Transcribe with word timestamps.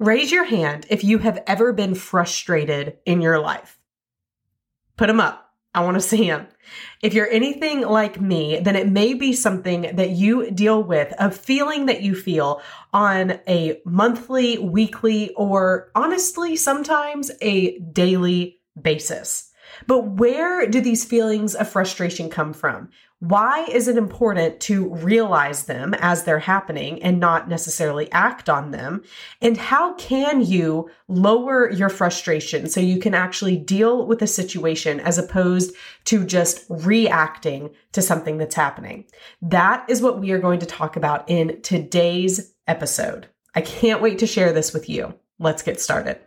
Raise 0.00 0.32
your 0.32 0.44
hand 0.44 0.86
if 0.88 1.04
you 1.04 1.18
have 1.18 1.42
ever 1.46 1.74
been 1.74 1.94
frustrated 1.94 2.96
in 3.04 3.20
your 3.20 3.38
life. 3.38 3.78
Put 4.96 5.08
them 5.08 5.20
up. 5.20 5.46
I 5.74 5.84
want 5.84 5.96
to 5.96 6.00
see 6.00 6.26
them. 6.26 6.48
If 7.02 7.12
you're 7.12 7.28
anything 7.28 7.82
like 7.82 8.18
me, 8.18 8.60
then 8.60 8.76
it 8.76 8.88
may 8.88 9.12
be 9.12 9.34
something 9.34 9.82
that 9.96 10.08
you 10.08 10.50
deal 10.52 10.82
with, 10.82 11.12
a 11.18 11.30
feeling 11.30 11.84
that 11.86 12.00
you 12.00 12.14
feel 12.14 12.62
on 12.94 13.40
a 13.46 13.82
monthly, 13.84 14.56
weekly, 14.56 15.34
or 15.34 15.90
honestly, 15.94 16.56
sometimes 16.56 17.30
a 17.42 17.78
daily 17.80 18.58
basis. 18.80 19.52
But 19.86 20.12
where 20.12 20.66
do 20.66 20.80
these 20.80 21.04
feelings 21.04 21.54
of 21.54 21.68
frustration 21.68 22.30
come 22.30 22.54
from? 22.54 22.88
Why 23.20 23.66
is 23.66 23.86
it 23.86 23.98
important 23.98 24.60
to 24.60 24.88
realize 24.88 25.64
them 25.64 25.92
as 26.00 26.24
they're 26.24 26.38
happening 26.38 27.02
and 27.02 27.20
not 27.20 27.50
necessarily 27.50 28.10
act 28.12 28.48
on 28.48 28.70
them? 28.70 29.02
And 29.42 29.58
how 29.58 29.92
can 29.94 30.40
you 30.40 30.90
lower 31.06 31.70
your 31.70 31.90
frustration 31.90 32.66
so 32.66 32.80
you 32.80 32.98
can 32.98 33.12
actually 33.12 33.58
deal 33.58 34.06
with 34.06 34.22
a 34.22 34.26
situation 34.26 35.00
as 35.00 35.18
opposed 35.18 35.74
to 36.06 36.24
just 36.24 36.64
reacting 36.70 37.70
to 37.92 38.00
something 38.00 38.38
that's 38.38 38.54
happening? 38.54 39.04
That 39.42 39.84
is 39.90 40.00
what 40.00 40.18
we 40.18 40.30
are 40.30 40.38
going 40.38 40.60
to 40.60 40.66
talk 40.66 40.96
about 40.96 41.28
in 41.28 41.60
today's 41.60 42.54
episode. 42.66 43.26
I 43.54 43.60
can't 43.60 44.00
wait 44.00 44.20
to 44.20 44.26
share 44.26 44.54
this 44.54 44.72
with 44.72 44.88
you. 44.88 45.14
Let's 45.38 45.62
get 45.62 45.78
started. 45.78 46.20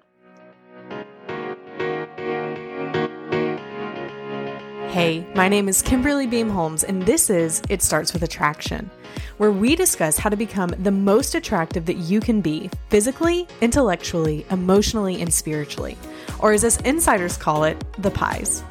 Hey, 4.94 5.26
my 5.34 5.50
name 5.50 5.68
is 5.68 5.82
Kimberly 5.82 6.28
Beam 6.28 6.52
Holmes, 6.52 6.84
and 6.84 7.02
this 7.02 7.32
is 7.32 7.64
It 7.68 7.82
Starts 7.82 8.14
with 8.14 8.22
Attraction, 8.22 8.92
where 9.38 9.52
we 9.52 9.76
discuss 9.76 10.20
how 10.20 10.30
to 10.30 10.38
become 10.38 10.70
the 10.70 10.92
most 10.92 11.34
attractive 11.34 11.88
that 11.88 11.98
you 11.98 12.20
can 12.20 12.42
be 12.42 12.70
physically, 12.90 13.48
intellectually, 13.62 14.46
emotionally, 14.52 15.20
and 15.20 15.34
spiritually, 15.34 15.98
or 16.38 16.54
as 16.54 16.64
us 16.64 16.80
insiders 16.82 17.38
call 17.38 17.64
it, 17.64 17.84
the 18.04 18.12
pies. 18.12 18.62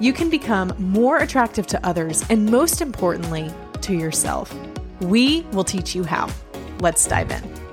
You 0.00 0.12
can 0.12 0.28
become 0.28 0.74
more 0.78 1.18
attractive 1.18 1.68
to 1.68 1.86
others 1.86 2.24
and, 2.28 2.50
most 2.50 2.80
importantly, 2.80 3.48
to 3.82 3.94
yourself. 3.94 4.52
We 5.02 5.42
will 5.52 5.62
teach 5.62 5.94
you 5.94 6.02
how. 6.02 6.28
Let's 6.80 7.06
dive 7.06 7.30
in. 7.30 7.68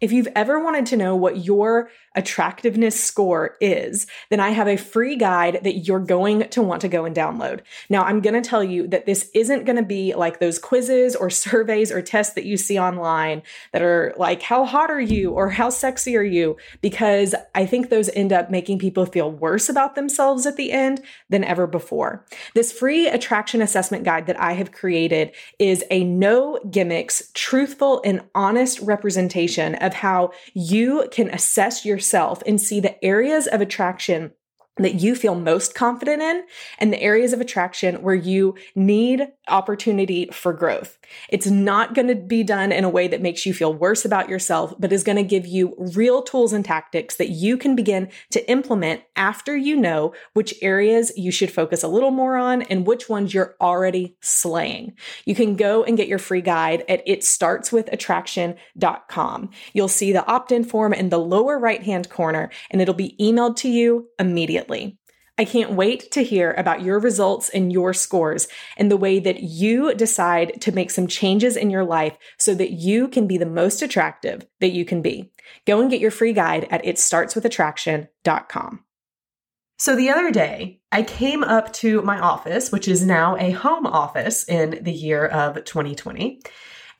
If 0.00 0.10
you've 0.10 0.28
ever 0.34 0.58
wanted 0.58 0.86
to 0.86 0.96
know 0.96 1.14
what 1.14 1.44
your 1.44 1.90
attractiveness 2.16 3.02
score 3.02 3.56
is, 3.60 4.06
then 4.30 4.40
I 4.40 4.50
have 4.50 4.66
a 4.66 4.76
free 4.76 5.16
guide 5.16 5.60
that 5.62 5.86
you're 5.86 6.00
going 6.00 6.48
to 6.48 6.62
want 6.62 6.80
to 6.82 6.88
go 6.88 7.04
and 7.04 7.14
download. 7.14 7.60
Now, 7.88 8.02
I'm 8.02 8.20
going 8.20 8.40
to 8.40 8.48
tell 8.48 8.64
you 8.64 8.88
that 8.88 9.06
this 9.06 9.30
isn't 9.32 9.64
going 9.64 9.76
to 9.76 9.84
be 9.84 10.14
like 10.14 10.40
those 10.40 10.58
quizzes 10.58 11.14
or 11.14 11.30
surveys 11.40 11.92
or 11.92 12.02
tests 12.02 12.34
that 12.34 12.44
you 12.44 12.56
see 12.56 12.78
online 12.78 13.42
that 13.72 13.82
are 13.82 14.12
like, 14.16 14.42
how 14.42 14.64
hot 14.64 14.90
are 14.90 15.00
you 15.00 15.30
or 15.30 15.50
how 15.50 15.70
sexy 15.70 16.16
are 16.16 16.22
you? 16.22 16.56
Because 16.80 17.34
I 17.54 17.64
think 17.64 17.90
those 17.90 18.08
end 18.10 18.32
up 18.32 18.50
making 18.50 18.80
people 18.80 19.06
feel 19.06 19.30
worse 19.30 19.68
about 19.68 19.94
themselves 19.94 20.46
at 20.46 20.56
the 20.56 20.72
end 20.72 21.02
than 21.28 21.44
ever 21.44 21.66
before. 21.66 22.24
This 22.54 22.72
free 22.72 23.06
attraction 23.06 23.62
assessment 23.62 24.04
guide 24.04 24.26
that 24.26 24.40
I 24.40 24.52
have 24.52 24.72
created 24.72 25.32
is 25.60 25.84
a 25.90 26.02
no 26.02 26.58
gimmicks, 26.70 27.30
truthful, 27.34 28.02
and 28.04 28.22
honest 28.34 28.80
representation 28.80 29.76
of 29.76 29.94
how 29.94 30.32
you 30.54 31.08
can 31.12 31.30
assess 31.30 31.84
your 31.84 31.99
yourself 32.00 32.42
and 32.46 32.58
see 32.58 32.80
the 32.80 33.02
areas 33.04 33.46
of 33.46 33.60
attraction 33.60 34.32
that 34.78 34.94
you 34.94 35.14
feel 35.14 35.34
most 35.34 35.74
confident 35.74 36.22
in 36.22 36.42
and 36.78 36.90
the 36.90 37.02
areas 37.02 37.34
of 37.34 37.40
attraction 37.42 37.96
where 37.96 38.14
you 38.14 38.54
need 38.74 39.28
opportunity 39.48 40.30
for 40.32 40.54
growth. 40.54 40.98
It's 41.28 41.46
not 41.46 41.94
going 41.94 42.08
to 42.08 42.14
be 42.14 42.42
done 42.42 42.72
in 42.72 42.84
a 42.84 42.88
way 42.88 43.06
that 43.08 43.22
makes 43.22 43.46
you 43.46 43.54
feel 43.54 43.72
worse 43.72 44.04
about 44.04 44.28
yourself, 44.28 44.74
but 44.78 44.92
is 44.92 45.04
going 45.04 45.16
to 45.16 45.22
give 45.22 45.46
you 45.46 45.74
real 45.94 46.22
tools 46.22 46.52
and 46.52 46.64
tactics 46.64 47.16
that 47.16 47.30
you 47.30 47.56
can 47.56 47.74
begin 47.74 48.10
to 48.30 48.50
implement 48.50 49.02
after 49.16 49.56
you 49.56 49.76
know 49.76 50.12
which 50.34 50.54
areas 50.62 51.12
you 51.16 51.30
should 51.30 51.50
focus 51.50 51.82
a 51.82 51.88
little 51.88 52.10
more 52.10 52.36
on 52.36 52.60
and 52.62 52.86
which 52.86 53.08
ones 53.08 53.32
you're 53.34 53.56
already 53.60 54.16
slaying. 54.20 54.94
You 55.24 55.34
can 55.34 55.56
go 55.56 55.82
and 55.84 55.96
get 55.96 56.08
your 56.08 56.18
free 56.18 56.42
guide 56.42 56.84
at 56.88 57.06
itstartswithattraction.com. 57.06 59.50
You'll 59.72 59.88
see 59.88 60.12
the 60.12 60.26
opt-in 60.26 60.64
form 60.64 60.92
in 60.92 61.08
the 61.08 61.18
lower 61.18 61.58
right-hand 61.58 62.10
corner 62.10 62.50
and 62.70 62.80
it'll 62.80 62.94
be 62.94 63.16
emailed 63.20 63.56
to 63.56 63.68
you 63.68 64.08
immediately. 64.18 64.99
I 65.40 65.46
can't 65.46 65.72
wait 65.72 66.10
to 66.10 66.22
hear 66.22 66.52
about 66.58 66.82
your 66.82 66.98
results 66.98 67.48
and 67.48 67.72
your 67.72 67.94
scores 67.94 68.46
and 68.76 68.90
the 68.90 68.96
way 68.98 69.18
that 69.20 69.42
you 69.42 69.94
decide 69.94 70.60
to 70.60 70.70
make 70.70 70.90
some 70.90 71.06
changes 71.06 71.56
in 71.56 71.70
your 71.70 71.82
life 71.82 72.18
so 72.36 72.54
that 72.56 72.72
you 72.72 73.08
can 73.08 73.26
be 73.26 73.38
the 73.38 73.46
most 73.46 73.80
attractive 73.80 74.46
that 74.60 74.72
you 74.72 74.84
can 74.84 75.00
be. 75.00 75.32
Go 75.66 75.80
and 75.80 75.90
get 75.90 75.98
your 75.98 76.10
free 76.10 76.34
guide 76.34 76.68
at 76.70 76.84
itstartswithattraction.com. 76.84 78.84
So 79.78 79.96
the 79.96 80.10
other 80.10 80.30
day, 80.30 80.82
I 80.92 81.04
came 81.04 81.42
up 81.42 81.72
to 81.74 82.02
my 82.02 82.20
office, 82.20 82.70
which 82.70 82.86
is 82.86 83.06
now 83.06 83.38
a 83.38 83.52
home 83.52 83.86
office 83.86 84.46
in 84.46 84.80
the 84.82 84.92
year 84.92 85.24
of 85.24 85.64
2020. 85.64 86.42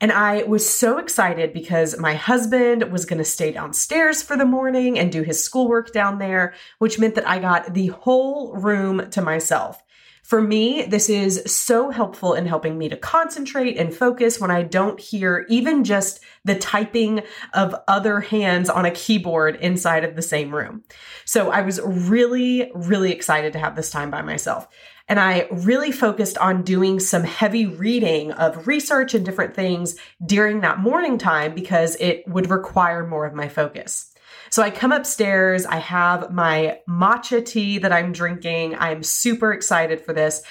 And 0.01 0.11
I 0.11 0.41
was 0.43 0.67
so 0.67 0.97
excited 0.97 1.53
because 1.53 1.97
my 1.99 2.15
husband 2.15 2.91
was 2.91 3.05
going 3.05 3.19
to 3.19 3.23
stay 3.23 3.51
downstairs 3.51 4.23
for 4.23 4.35
the 4.35 4.45
morning 4.45 4.97
and 4.97 5.11
do 5.11 5.21
his 5.21 5.43
schoolwork 5.43 5.93
down 5.93 6.17
there, 6.17 6.55
which 6.79 6.97
meant 6.97 7.13
that 7.15 7.29
I 7.29 7.37
got 7.37 7.75
the 7.75 7.87
whole 7.87 8.53
room 8.55 9.11
to 9.11 9.21
myself. 9.21 9.81
For 10.23 10.41
me, 10.41 10.83
this 10.83 11.09
is 11.09 11.43
so 11.45 11.89
helpful 11.89 12.33
in 12.33 12.45
helping 12.45 12.77
me 12.77 12.89
to 12.89 12.95
concentrate 12.95 13.77
and 13.77 13.93
focus 13.93 14.39
when 14.39 14.49
I 14.49 14.63
don't 14.63 14.99
hear 14.99 15.45
even 15.49 15.83
just 15.83 16.21
the 16.45 16.55
typing 16.55 17.21
of 17.53 17.75
other 17.87 18.21
hands 18.21 18.69
on 18.69 18.85
a 18.85 18.91
keyboard 18.91 19.57
inside 19.57 20.03
of 20.03 20.15
the 20.15 20.21
same 20.21 20.55
room. 20.55 20.83
So 21.25 21.51
I 21.51 21.61
was 21.61 21.81
really, 21.83 22.71
really 22.73 23.11
excited 23.11 23.53
to 23.53 23.59
have 23.59 23.75
this 23.75 23.91
time 23.91 24.09
by 24.09 24.21
myself. 24.21 24.67
And 25.11 25.19
I 25.19 25.49
really 25.51 25.91
focused 25.91 26.37
on 26.37 26.63
doing 26.63 27.01
some 27.01 27.25
heavy 27.25 27.65
reading 27.65 28.31
of 28.31 28.65
research 28.65 29.13
and 29.13 29.25
different 29.25 29.53
things 29.53 29.97
during 30.25 30.61
that 30.61 30.79
morning 30.79 31.17
time 31.17 31.53
because 31.53 31.97
it 31.99 32.25
would 32.29 32.49
require 32.49 33.05
more 33.05 33.25
of 33.25 33.33
my 33.33 33.49
focus. 33.49 34.13
So 34.51 34.63
I 34.63 34.69
come 34.69 34.93
upstairs, 34.93 35.65
I 35.65 35.79
have 35.79 36.31
my 36.31 36.79
matcha 36.87 37.45
tea 37.45 37.79
that 37.79 37.91
I'm 37.91 38.13
drinking. 38.13 38.77
I'm 38.77 39.03
super 39.03 39.51
excited 39.51 39.99
for 39.99 40.13
this. 40.13 40.43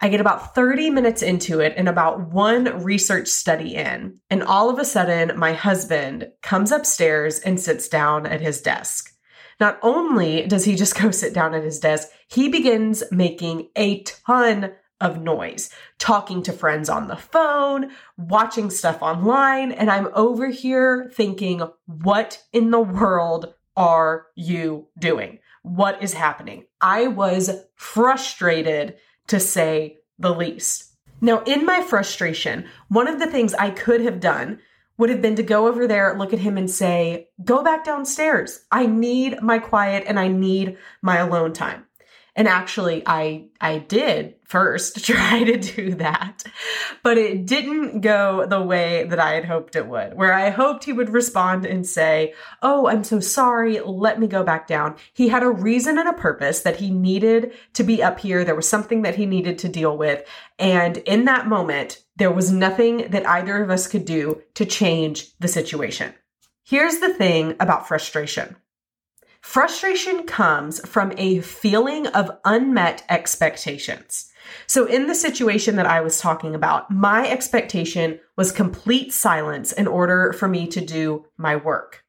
I 0.00 0.08
get 0.08 0.20
about 0.20 0.56
30 0.56 0.90
minutes 0.90 1.22
into 1.22 1.60
it 1.60 1.74
and 1.76 1.88
about 1.88 2.32
one 2.32 2.82
research 2.82 3.28
study 3.28 3.76
in, 3.76 4.18
and 4.30 4.42
all 4.42 4.68
of 4.68 4.80
a 4.80 4.84
sudden, 4.84 5.38
my 5.38 5.52
husband 5.52 6.32
comes 6.42 6.72
upstairs 6.72 7.38
and 7.38 7.60
sits 7.60 7.86
down 7.86 8.26
at 8.26 8.40
his 8.40 8.62
desk. 8.62 9.14
Not 9.60 9.78
only 9.82 10.46
does 10.46 10.64
he 10.64 10.74
just 10.74 11.00
go 11.00 11.12
sit 11.12 11.34
down 11.34 11.54
at 11.54 11.62
his 11.62 11.78
desk, 11.78 12.08
he 12.30 12.48
begins 12.48 13.02
making 13.10 13.68
a 13.76 14.02
ton 14.02 14.72
of 15.00 15.20
noise, 15.20 15.70
talking 15.98 16.42
to 16.42 16.52
friends 16.52 16.88
on 16.88 17.08
the 17.08 17.16
phone, 17.16 17.90
watching 18.16 18.70
stuff 18.70 19.02
online. 19.02 19.72
And 19.72 19.90
I'm 19.90 20.08
over 20.14 20.48
here 20.48 21.10
thinking, 21.14 21.62
what 21.86 22.42
in 22.52 22.70
the 22.70 22.80
world 22.80 23.54
are 23.76 24.26
you 24.36 24.88
doing? 24.98 25.38
What 25.62 26.02
is 26.02 26.12
happening? 26.12 26.66
I 26.80 27.08
was 27.08 27.50
frustrated 27.74 28.96
to 29.28 29.40
say 29.40 29.98
the 30.18 30.34
least. 30.34 30.94
Now, 31.20 31.42
in 31.42 31.66
my 31.66 31.82
frustration, 31.82 32.66
one 32.88 33.08
of 33.08 33.18
the 33.18 33.26
things 33.26 33.54
I 33.54 33.70
could 33.70 34.02
have 34.02 34.20
done 34.20 34.60
would 34.96 35.10
have 35.10 35.22
been 35.22 35.36
to 35.36 35.42
go 35.42 35.66
over 35.66 35.86
there, 35.86 36.16
look 36.16 36.32
at 36.32 36.38
him, 36.38 36.58
and 36.58 36.70
say, 36.70 37.28
Go 37.42 37.62
back 37.62 37.84
downstairs. 37.84 38.66
I 38.70 38.86
need 38.86 39.40
my 39.42 39.58
quiet 39.58 40.04
and 40.06 40.18
I 40.18 40.28
need 40.28 40.76
my 41.02 41.16
alone 41.16 41.54
time. 41.54 41.86
And 42.40 42.48
actually, 42.48 43.02
I, 43.04 43.48
I 43.60 43.80
did 43.80 44.36
first 44.46 45.04
try 45.04 45.44
to 45.44 45.58
do 45.58 45.94
that. 45.96 46.42
But 47.02 47.18
it 47.18 47.44
didn't 47.44 48.00
go 48.00 48.46
the 48.46 48.62
way 48.62 49.04
that 49.10 49.20
I 49.20 49.34
had 49.34 49.44
hoped 49.44 49.76
it 49.76 49.86
would, 49.86 50.14
where 50.16 50.32
I 50.32 50.48
hoped 50.48 50.84
he 50.84 50.94
would 50.94 51.10
respond 51.10 51.66
and 51.66 51.86
say, 51.86 52.32
Oh, 52.62 52.86
I'm 52.86 53.04
so 53.04 53.20
sorry. 53.20 53.78
Let 53.80 54.18
me 54.18 54.26
go 54.26 54.42
back 54.42 54.66
down. 54.66 54.96
He 55.12 55.28
had 55.28 55.42
a 55.42 55.50
reason 55.50 55.98
and 55.98 56.08
a 56.08 56.14
purpose 56.14 56.60
that 56.60 56.76
he 56.76 56.90
needed 56.90 57.52
to 57.74 57.84
be 57.84 58.02
up 58.02 58.18
here. 58.18 58.42
There 58.42 58.54
was 58.54 58.66
something 58.66 59.02
that 59.02 59.16
he 59.16 59.26
needed 59.26 59.58
to 59.58 59.68
deal 59.68 59.98
with. 59.98 60.26
And 60.58 60.96
in 60.96 61.26
that 61.26 61.46
moment, 61.46 62.02
there 62.16 62.32
was 62.32 62.50
nothing 62.50 63.10
that 63.10 63.28
either 63.28 63.62
of 63.62 63.68
us 63.68 63.86
could 63.86 64.06
do 64.06 64.40
to 64.54 64.64
change 64.64 65.36
the 65.40 65.48
situation. 65.48 66.14
Here's 66.64 67.00
the 67.00 67.12
thing 67.12 67.56
about 67.60 67.86
frustration. 67.86 68.56
Frustration 69.40 70.24
comes 70.24 70.86
from 70.86 71.12
a 71.16 71.40
feeling 71.40 72.06
of 72.08 72.30
unmet 72.44 73.04
expectations. 73.08 74.30
So, 74.66 74.84
in 74.84 75.06
the 75.06 75.14
situation 75.14 75.76
that 75.76 75.86
I 75.86 76.00
was 76.00 76.20
talking 76.20 76.54
about, 76.54 76.90
my 76.90 77.28
expectation 77.28 78.20
was 78.36 78.52
complete 78.52 79.12
silence 79.12 79.72
in 79.72 79.86
order 79.86 80.32
for 80.32 80.46
me 80.46 80.66
to 80.68 80.80
do 80.80 81.24
my 81.36 81.56
work. 81.56 82.04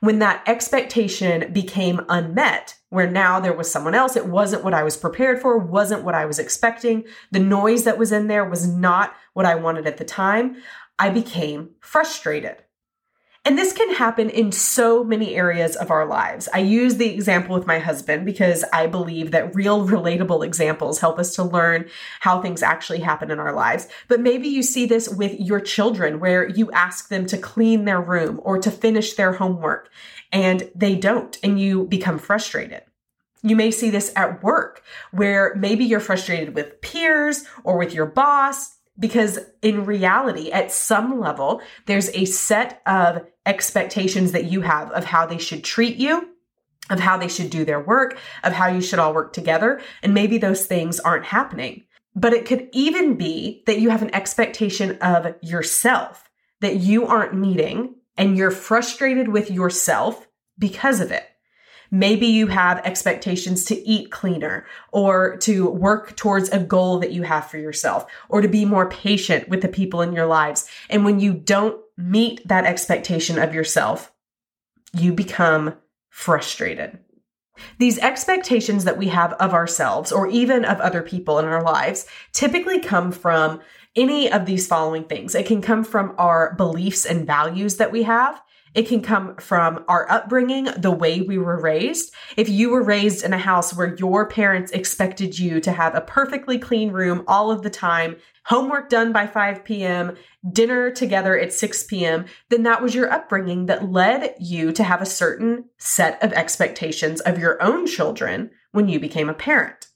When 0.00 0.18
that 0.18 0.42
expectation 0.48 1.52
became 1.52 2.04
unmet, 2.08 2.74
where 2.88 3.08
now 3.08 3.38
there 3.38 3.56
was 3.56 3.70
someone 3.70 3.94
else, 3.94 4.16
it 4.16 4.26
wasn't 4.26 4.64
what 4.64 4.74
I 4.74 4.82
was 4.82 4.96
prepared 4.96 5.40
for, 5.40 5.58
wasn't 5.58 6.02
what 6.02 6.14
I 6.14 6.24
was 6.24 6.38
expecting, 6.38 7.04
the 7.30 7.38
noise 7.38 7.84
that 7.84 7.98
was 7.98 8.12
in 8.12 8.26
there 8.26 8.44
was 8.44 8.66
not 8.66 9.14
what 9.34 9.46
I 9.46 9.54
wanted 9.54 9.86
at 9.86 9.98
the 9.98 10.04
time, 10.04 10.56
I 10.98 11.10
became 11.10 11.70
frustrated. 11.80 12.56
And 13.44 13.58
this 13.58 13.72
can 13.72 13.92
happen 13.94 14.30
in 14.30 14.52
so 14.52 15.02
many 15.02 15.34
areas 15.34 15.74
of 15.74 15.90
our 15.90 16.06
lives. 16.06 16.48
I 16.54 16.60
use 16.60 16.94
the 16.96 17.12
example 17.12 17.56
with 17.56 17.66
my 17.66 17.80
husband 17.80 18.24
because 18.24 18.64
I 18.72 18.86
believe 18.86 19.32
that 19.32 19.52
real 19.52 19.86
relatable 19.88 20.44
examples 20.44 21.00
help 21.00 21.18
us 21.18 21.34
to 21.34 21.42
learn 21.42 21.88
how 22.20 22.40
things 22.40 22.62
actually 22.62 23.00
happen 23.00 23.32
in 23.32 23.40
our 23.40 23.52
lives. 23.52 23.88
But 24.06 24.20
maybe 24.20 24.46
you 24.46 24.62
see 24.62 24.86
this 24.86 25.08
with 25.08 25.40
your 25.40 25.58
children 25.58 26.20
where 26.20 26.48
you 26.48 26.70
ask 26.70 27.08
them 27.08 27.26
to 27.26 27.36
clean 27.36 27.84
their 27.84 28.00
room 28.00 28.40
or 28.44 28.58
to 28.58 28.70
finish 28.70 29.14
their 29.14 29.32
homework 29.32 29.90
and 30.30 30.70
they 30.76 30.94
don't 30.94 31.36
and 31.42 31.60
you 31.60 31.84
become 31.86 32.20
frustrated. 32.20 32.82
You 33.42 33.56
may 33.56 33.72
see 33.72 33.90
this 33.90 34.12
at 34.14 34.40
work 34.44 34.84
where 35.10 35.56
maybe 35.56 35.84
you're 35.84 35.98
frustrated 35.98 36.54
with 36.54 36.80
peers 36.80 37.44
or 37.64 37.76
with 37.76 37.92
your 37.92 38.06
boss 38.06 38.76
because 38.98 39.40
in 39.62 39.84
reality, 39.84 40.52
at 40.52 40.70
some 40.70 41.18
level, 41.18 41.60
there's 41.86 42.10
a 42.10 42.24
set 42.24 42.82
of 42.86 43.26
expectations 43.46 44.32
that 44.32 44.46
you 44.46 44.60
have 44.60 44.90
of 44.92 45.04
how 45.04 45.26
they 45.26 45.38
should 45.38 45.64
treat 45.64 45.96
you, 45.96 46.28
of 46.90 47.00
how 47.00 47.16
they 47.16 47.28
should 47.28 47.50
do 47.50 47.64
their 47.64 47.80
work, 47.80 48.18
of 48.44 48.52
how 48.52 48.68
you 48.68 48.80
should 48.80 48.98
all 48.98 49.14
work 49.14 49.32
together. 49.32 49.80
And 50.02 50.14
maybe 50.14 50.38
those 50.38 50.66
things 50.66 51.00
aren't 51.00 51.24
happening. 51.24 51.84
But 52.14 52.34
it 52.34 52.46
could 52.46 52.68
even 52.72 53.16
be 53.16 53.62
that 53.66 53.80
you 53.80 53.90
have 53.90 54.02
an 54.02 54.14
expectation 54.14 54.98
of 54.98 55.34
yourself 55.40 56.28
that 56.60 56.76
you 56.76 57.06
aren't 57.06 57.34
meeting 57.34 57.96
and 58.16 58.36
you're 58.36 58.50
frustrated 58.50 59.28
with 59.28 59.50
yourself 59.50 60.28
because 60.58 61.00
of 61.00 61.10
it. 61.10 61.24
Maybe 61.90 62.26
you 62.26 62.46
have 62.46 62.78
expectations 62.86 63.66
to 63.66 63.76
eat 63.86 64.10
cleaner 64.10 64.64
or 64.92 65.36
to 65.38 65.68
work 65.68 66.16
towards 66.16 66.48
a 66.48 66.58
goal 66.58 67.00
that 67.00 67.12
you 67.12 67.22
have 67.22 67.50
for 67.50 67.58
yourself 67.58 68.06
or 68.30 68.40
to 68.40 68.48
be 68.48 68.64
more 68.64 68.88
patient 68.88 69.48
with 69.48 69.60
the 69.60 69.68
people 69.68 70.00
in 70.00 70.14
your 70.14 70.26
lives. 70.26 70.66
And 70.88 71.04
when 71.04 71.20
you 71.20 71.34
don't 71.34 71.81
meet 71.96 72.46
that 72.46 72.64
expectation 72.64 73.38
of 73.38 73.54
yourself, 73.54 74.12
you 74.92 75.12
become 75.12 75.74
frustrated. 76.10 76.98
These 77.78 77.98
expectations 77.98 78.84
that 78.84 78.98
we 78.98 79.08
have 79.08 79.34
of 79.34 79.52
ourselves 79.52 80.10
or 80.10 80.26
even 80.28 80.64
of 80.64 80.80
other 80.80 81.02
people 81.02 81.38
in 81.38 81.44
our 81.44 81.62
lives 81.62 82.06
typically 82.32 82.80
come 82.80 83.12
from 83.12 83.60
any 83.94 84.30
of 84.30 84.46
these 84.46 84.66
following 84.66 85.04
things. 85.04 85.34
It 85.34 85.46
can 85.46 85.60
come 85.60 85.84
from 85.84 86.14
our 86.18 86.54
beliefs 86.54 87.04
and 87.04 87.26
values 87.26 87.76
that 87.76 87.92
we 87.92 88.04
have. 88.04 88.42
It 88.74 88.88
can 88.88 89.02
come 89.02 89.36
from 89.36 89.84
our 89.86 90.10
upbringing, 90.10 90.64
the 90.78 90.90
way 90.90 91.20
we 91.20 91.36
were 91.36 91.60
raised. 91.60 92.14
If 92.36 92.48
you 92.48 92.70
were 92.70 92.82
raised 92.82 93.22
in 93.22 93.34
a 93.34 93.38
house 93.38 93.74
where 93.74 93.94
your 93.96 94.26
parents 94.26 94.72
expected 94.72 95.38
you 95.38 95.60
to 95.60 95.72
have 95.72 95.94
a 95.94 96.00
perfectly 96.00 96.58
clean 96.58 96.90
room 96.90 97.22
all 97.28 97.50
of 97.50 97.62
the 97.62 97.70
time, 97.70 98.16
homework 98.44 98.88
done 98.88 99.12
by 99.12 99.26
5 99.26 99.62
p.m., 99.64 100.16
dinner 100.50 100.90
together 100.90 101.38
at 101.38 101.52
6 101.52 101.84
p.m., 101.84 102.24
then 102.48 102.62
that 102.62 102.82
was 102.82 102.94
your 102.94 103.12
upbringing 103.12 103.66
that 103.66 103.90
led 103.90 104.34
you 104.40 104.72
to 104.72 104.82
have 104.82 105.02
a 105.02 105.06
certain 105.06 105.66
set 105.76 106.22
of 106.22 106.32
expectations 106.32 107.20
of 107.20 107.38
your 107.38 107.62
own 107.62 107.86
children 107.86 108.50
when 108.72 108.88
you 108.88 108.98
became 108.98 109.28
a 109.28 109.34
parent. 109.34 109.88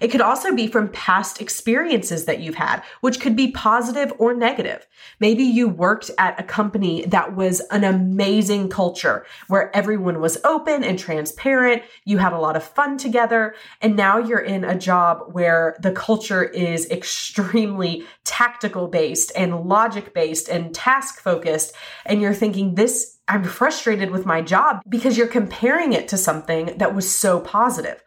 It 0.00 0.08
could 0.08 0.20
also 0.20 0.54
be 0.54 0.66
from 0.66 0.88
past 0.88 1.40
experiences 1.40 2.24
that 2.24 2.40
you've 2.40 2.54
had, 2.54 2.82
which 3.00 3.20
could 3.20 3.36
be 3.36 3.52
positive 3.52 4.12
or 4.18 4.34
negative. 4.34 4.86
Maybe 5.20 5.44
you 5.44 5.68
worked 5.68 6.10
at 6.18 6.40
a 6.40 6.42
company 6.42 7.04
that 7.06 7.36
was 7.36 7.60
an 7.70 7.84
amazing 7.84 8.70
culture 8.70 9.26
where 9.48 9.74
everyone 9.76 10.20
was 10.20 10.38
open 10.44 10.82
and 10.82 10.98
transparent. 10.98 11.82
You 12.04 12.18
had 12.18 12.32
a 12.32 12.38
lot 12.38 12.56
of 12.56 12.64
fun 12.64 12.96
together. 12.96 13.54
And 13.80 13.96
now 13.96 14.18
you're 14.18 14.38
in 14.38 14.64
a 14.64 14.78
job 14.78 15.32
where 15.32 15.76
the 15.80 15.92
culture 15.92 16.44
is 16.44 16.90
extremely 16.90 18.04
tactical 18.24 18.88
based 18.88 19.32
and 19.36 19.64
logic 19.66 20.14
based 20.14 20.48
and 20.48 20.74
task 20.74 21.20
focused. 21.20 21.74
And 22.06 22.20
you're 22.20 22.34
thinking 22.34 22.74
this 22.74 23.18
I'm 23.28 23.44
frustrated 23.44 24.10
with 24.10 24.26
my 24.26 24.42
job 24.42 24.82
because 24.88 25.16
you're 25.16 25.28
comparing 25.28 25.92
it 25.92 26.08
to 26.08 26.16
something 26.16 26.76
that 26.78 26.96
was 26.96 27.08
so 27.08 27.38
positive. 27.38 28.02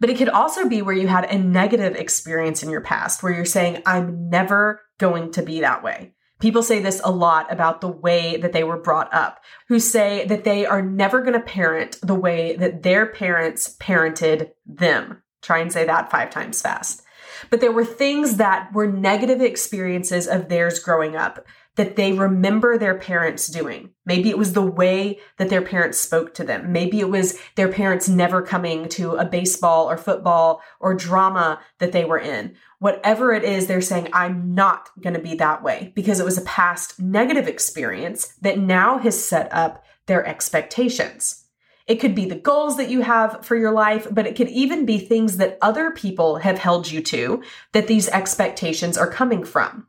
But 0.00 0.10
it 0.10 0.16
could 0.16 0.28
also 0.28 0.68
be 0.68 0.82
where 0.82 0.94
you 0.94 1.06
had 1.06 1.24
a 1.24 1.38
negative 1.38 1.94
experience 1.96 2.62
in 2.62 2.70
your 2.70 2.80
past 2.80 3.22
where 3.22 3.32
you're 3.32 3.44
saying, 3.44 3.82
I'm 3.86 4.30
never 4.30 4.80
going 4.98 5.32
to 5.32 5.42
be 5.42 5.60
that 5.60 5.82
way. 5.82 6.14
People 6.40 6.64
say 6.64 6.80
this 6.80 7.00
a 7.04 7.10
lot 7.12 7.52
about 7.52 7.80
the 7.80 7.88
way 7.88 8.36
that 8.38 8.52
they 8.52 8.64
were 8.64 8.76
brought 8.76 9.14
up, 9.14 9.44
who 9.68 9.78
say 9.78 10.26
that 10.26 10.42
they 10.42 10.66
are 10.66 10.82
never 10.82 11.20
going 11.20 11.34
to 11.34 11.40
parent 11.40 11.98
the 12.02 12.16
way 12.16 12.56
that 12.56 12.82
their 12.82 13.06
parents 13.06 13.76
parented 13.78 14.50
them. 14.66 15.22
Try 15.40 15.58
and 15.58 15.72
say 15.72 15.84
that 15.84 16.10
five 16.10 16.30
times 16.30 16.60
fast. 16.60 17.02
But 17.50 17.60
there 17.60 17.70
were 17.72 17.84
things 17.84 18.38
that 18.38 18.72
were 18.72 18.86
negative 18.86 19.40
experiences 19.40 20.26
of 20.26 20.48
theirs 20.48 20.80
growing 20.80 21.16
up 21.16 21.46
that 21.76 21.96
they 21.96 22.12
remember 22.12 22.76
their 22.76 22.98
parents 22.98 23.46
doing. 23.46 23.90
Maybe 24.04 24.28
it 24.28 24.36
was 24.36 24.52
the 24.52 24.60
way 24.60 25.20
that 25.38 25.48
their 25.48 25.62
parents 25.62 25.98
spoke 25.98 26.34
to 26.34 26.44
them. 26.44 26.70
Maybe 26.70 27.00
it 27.00 27.08
was 27.08 27.38
their 27.54 27.68
parents 27.68 28.08
never 28.08 28.42
coming 28.42 28.88
to 28.90 29.12
a 29.12 29.24
baseball 29.24 29.90
or 29.90 29.96
football 29.96 30.60
or 30.80 30.92
drama 30.92 31.60
that 31.78 31.92
they 31.92 32.04
were 32.04 32.18
in. 32.18 32.56
Whatever 32.78 33.32
it 33.32 33.44
is, 33.44 33.66
they're 33.66 33.80
saying, 33.80 34.08
I'm 34.12 34.54
not 34.54 34.90
going 35.00 35.14
to 35.14 35.20
be 35.20 35.36
that 35.36 35.62
way 35.62 35.92
because 35.94 36.20
it 36.20 36.26
was 36.26 36.36
a 36.36 36.42
past 36.42 37.00
negative 37.00 37.48
experience 37.48 38.34
that 38.42 38.58
now 38.58 38.98
has 38.98 39.22
set 39.22 39.52
up 39.52 39.84
their 40.06 40.26
expectations. 40.26 41.44
It 41.86 41.96
could 41.96 42.14
be 42.14 42.26
the 42.26 42.36
goals 42.36 42.76
that 42.76 42.90
you 42.90 43.00
have 43.00 43.44
for 43.44 43.56
your 43.56 43.72
life, 43.72 44.06
but 44.10 44.26
it 44.26 44.36
could 44.36 44.48
even 44.48 44.86
be 44.86 44.98
things 44.98 45.38
that 45.38 45.58
other 45.60 45.90
people 45.90 46.36
have 46.36 46.58
held 46.58 46.90
you 46.90 47.02
to 47.02 47.42
that 47.72 47.86
these 47.86 48.08
expectations 48.08 48.96
are 48.96 49.10
coming 49.10 49.44
from. 49.44 49.86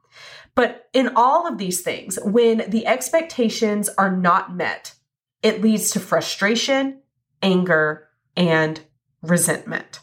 But 0.55 0.89
in 0.93 1.13
all 1.15 1.47
of 1.47 1.57
these 1.57 1.81
things, 1.81 2.19
when 2.23 2.69
the 2.69 2.85
expectations 2.85 3.89
are 3.97 4.15
not 4.15 4.55
met, 4.55 4.93
it 5.41 5.61
leads 5.61 5.91
to 5.91 5.99
frustration, 5.99 7.01
anger, 7.41 8.07
and 8.35 8.79
resentment. 9.21 9.99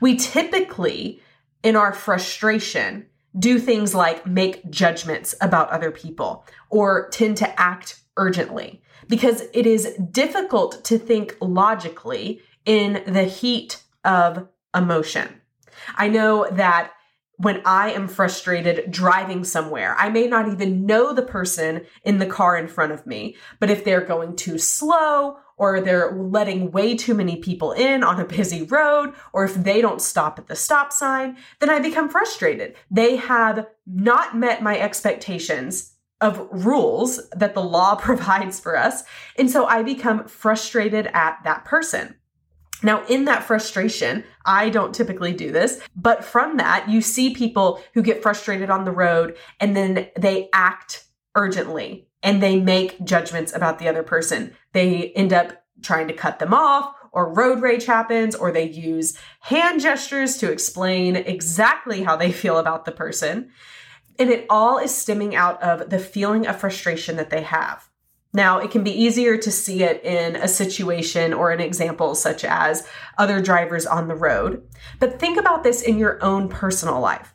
We 0.00 0.16
typically, 0.16 1.20
in 1.62 1.76
our 1.76 1.92
frustration, 1.92 3.06
do 3.38 3.58
things 3.58 3.94
like 3.94 4.26
make 4.26 4.68
judgments 4.70 5.34
about 5.40 5.70
other 5.70 5.90
people 5.90 6.46
or 6.70 7.08
tend 7.10 7.36
to 7.38 7.60
act 7.60 8.00
urgently 8.16 8.82
because 9.08 9.42
it 9.52 9.66
is 9.66 9.96
difficult 10.10 10.84
to 10.84 10.98
think 10.98 11.36
logically 11.40 12.40
in 12.64 13.02
the 13.06 13.24
heat 13.24 13.82
of 14.04 14.48
emotion. 14.74 15.40
I 15.96 16.08
know 16.08 16.48
that 16.52 16.92
when 17.36 17.60
I 17.64 17.90
am 17.90 18.08
frustrated 18.08 18.90
driving 18.90 19.44
somewhere. 19.44 19.96
I 19.98 20.08
may 20.08 20.26
not 20.26 20.48
even 20.48 20.86
know 20.86 21.12
the 21.12 21.22
person 21.22 21.84
in 22.04 22.18
the 22.18 22.26
car 22.26 22.56
in 22.56 22.68
front 22.68 22.92
of 22.92 23.06
me, 23.06 23.36
but 23.58 23.70
if 23.70 23.84
they're 23.84 24.04
going 24.04 24.36
too 24.36 24.58
slow 24.58 25.38
or 25.56 25.80
they're 25.80 26.12
letting 26.12 26.70
way 26.70 26.96
too 26.96 27.14
many 27.14 27.36
people 27.36 27.72
in 27.72 28.02
on 28.02 28.20
a 28.20 28.24
busy 28.24 28.62
road, 28.62 29.14
or 29.32 29.44
if 29.44 29.54
they 29.54 29.80
don't 29.80 30.02
stop 30.02 30.38
at 30.38 30.48
the 30.48 30.56
stop 30.56 30.92
sign, 30.92 31.36
then 31.60 31.70
I 31.70 31.78
become 31.78 32.08
frustrated. 32.08 32.74
They 32.90 33.16
have 33.16 33.66
not 33.86 34.36
met 34.36 34.62
my 34.62 34.78
expectations 34.78 35.92
of 36.20 36.48
rules 36.50 37.20
that 37.36 37.54
the 37.54 37.62
law 37.62 37.94
provides 38.00 38.58
for 38.58 38.76
us. 38.76 39.04
And 39.38 39.50
so 39.50 39.66
I 39.66 39.82
become 39.82 40.26
frustrated 40.26 41.08
at 41.12 41.38
that 41.44 41.64
person. 41.64 42.16
Now, 42.82 43.04
in 43.06 43.24
that 43.26 43.44
frustration, 43.44 44.24
I 44.44 44.68
don't 44.68 44.94
typically 44.94 45.32
do 45.32 45.52
this, 45.52 45.80
but 45.96 46.24
from 46.24 46.58
that, 46.58 46.88
you 46.88 47.00
see 47.00 47.32
people 47.32 47.80
who 47.94 48.02
get 48.02 48.22
frustrated 48.22 48.68
on 48.68 48.84
the 48.84 48.90
road 48.90 49.36
and 49.60 49.76
then 49.76 50.08
they 50.18 50.48
act 50.52 51.04
urgently 51.34 52.08
and 52.22 52.42
they 52.42 52.58
make 52.58 53.02
judgments 53.04 53.54
about 53.54 53.78
the 53.78 53.88
other 53.88 54.02
person. 54.02 54.54
They 54.72 55.12
end 55.12 55.32
up 55.32 55.64
trying 55.82 56.08
to 56.08 56.14
cut 56.14 56.38
them 56.38 56.52
off 56.52 56.94
or 57.14 57.32
road 57.32 57.62
rage 57.62 57.86
happens, 57.86 58.34
or 58.34 58.50
they 58.50 58.68
use 58.68 59.16
hand 59.38 59.80
gestures 59.80 60.36
to 60.38 60.50
explain 60.50 61.14
exactly 61.14 62.02
how 62.02 62.16
they 62.16 62.32
feel 62.32 62.58
about 62.58 62.84
the 62.84 62.92
person. 62.92 63.50
And 64.18 64.30
it 64.30 64.46
all 64.50 64.78
is 64.78 64.92
stemming 64.92 65.34
out 65.34 65.62
of 65.62 65.90
the 65.90 65.98
feeling 66.00 66.46
of 66.46 66.58
frustration 66.58 67.16
that 67.16 67.30
they 67.30 67.42
have. 67.42 67.88
Now, 68.34 68.58
it 68.58 68.72
can 68.72 68.82
be 68.82 68.90
easier 68.90 69.36
to 69.38 69.50
see 69.50 69.84
it 69.84 70.04
in 70.04 70.34
a 70.34 70.48
situation 70.48 71.32
or 71.32 71.52
an 71.52 71.60
example 71.60 72.16
such 72.16 72.44
as 72.44 72.86
other 73.16 73.40
drivers 73.40 73.86
on 73.86 74.08
the 74.08 74.16
road. 74.16 74.66
But 74.98 75.20
think 75.20 75.38
about 75.38 75.62
this 75.62 75.80
in 75.80 75.98
your 75.98 76.22
own 76.22 76.48
personal 76.48 76.98
life. 77.00 77.32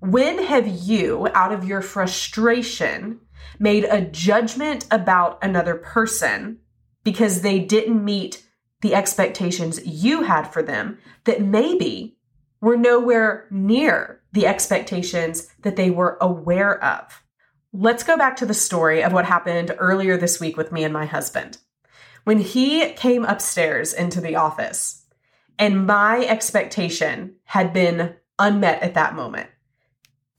When 0.00 0.42
have 0.44 0.66
you, 0.66 1.28
out 1.34 1.52
of 1.52 1.64
your 1.64 1.80
frustration, 1.80 3.20
made 3.60 3.84
a 3.84 4.00
judgment 4.00 4.86
about 4.90 5.38
another 5.40 5.76
person 5.76 6.58
because 7.04 7.42
they 7.42 7.60
didn't 7.60 8.04
meet 8.04 8.44
the 8.80 8.94
expectations 8.94 9.86
you 9.86 10.22
had 10.22 10.44
for 10.44 10.62
them 10.62 10.98
that 11.24 11.42
maybe 11.42 12.16
were 12.60 12.76
nowhere 12.76 13.46
near 13.50 14.20
the 14.32 14.46
expectations 14.46 15.46
that 15.62 15.76
they 15.76 15.90
were 15.90 16.18
aware 16.20 16.82
of? 16.82 17.22
Let's 17.72 18.02
go 18.02 18.16
back 18.16 18.36
to 18.36 18.46
the 18.46 18.54
story 18.54 19.02
of 19.02 19.12
what 19.12 19.24
happened 19.24 19.74
earlier 19.78 20.16
this 20.16 20.40
week 20.40 20.56
with 20.56 20.72
me 20.72 20.84
and 20.84 20.92
my 20.92 21.06
husband. 21.06 21.58
When 22.24 22.40
he 22.40 22.92
came 22.92 23.24
upstairs 23.24 23.92
into 23.92 24.20
the 24.20 24.36
office, 24.36 25.04
and 25.58 25.86
my 25.86 26.24
expectation 26.24 27.36
had 27.44 27.72
been 27.72 28.16
unmet 28.38 28.82
at 28.82 28.94
that 28.94 29.14
moment 29.14 29.50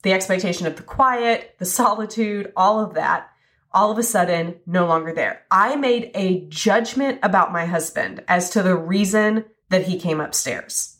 the 0.02 0.12
expectation 0.12 0.66
of 0.66 0.76
the 0.76 0.82
quiet, 0.82 1.54
the 1.58 1.64
solitude, 1.64 2.52
all 2.56 2.80
of 2.80 2.94
that, 2.94 3.28
all 3.72 3.90
of 3.90 3.98
a 3.98 4.02
sudden 4.02 4.56
no 4.66 4.86
longer 4.86 5.12
there. 5.12 5.42
I 5.50 5.76
made 5.76 6.10
a 6.14 6.46
judgment 6.48 7.20
about 7.22 7.52
my 7.52 7.64
husband 7.66 8.22
as 8.28 8.50
to 8.50 8.62
the 8.62 8.76
reason 8.76 9.44
that 9.70 9.86
he 9.86 9.98
came 9.98 10.20
upstairs. 10.20 10.98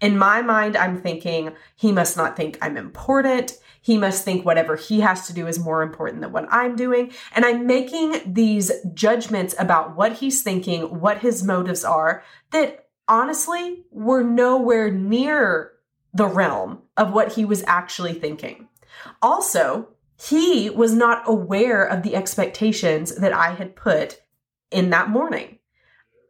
In 0.00 0.18
my 0.18 0.42
mind, 0.42 0.76
I'm 0.76 1.00
thinking 1.00 1.54
he 1.76 1.92
must 1.92 2.16
not 2.16 2.36
think 2.36 2.58
I'm 2.60 2.76
important. 2.76 3.56
He 3.80 3.96
must 3.96 4.24
think 4.24 4.44
whatever 4.44 4.76
he 4.76 5.00
has 5.00 5.26
to 5.26 5.32
do 5.32 5.46
is 5.46 5.58
more 5.58 5.82
important 5.82 6.20
than 6.20 6.32
what 6.32 6.46
I'm 6.50 6.76
doing. 6.76 7.12
And 7.34 7.44
I'm 7.44 7.66
making 7.66 8.20
these 8.26 8.70
judgments 8.92 9.54
about 9.58 9.96
what 9.96 10.14
he's 10.14 10.42
thinking, 10.42 11.00
what 11.00 11.18
his 11.18 11.42
motives 11.42 11.84
are, 11.84 12.22
that 12.50 12.88
honestly 13.08 13.84
were 13.90 14.22
nowhere 14.22 14.90
near 14.90 15.72
the 16.12 16.26
realm 16.26 16.82
of 16.96 17.12
what 17.12 17.32
he 17.32 17.44
was 17.44 17.64
actually 17.66 18.14
thinking. 18.14 18.68
Also, 19.22 19.88
he 20.20 20.68
was 20.68 20.92
not 20.92 21.22
aware 21.26 21.82
of 21.82 22.02
the 22.02 22.14
expectations 22.14 23.14
that 23.16 23.32
I 23.32 23.52
had 23.52 23.76
put 23.76 24.20
in 24.70 24.90
that 24.90 25.08
morning. 25.08 25.59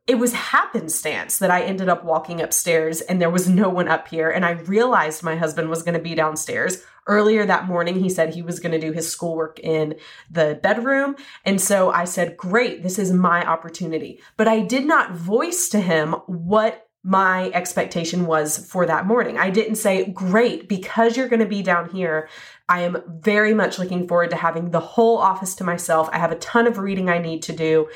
It 0.06 0.18
was 0.18 0.32
happenstance 0.32 1.38
that 1.38 1.50
I 1.50 1.62
ended 1.62 1.88
up 1.88 2.04
walking 2.04 2.40
upstairs 2.40 3.00
and 3.00 3.20
there 3.20 3.30
was 3.30 3.48
no 3.48 3.68
one 3.68 3.88
up 3.88 4.08
here. 4.08 4.28
And 4.28 4.44
I 4.44 4.52
realized 4.52 5.22
my 5.22 5.36
husband 5.36 5.68
was 5.68 5.82
going 5.82 5.94
to 5.94 6.00
be 6.00 6.14
downstairs. 6.14 6.82
Earlier 7.06 7.46
that 7.46 7.66
morning, 7.66 8.00
he 8.00 8.08
said 8.08 8.32
he 8.34 8.42
was 8.42 8.60
going 8.60 8.72
to 8.72 8.80
do 8.80 8.92
his 8.92 9.10
schoolwork 9.10 9.58
in 9.60 9.96
the 10.30 10.58
bedroom. 10.62 11.16
And 11.44 11.60
so 11.60 11.90
I 11.90 12.04
said, 12.04 12.36
Great, 12.36 12.82
this 12.82 12.98
is 12.98 13.12
my 13.12 13.46
opportunity. 13.46 14.20
But 14.36 14.48
I 14.48 14.60
did 14.60 14.84
not 14.84 15.12
voice 15.12 15.68
to 15.70 15.80
him 15.80 16.12
what 16.26 16.90
my 17.02 17.50
expectation 17.54 18.26
was 18.26 18.58
for 18.58 18.84
that 18.84 19.06
morning. 19.06 19.38
I 19.38 19.50
didn't 19.50 19.76
say, 19.76 20.04
great, 20.10 20.68
because 20.68 21.16
you're 21.16 21.28
going 21.28 21.40
to 21.40 21.46
be 21.46 21.62
down 21.62 21.88
here. 21.88 22.28
I 22.68 22.82
am 22.82 23.02
very 23.08 23.54
much 23.54 23.78
looking 23.78 24.06
forward 24.06 24.30
to 24.30 24.36
having 24.36 24.70
the 24.70 24.80
whole 24.80 25.16
office 25.16 25.54
to 25.56 25.64
myself. 25.64 26.10
I 26.12 26.18
have 26.18 26.30
a 26.30 26.36
ton 26.36 26.66
of 26.66 26.78
reading 26.78 27.08
I 27.08 27.18
need 27.18 27.42
to 27.44 27.54
do. 27.54 27.88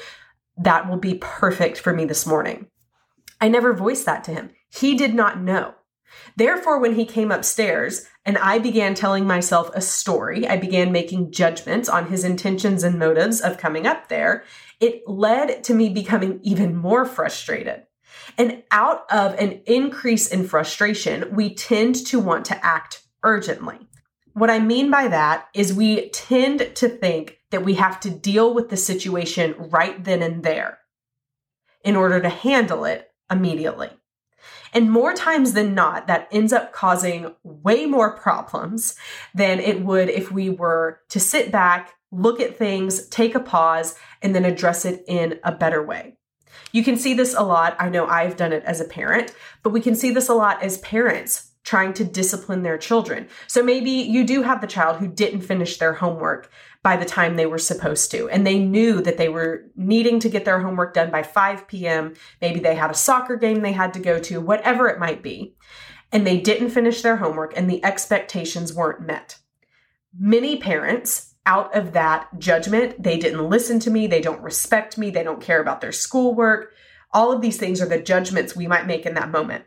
That 0.56 0.88
will 0.88 0.99
be 0.99 1.14
perfect 1.14 1.78
for 1.78 1.92
me 1.92 2.04
this 2.04 2.26
morning. 2.26 2.68
I 3.40 3.49
never 3.49 3.75
voiced 3.75 4.06
that 4.06 4.25
to 4.25 4.32
him. 4.32 4.50
He 4.68 4.96
did 4.96 5.14
not 5.14 5.40
know. 5.40 5.75
Therefore, 6.37 6.78
when 6.78 6.94
he 6.94 7.04
came 7.04 7.32
upstairs 7.32 8.06
and 8.25 8.38
I 8.38 8.58
began 8.58 8.94
telling 8.94 9.26
myself 9.26 9.70
a 9.75 9.80
story, 9.80 10.46
I 10.46 10.56
began 10.56 10.92
making 10.92 11.32
judgments 11.32 11.88
on 11.88 12.08
his 12.08 12.25
intentions 12.25 12.82
and 12.84 12.99
motives 12.99 13.40
of 13.40 13.58
coming 13.58 13.87
up 13.87 14.08
there. 14.08 14.44
It 14.80 15.02
led 15.06 15.64
to 15.64 15.75
me 15.75 15.88
becoming 15.88 16.40
even 16.42 16.76
more 16.76 17.04
frustrated. 17.04 17.84
And 18.38 18.62
out 18.70 19.11
of 19.11 19.34
an 19.34 19.61
increase 19.66 20.28
in 20.28 20.46
frustration, 20.46 21.34
we 21.34 21.54
tend 21.54 22.06
to 22.06 22.20
want 22.20 22.44
to 22.46 22.64
act 22.64 23.02
urgently. 23.23 23.78
What 24.32 24.50
I 24.50 24.58
mean 24.58 24.90
by 24.90 25.08
that 25.08 25.49
is 25.54 25.73
we 25.73 26.11
tend 26.11 26.75
to 26.76 26.88
think 26.88 27.38
that 27.54 27.64
we 27.64 27.75
have 27.75 28.00
to 28.00 28.11
deal 28.11 28.52
with 28.52 28.68
the 28.68 28.76
situation 28.76 29.54
right 29.70 30.02
then 30.02 30.23
and 30.23 30.42
there 30.42 30.80
in 31.84 31.94
order 31.94 32.20
to 32.20 32.28
handle 32.28 32.84
it 32.84 33.12
immediately. 33.30 33.90
And 34.73 34.90
more 34.90 35.14
times 35.14 35.52
than 35.52 35.73
not, 35.73 36.08
that 36.08 36.26
ends 36.32 36.52
up 36.52 36.73
causing 36.73 37.32
way 37.44 37.87
more 37.87 38.16
problems 38.16 38.96
than 39.37 39.61
it 39.61 39.82
would 39.82 40.11
if 40.11 40.32
we 40.32 40.50
were 40.50 40.99
to 41.11 41.20
sit 41.20 41.52
back, 41.52 41.94
look 42.11 42.40
at 42.40 42.58
things, 42.58 43.06
take 43.06 43.37
a 43.37 43.40
pause, 43.40 43.96
and 44.20 44.34
then 44.34 44.44
address 44.44 44.84
it 44.84 45.04
in 45.06 45.38
a 45.44 45.52
better 45.52 45.80
way. 45.80 46.16
You 46.73 46.82
can 46.82 46.96
see 46.96 47.14
this 47.14 47.34
a 47.34 47.44
lot. 47.44 47.76
I 47.78 47.88
know 47.88 48.08
I've 48.08 48.37
done 48.37 48.52
it 48.52 48.64
as 48.64 48.80
a 48.80 48.84
parent, 48.84 49.32
but 49.62 49.70
we 49.70 49.80
can 49.80 49.94
see 49.94 50.11
this 50.11 50.28
a 50.28 50.34
lot 50.34 50.61
as 50.61 50.78
parents 50.78 51.52
trying 51.62 51.94
to 51.94 52.04
discipline 52.04 52.62
their 52.62 52.78
children. 52.78 53.28
So 53.46 53.62
maybe 53.62 53.90
you 53.90 54.25
do 54.25 54.42
have 54.42 54.61
the 54.61 54.66
child 54.66 54.99
who 54.99 55.08
didn't 55.08 55.40
finish 55.40 55.78
their 55.78 55.94
homework 55.94 56.50
by 56.85 56.97
the 56.99 57.05
time 57.07 57.35
they 57.35 57.47
were 57.47 57.59
supposed 57.59 58.11
to, 58.11 58.29
and 58.29 58.47
they 58.47 58.59
knew 58.59 59.00
that 59.00 59.17
they 59.17 59.31
were 59.31 59.64
needing 59.75 60.21
to 60.21 60.29
get 60.29 60.45
their 60.45 60.61
homework 60.61 60.93
done 60.93 61.11
by 61.11 61.23
5 61.23 61.67
p.m. 61.67 62.12
Maybe 62.43 62.61
they 62.61 62.75
had 62.75 62.91
a 62.91 62.95
soccer 62.95 63.37
game 63.37 63.62
they 63.62 63.73
had 63.73 63.95
to 63.95 64.00
go 64.00 64.21
to, 64.21 64.41
whatever 64.41 64.87
it 64.88 64.99
might 64.99 65.23
be, 65.23 65.57
and 66.12 66.26
they 66.26 66.38
didn't 66.38 66.71
finish 66.71 67.00
their 67.00 67.17
homework 67.17 67.57
and 67.57 67.69
the 67.69 67.83
expectations 67.83 68.75
weren't 68.75 69.00
met. 69.00 69.38
Many 70.17 70.59
parents 70.59 71.35
out 71.47 71.75
of 71.75 71.93
that 71.93 72.29
judgment. 72.38 73.03
They 73.03 73.19
didn't 73.19 73.49
listen 73.49 73.81
to 73.81 73.91
me. 73.91 74.07
They 74.07 74.21
don't 74.21 74.43
respect 74.43 74.97
me. 74.97 75.11
They 75.11 75.23
don't 75.23 75.43
care 75.43 75.61
about 75.61 75.81
their 75.81 75.93
schoolwork. 75.93 76.73
All 77.12 77.33
of 77.33 77.41
these 77.41 77.57
things 77.57 77.81
are 77.81 77.88
the 77.88 78.00
judgments 78.00 78.55
we 78.55 78.67
might 78.67 78.87
make 78.87 79.07
in 79.07 79.14
that 79.14 79.31
moment, 79.31 79.64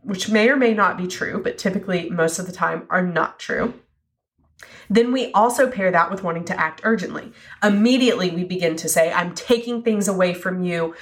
which 0.00 0.28
may 0.28 0.48
or 0.48 0.56
may 0.56 0.74
not 0.74 0.96
be 0.96 1.06
true, 1.06 1.42
but 1.42 1.58
typically 1.58 2.08
most 2.10 2.38
of 2.38 2.46
the 2.46 2.52
time 2.52 2.86
are 2.88 3.06
not 3.06 3.38
true. 3.38 3.74
Then 4.90 5.12
we 5.12 5.32
also 5.32 5.70
pair 5.70 5.90
that 5.90 6.10
with 6.10 6.22
wanting 6.22 6.44
to 6.46 6.60
act 6.60 6.82
urgently. 6.84 7.32
Immediately, 7.62 8.30
we 8.30 8.44
begin 8.44 8.76
to 8.76 8.88
say, 8.88 9.12
I'm 9.12 9.34
taking 9.34 9.82
things 9.82 10.08
away 10.08 10.34
from 10.34 10.62
you 10.62 10.94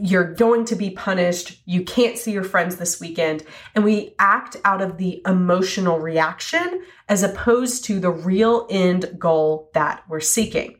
you're 0.00 0.34
going 0.34 0.64
to 0.66 0.76
be 0.76 0.90
punished. 0.90 1.60
You 1.64 1.84
can't 1.84 2.18
see 2.18 2.32
your 2.32 2.44
friends 2.44 2.76
this 2.76 3.00
weekend. 3.00 3.44
And 3.74 3.84
we 3.84 4.14
act 4.18 4.56
out 4.64 4.82
of 4.82 4.98
the 4.98 5.22
emotional 5.26 5.98
reaction 5.98 6.82
as 7.08 7.22
opposed 7.22 7.84
to 7.86 8.00
the 8.00 8.10
real 8.10 8.66
end 8.70 9.16
goal 9.18 9.70
that 9.74 10.02
we're 10.08 10.20
seeking. 10.20 10.78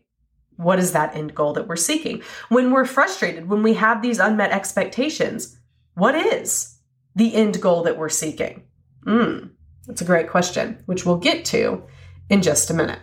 What 0.57 0.79
is 0.79 0.93
that 0.93 1.15
end 1.15 1.35
goal 1.35 1.53
that 1.55 1.69
we're 1.69 1.77
seeking? 1.77 2.23
When 2.49 2.71
we're 2.71 2.87
frustrated, 2.87 3.49
when 3.49 3.63
we 3.63 3.75
have 3.75 4.01
these 4.01 4.19
unmet 4.19 4.53
expectations, 4.53 5.59
what 5.95 6.15
is 6.15 6.79
the 7.15 7.35
end 7.35 7.61
goal 7.61 7.83
that 7.85 7.99
we're 7.99 8.09
seeking? 8.09 8.65
Hmm, 9.05 9.49
that's 9.87 10.01
a 10.01 10.07
great 10.07 10.31
question, 10.31 10.83
which 10.87 11.05
we'll 11.05 11.19
get 11.19 11.45
to 11.47 11.85
in 12.29 12.43
just 12.43 12.71
a 12.71 12.75
minute. 12.75 13.01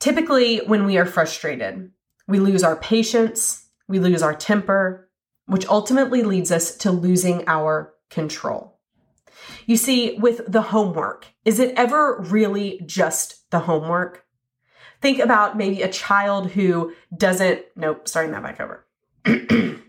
Typically, 0.00 0.58
when 0.58 0.84
we 0.84 0.98
are 0.98 1.06
frustrated, 1.06 1.90
we 2.28 2.38
lose 2.38 2.62
our 2.62 2.76
patience, 2.76 3.68
we 3.88 3.98
lose 3.98 4.22
our 4.22 4.34
temper, 4.34 5.08
which 5.46 5.66
ultimately 5.68 6.22
leads 6.22 6.50
us 6.50 6.76
to 6.78 6.90
losing 6.90 7.44
our 7.46 7.94
control. 8.10 8.78
You 9.66 9.76
see, 9.76 10.16
with 10.18 10.50
the 10.50 10.62
homework, 10.62 11.26
is 11.44 11.58
it 11.58 11.74
ever 11.76 12.20
really 12.20 12.80
just 12.86 13.50
the 13.50 13.60
homework? 13.60 14.24
Think 15.00 15.18
about 15.18 15.56
maybe 15.56 15.82
a 15.82 15.92
child 15.92 16.50
who 16.50 16.92
doesn't, 17.16 17.62
nope, 17.76 18.08
starting 18.08 18.32
that 18.32 18.42
back 18.42 18.60
over. 18.60 18.86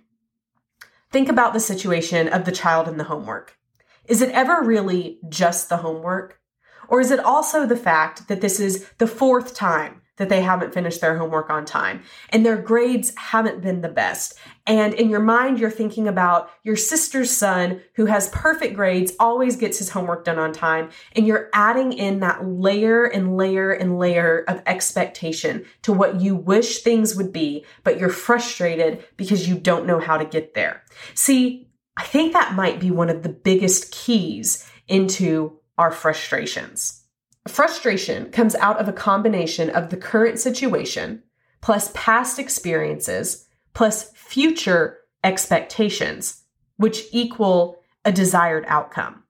Think 1.12 1.30
about 1.30 1.54
the 1.54 1.60
situation 1.60 2.28
of 2.28 2.46
the 2.46 2.52
child 2.52 2.88
and 2.88 3.00
the 3.00 3.06
homework. 3.06 3.58
Is 4.06 4.22
it 4.22 4.30
ever 4.32 4.62
really 4.62 5.20
just 5.30 5.70
the 5.70 5.78
homework? 5.78 6.40
Or 6.90 7.02
is 7.02 7.12
it 7.12 7.20
also 7.20 7.66
the 7.66 7.76
fact 7.76 8.28
that 8.28 8.42
this 8.42 8.60
is 8.60 8.88
the 8.98 9.08
fourth 9.08 9.56
time 9.56 10.02
that 10.18 10.30
they 10.30 10.42
haven't 10.42 10.74
finished 10.74 11.00
their 11.00 11.18
homework 11.18 11.50
on 11.50 11.64
time 11.64 12.04
and 12.30 12.46
their 12.46 12.58
grades 12.58 13.14
haven't 13.16 13.62
been 13.62 13.82
the 13.82 13.90
best. 13.90 14.38
And 14.66 14.94
in 14.94 15.10
your 15.10 15.22
mind, 15.22 15.60
you're 15.60 15.72
thinking 15.72 16.08
about 16.08 16.50
your 16.64 16.76
sister's 16.76 17.32
son 17.32 17.82
who 17.94 18.06
has 18.06 18.30
perfect 18.30 18.76
grades, 18.76 19.14
always 19.20 19.56
gets 19.56 19.78
his 19.78 19.92
homework 19.92 20.26
done 20.26 20.40
on 20.40 20.52
time, 20.52 20.90
and 21.14 21.26
you're 21.26 21.50
adding 21.54 21.94
in 21.94 22.20
that 22.20 22.46
layer 22.46 23.06
and 23.06 23.38
layer 23.38 23.72
and 23.72 23.98
layer 23.98 24.44
of 24.48 24.62
expectation 24.66 25.66
to 25.84 25.94
what 25.94 26.20
you 26.20 26.36
wish 26.36 26.80
things 26.80 27.16
would 27.16 27.32
be, 27.32 27.66
but 27.84 28.00
you're 28.00 28.10
frustrated 28.10 29.06
because 29.16 29.48
you 29.48 29.58
don't 29.58 29.86
know 29.86 30.00
how 30.00 30.18
to 30.18 30.26
get 30.26 30.54
there. 30.54 30.84
See, 31.14 31.70
I 31.96 32.04
think 32.04 32.34
that 32.34 32.54
might 32.54 32.80
be 32.80 32.92
one 32.92 33.10
of 33.10 33.24
the 33.24 33.30
biggest 33.30 33.92
keys 33.92 34.70
into 34.88 35.57
our 35.78 35.92
frustrations. 35.92 37.04
Frustration 37.48 38.32
comes 38.32 38.56
out 38.56 38.80
of 38.80 38.88
a 38.88 38.94
combination 38.94 39.70
of 39.70 39.90
the 39.90 39.98
current 39.98 40.40
situation 40.40 41.24
plus 41.62 41.92
past 41.94 42.40
experiences 42.40 43.48
plus 43.74 44.12
future 44.14 45.00
expectations 45.24 46.44
which 46.78 47.04
equal 47.12 47.80
a 48.06 48.12
desired 48.12 48.66
outcome. 48.68 49.24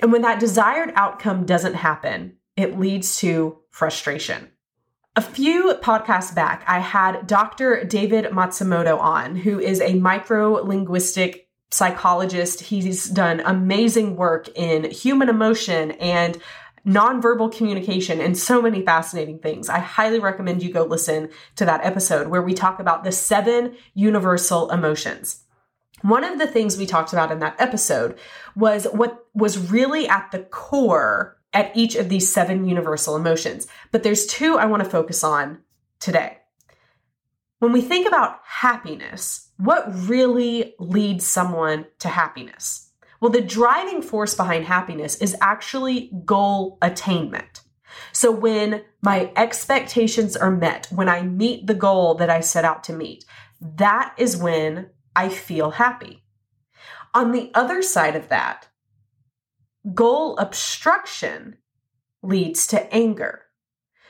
And 0.00 0.12
when 0.12 0.22
that 0.22 0.40
desired 0.40 0.92
outcome 0.94 1.46
doesn't 1.46 1.74
happen, 1.74 2.36
it 2.56 2.78
leads 2.78 3.18
to 3.18 3.58
frustration. 3.70 4.50
A 5.14 5.22
few 5.22 5.74
podcasts 5.82 6.34
back, 6.34 6.62
I 6.66 6.78
had 6.78 7.26
Dr. 7.26 7.84
David 7.84 8.26
Matsumoto 8.26 8.98
on, 8.98 9.36
who 9.36 9.58
is 9.58 9.80
a 9.80 9.94
micro 9.94 10.54
linguistic 10.62 11.45
psychologist. 11.70 12.60
He's 12.60 13.08
done 13.08 13.40
amazing 13.40 14.16
work 14.16 14.48
in 14.56 14.90
human 14.90 15.28
emotion 15.28 15.92
and 15.92 16.40
nonverbal 16.86 17.54
communication 17.54 18.20
and 18.20 18.38
so 18.38 18.62
many 18.62 18.80
fascinating 18.82 19.40
things. 19.40 19.68
I 19.68 19.80
highly 19.80 20.20
recommend 20.20 20.62
you 20.62 20.72
go 20.72 20.84
listen 20.84 21.30
to 21.56 21.64
that 21.64 21.84
episode 21.84 22.28
where 22.28 22.42
we 22.42 22.54
talk 22.54 22.78
about 22.78 23.02
the 23.02 23.10
seven 23.10 23.76
universal 23.94 24.70
emotions. 24.70 25.42
One 26.02 26.22
of 26.22 26.38
the 26.38 26.46
things 26.46 26.76
we 26.76 26.86
talked 26.86 27.12
about 27.12 27.32
in 27.32 27.40
that 27.40 27.60
episode 27.60 28.18
was 28.54 28.86
what 28.92 29.26
was 29.34 29.70
really 29.70 30.08
at 30.08 30.30
the 30.30 30.40
core 30.40 31.36
at 31.52 31.76
each 31.76 31.96
of 31.96 32.08
these 32.08 32.32
seven 32.32 32.68
universal 32.68 33.16
emotions. 33.16 33.66
But 33.90 34.02
there's 34.02 34.26
two 34.26 34.56
I 34.56 34.66
want 34.66 34.84
to 34.84 34.90
focus 34.90 35.24
on 35.24 35.58
today. 35.98 36.38
When 37.58 37.72
we 37.72 37.80
think 37.80 38.06
about 38.06 38.38
happiness, 38.44 39.45
what 39.56 39.86
really 40.08 40.74
leads 40.78 41.26
someone 41.26 41.86
to 42.00 42.08
happiness? 42.08 42.90
Well, 43.20 43.30
the 43.30 43.40
driving 43.40 44.02
force 44.02 44.34
behind 44.34 44.66
happiness 44.66 45.16
is 45.16 45.36
actually 45.40 46.12
goal 46.24 46.78
attainment. 46.82 47.62
So 48.12 48.30
when 48.30 48.84
my 49.00 49.32
expectations 49.36 50.36
are 50.36 50.50
met, 50.50 50.88
when 50.90 51.08
I 51.08 51.22
meet 51.22 51.66
the 51.66 51.74
goal 51.74 52.14
that 52.16 52.28
I 52.28 52.40
set 52.40 52.64
out 52.64 52.84
to 52.84 52.92
meet, 52.92 53.24
that 53.60 54.14
is 54.18 54.36
when 54.36 54.90
I 55.14 55.30
feel 55.30 55.72
happy. 55.72 56.22
On 57.14 57.32
the 57.32 57.50
other 57.54 57.80
side 57.80 58.16
of 58.16 58.28
that, 58.28 58.68
goal 59.94 60.36
obstruction 60.36 61.56
leads 62.22 62.66
to 62.66 62.92
anger. 62.94 63.45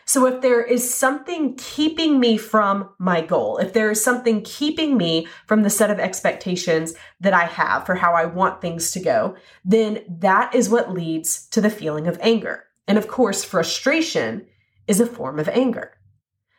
So 0.08 0.24
if 0.26 0.40
there 0.40 0.62
is 0.62 0.94
something 0.94 1.56
keeping 1.56 2.20
me 2.20 2.38
from 2.38 2.90
my 3.00 3.22
goal, 3.22 3.58
if 3.58 3.72
there 3.72 3.90
is 3.90 4.02
something 4.02 4.42
keeping 4.42 4.96
me 4.96 5.26
from 5.46 5.64
the 5.64 5.70
set 5.70 5.90
of 5.90 5.98
expectations 5.98 6.94
that 7.18 7.34
I 7.34 7.44
have 7.46 7.84
for 7.84 7.96
how 7.96 8.14
I 8.14 8.26
want 8.26 8.60
things 8.60 8.92
to 8.92 9.00
go, 9.00 9.34
then 9.64 10.04
that 10.20 10.54
is 10.54 10.68
what 10.68 10.94
leads 10.94 11.48
to 11.48 11.60
the 11.60 11.70
feeling 11.70 12.06
of 12.06 12.18
anger. 12.20 12.66
And 12.86 12.98
of 12.98 13.08
course, 13.08 13.42
frustration 13.42 14.46
is 14.86 15.00
a 15.00 15.06
form 15.06 15.40
of 15.40 15.48
anger. 15.48 15.94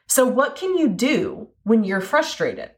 So 0.08 0.26
what 0.26 0.58
can 0.58 0.78
you 0.78 0.90
do 0.90 1.48
when 1.64 1.86
you're 1.86 2.02
frustrated? 2.02 2.72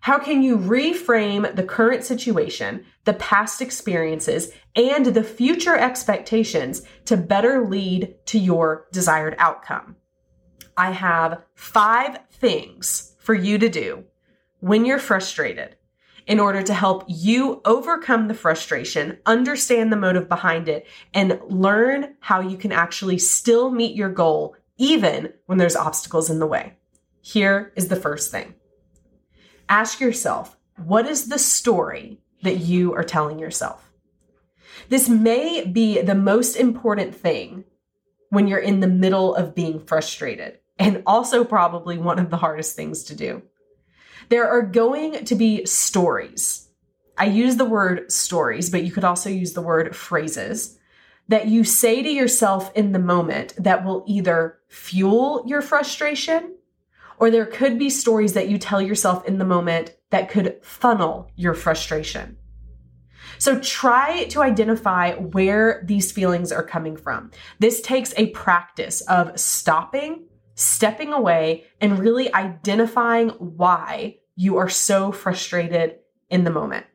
How 0.00 0.18
can 0.18 0.42
you 0.42 0.58
reframe 0.58 1.54
the 1.54 1.62
current 1.62 2.02
situation, 2.02 2.84
the 3.04 3.14
past 3.14 3.62
experiences, 3.62 4.50
and 4.74 5.06
the 5.06 5.22
future 5.24 5.76
expectations 5.76 6.82
to 7.04 7.16
better 7.16 7.64
lead 7.68 8.16
to 8.26 8.40
your 8.40 8.86
desired 8.92 9.36
outcome? 9.38 9.94
I 10.76 10.90
have 10.90 11.42
five 11.54 12.18
things 12.30 13.14
for 13.18 13.34
you 13.34 13.58
to 13.58 13.68
do 13.68 14.04
when 14.60 14.84
you're 14.84 14.98
frustrated 14.98 15.76
in 16.26 16.40
order 16.40 16.62
to 16.62 16.74
help 16.74 17.04
you 17.06 17.60
overcome 17.64 18.26
the 18.26 18.34
frustration, 18.34 19.18
understand 19.26 19.92
the 19.92 19.96
motive 19.96 20.28
behind 20.28 20.68
it, 20.68 20.86
and 21.14 21.40
learn 21.48 22.16
how 22.20 22.40
you 22.40 22.56
can 22.56 22.72
actually 22.72 23.18
still 23.18 23.70
meet 23.70 23.94
your 23.94 24.08
goal 24.08 24.56
even 24.76 25.32
when 25.46 25.58
there's 25.58 25.76
obstacles 25.76 26.28
in 26.28 26.40
the 26.40 26.46
way. 26.46 26.74
Here 27.20 27.72
is 27.76 27.88
the 27.88 27.96
first 27.96 28.30
thing 28.30 28.54
ask 29.68 30.00
yourself 30.00 30.56
what 30.84 31.06
is 31.06 31.28
the 31.28 31.38
story 31.38 32.20
that 32.42 32.58
you 32.58 32.94
are 32.94 33.04
telling 33.04 33.38
yourself? 33.38 33.90
This 34.88 35.08
may 35.08 35.64
be 35.64 36.02
the 36.02 36.14
most 36.14 36.56
important 36.56 37.14
thing 37.14 37.64
when 38.28 38.46
you're 38.46 38.58
in 38.58 38.80
the 38.80 38.86
middle 38.86 39.34
of 39.34 39.54
being 39.54 39.80
frustrated, 39.80 40.58
and 40.78 41.02
also 41.06 41.44
probably 41.44 41.98
one 41.98 42.18
of 42.18 42.30
the 42.30 42.36
hardest 42.36 42.76
things 42.76 43.04
to 43.04 43.16
do. 43.16 43.42
There 44.28 44.48
are 44.48 44.62
going 44.62 45.24
to 45.24 45.34
be 45.34 45.64
stories. 45.64 46.68
I 47.16 47.26
use 47.26 47.56
the 47.56 47.64
word 47.64 48.10
stories, 48.12 48.70
but 48.70 48.84
you 48.84 48.90
could 48.92 49.04
also 49.04 49.30
use 49.30 49.52
the 49.52 49.62
word 49.62 49.96
phrases 49.96 50.78
that 51.28 51.48
you 51.48 51.64
say 51.64 52.02
to 52.02 52.08
yourself 52.08 52.70
in 52.74 52.92
the 52.92 52.98
moment 52.98 53.54
that 53.58 53.84
will 53.84 54.04
either 54.06 54.58
fuel 54.68 55.42
your 55.46 55.62
frustration 55.62 56.54
or 57.18 57.30
there 57.30 57.46
could 57.46 57.78
be 57.78 57.90
stories 57.90 58.34
that 58.34 58.48
you 58.48 58.58
tell 58.58 58.80
yourself 58.80 59.26
in 59.26 59.38
the 59.38 59.44
moment 59.44 59.96
that 60.10 60.28
could 60.28 60.58
funnel 60.62 61.30
your 61.34 61.54
frustration. 61.54 62.36
So 63.38 63.58
try 63.60 64.24
to 64.24 64.42
identify 64.42 65.14
where 65.14 65.82
these 65.84 66.12
feelings 66.12 66.52
are 66.52 66.62
coming 66.62 66.96
from. 66.96 67.30
This 67.58 67.80
takes 67.80 68.14
a 68.16 68.30
practice 68.30 69.00
of 69.02 69.38
stopping, 69.38 70.24
stepping 70.56 71.12
away, 71.12 71.64
and 71.80 72.00
really 72.00 72.32
identifying 72.34 73.28
why 73.28 74.16
you 74.34 74.56
are 74.56 74.68
so 74.68 75.12
frustrated 75.12 75.96
in 76.28 76.42
the 76.42 76.50
moment. 76.50 76.86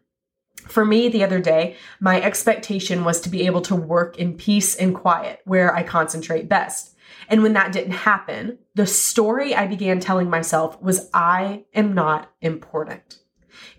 For 0.67 0.84
me, 0.84 1.10
the 1.10 1.24
other 1.24 1.39
day, 1.39 1.78
my 2.00 2.21
expectation 2.21 3.04
was 3.04 3.21
to 3.21 3.30
be 3.30 3.45
able 3.45 3.62
to 3.62 3.76
work 3.76 4.17
in 4.17 4.36
peace 4.36 4.76
and 4.76 4.95
quiet 4.95 5.39
where 5.45 5.74
I 5.74 5.84
concentrate 5.84 6.50
best. 6.50 6.95
And 7.30 7.41
when 7.43 7.54
that 7.54 7.71
didn't 7.71 7.93
happen, 7.93 8.58
the 8.76 8.86
story 8.86 9.56
I 9.56 9.67
began 9.67 10.00
telling 10.00 10.30
myself 10.30 10.82
was 10.82 11.10
I 11.13 11.65
am 11.74 11.93
not 11.93 12.32
important. 12.41 13.19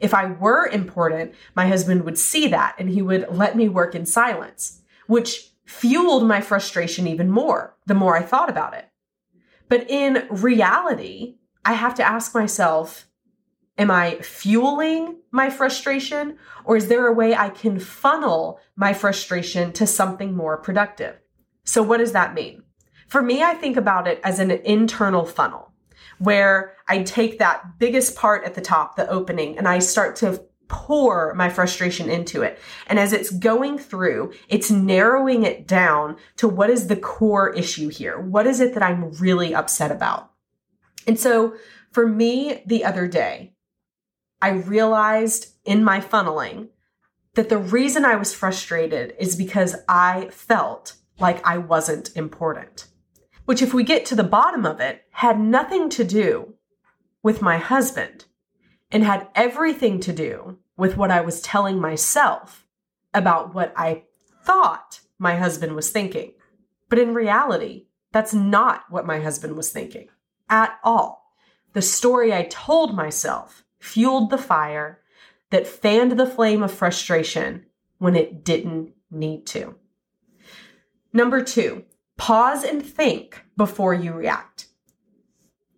If 0.00 0.14
I 0.14 0.26
were 0.26 0.66
important, 0.66 1.34
my 1.54 1.66
husband 1.66 2.04
would 2.04 2.18
see 2.18 2.48
that 2.48 2.74
and 2.78 2.88
he 2.88 3.02
would 3.02 3.26
let 3.30 3.56
me 3.56 3.68
work 3.68 3.94
in 3.94 4.06
silence, 4.06 4.82
which 5.06 5.50
fueled 5.64 6.26
my 6.26 6.40
frustration 6.40 7.06
even 7.06 7.30
more 7.30 7.76
the 7.86 7.94
more 7.94 8.16
I 8.16 8.22
thought 8.22 8.50
about 8.50 8.74
it. 8.74 8.88
But 9.72 9.88
in 9.88 10.26
reality, 10.28 11.36
I 11.64 11.72
have 11.72 11.94
to 11.94 12.02
ask 12.02 12.34
myself, 12.34 13.06
am 13.78 13.90
I 13.90 14.16
fueling 14.16 15.16
my 15.30 15.48
frustration 15.48 16.36
or 16.66 16.76
is 16.76 16.88
there 16.88 17.06
a 17.06 17.14
way 17.14 17.34
I 17.34 17.48
can 17.48 17.78
funnel 17.78 18.60
my 18.76 18.92
frustration 18.92 19.72
to 19.72 19.86
something 19.86 20.36
more 20.36 20.58
productive? 20.58 21.16
So 21.64 21.82
what 21.82 22.00
does 22.00 22.12
that 22.12 22.34
mean? 22.34 22.64
For 23.08 23.22
me, 23.22 23.42
I 23.42 23.54
think 23.54 23.78
about 23.78 24.06
it 24.06 24.20
as 24.22 24.40
an 24.40 24.50
internal 24.50 25.24
funnel 25.24 25.72
where 26.18 26.74
I 26.86 27.02
take 27.02 27.38
that 27.38 27.78
biggest 27.78 28.14
part 28.14 28.44
at 28.44 28.54
the 28.54 28.60
top, 28.60 28.96
the 28.96 29.08
opening, 29.08 29.56
and 29.56 29.66
I 29.66 29.78
start 29.78 30.16
to 30.16 30.44
pour 30.72 31.34
my 31.34 31.48
frustration 31.48 32.10
into 32.10 32.42
it. 32.42 32.58
And 32.88 32.98
as 32.98 33.12
it's 33.12 33.30
going 33.30 33.78
through, 33.78 34.32
it's 34.48 34.70
narrowing 34.70 35.44
it 35.44 35.68
down 35.68 36.16
to 36.38 36.48
what 36.48 36.70
is 36.70 36.88
the 36.88 36.96
core 36.96 37.50
issue 37.50 37.88
here? 37.88 38.20
What 38.20 38.48
is 38.48 38.60
it 38.60 38.74
that 38.74 38.82
I'm 38.82 39.12
really 39.12 39.54
upset 39.54 39.92
about? 39.92 40.32
And 41.06 41.18
so 41.18 41.54
for 41.92 42.08
me, 42.08 42.62
the 42.66 42.84
other 42.84 43.06
day, 43.06 43.52
I 44.40 44.50
realized 44.50 45.54
in 45.64 45.84
my 45.84 46.00
funneling 46.00 46.70
that 47.34 47.48
the 47.48 47.58
reason 47.58 48.04
I 48.04 48.16
was 48.16 48.34
frustrated 48.34 49.14
is 49.20 49.36
because 49.36 49.76
I 49.88 50.28
felt 50.32 50.96
like 51.20 51.46
I 51.46 51.58
wasn't 51.58 52.16
important 52.16 52.88
which, 53.44 53.62
if 53.62 53.74
we 53.74 53.84
get 53.84 54.06
to 54.06 54.14
the 54.14 54.22
bottom 54.24 54.64
of 54.64 54.80
it, 54.80 55.04
had 55.10 55.40
nothing 55.40 55.88
to 55.90 56.04
do 56.04 56.54
with 57.22 57.42
my 57.42 57.58
husband 57.58 58.24
and 58.90 59.04
had 59.04 59.28
everything 59.34 60.00
to 60.00 60.12
do 60.12 60.58
with 60.76 60.96
what 60.96 61.10
I 61.10 61.20
was 61.20 61.40
telling 61.40 61.80
myself 61.80 62.66
about 63.14 63.54
what 63.54 63.72
I 63.76 64.04
thought 64.44 65.00
my 65.18 65.36
husband 65.36 65.74
was 65.74 65.90
thinking. 65.90 66.32
But 66.88 66.98
in 66.98 67.14
reality, 67.14 67.86
that's 68.10 68.34
not 68.34 68.84
what 68.90 69.06
my 69.06 69.20
husband 69.20 69.56
was 69.56 69.70
thinking 69.70 70.08
at 70.48 70.78
all. 70.82 71.34
The 71.72 71.82
story 71.82 72.32
I 72.32 72.44
told 72.44 72.94
myself 72.94 73.64
fueled 73.78 74.30
the 74.30 74.38
fire 74.38 75.00
that 75.50 75.66
fanned 75.66 76.18
the 76.18 76.26
flame 76.26 76.62
of 76.62 76.72
frustration 76.72 77.66
when 77.98 78.16
it 78.16 78.44
didn't 78.44 78.92
need 79.10 79.46
to. 79.46 79.76
Number 81.12 81.42
two, 81.42 81.84
Pause 82.22 82.64
and 82.64 82.86
think 82.86 83.44
before 83.56 83.94
you 83.94 84.12
react. 84.12 84.68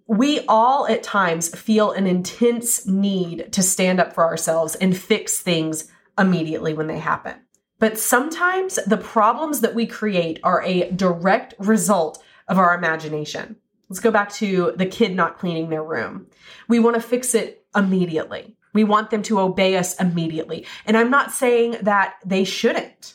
We 0.06 0.40
all 0.46 0.86
at 0.86 1.02
times 1.02 1.54
feel 1.54 1.92
an 1.92 2.06
intense 2.06 2.86
need 2.86 3.52
to 3.52 3.62
stand 3.62 4.00
up 4.00 4.12
for 4.12 4.24
ourselves 4.24 4.74
and 4.74 4.96
fix 4.96 5.40
things 5.40 5.90
immediately 6.18 6.74
when 6.74 6.88
they 6.88 6.98
happen. 6.98 7.36
But 7.78 7.98
sometimes 7.98 8.76
the 8.86 8.96
problems 8.96 9.60
that 9.60 9.74
we 9.74 9.86
create 9.86 10.40
are 10.44 10.62
a 10.62 10.90
direct 10.90 11.54
result 11.58 12.22
of 12.48 12.58
our 12.58 12.74
imagination. 12.74 13.56
Let's 13.88 14.00
go 14.00 14.10
back 14.10 14.32
to 14.34 14.72
the 14.76 14.86
kid 14.86 15.14
not 15.14 15.38
cleaning 15.38 15.70
their 15.70 15.82
room. 15.82 16.26
We 16.68 16.78
want 16.78 16.96
to 16.96 17.02
fix 17.02 17.34
it 17.34 17.64
immediately. 17.74 18.56
We 18.72 18.84
want 18.84 19.10
them 19.10 19.22
to 19.24 19.40
obey 19.40 19.76
us 19.76 19.98
immediately. 20.00 20.66
And 20.86 20.96
I'm 20.96 21.10
not 21.10 21.32
saying 21.32 21.76
that 21.82 22.14
they 22.24 22.44
shouldn't, 22.44 23.14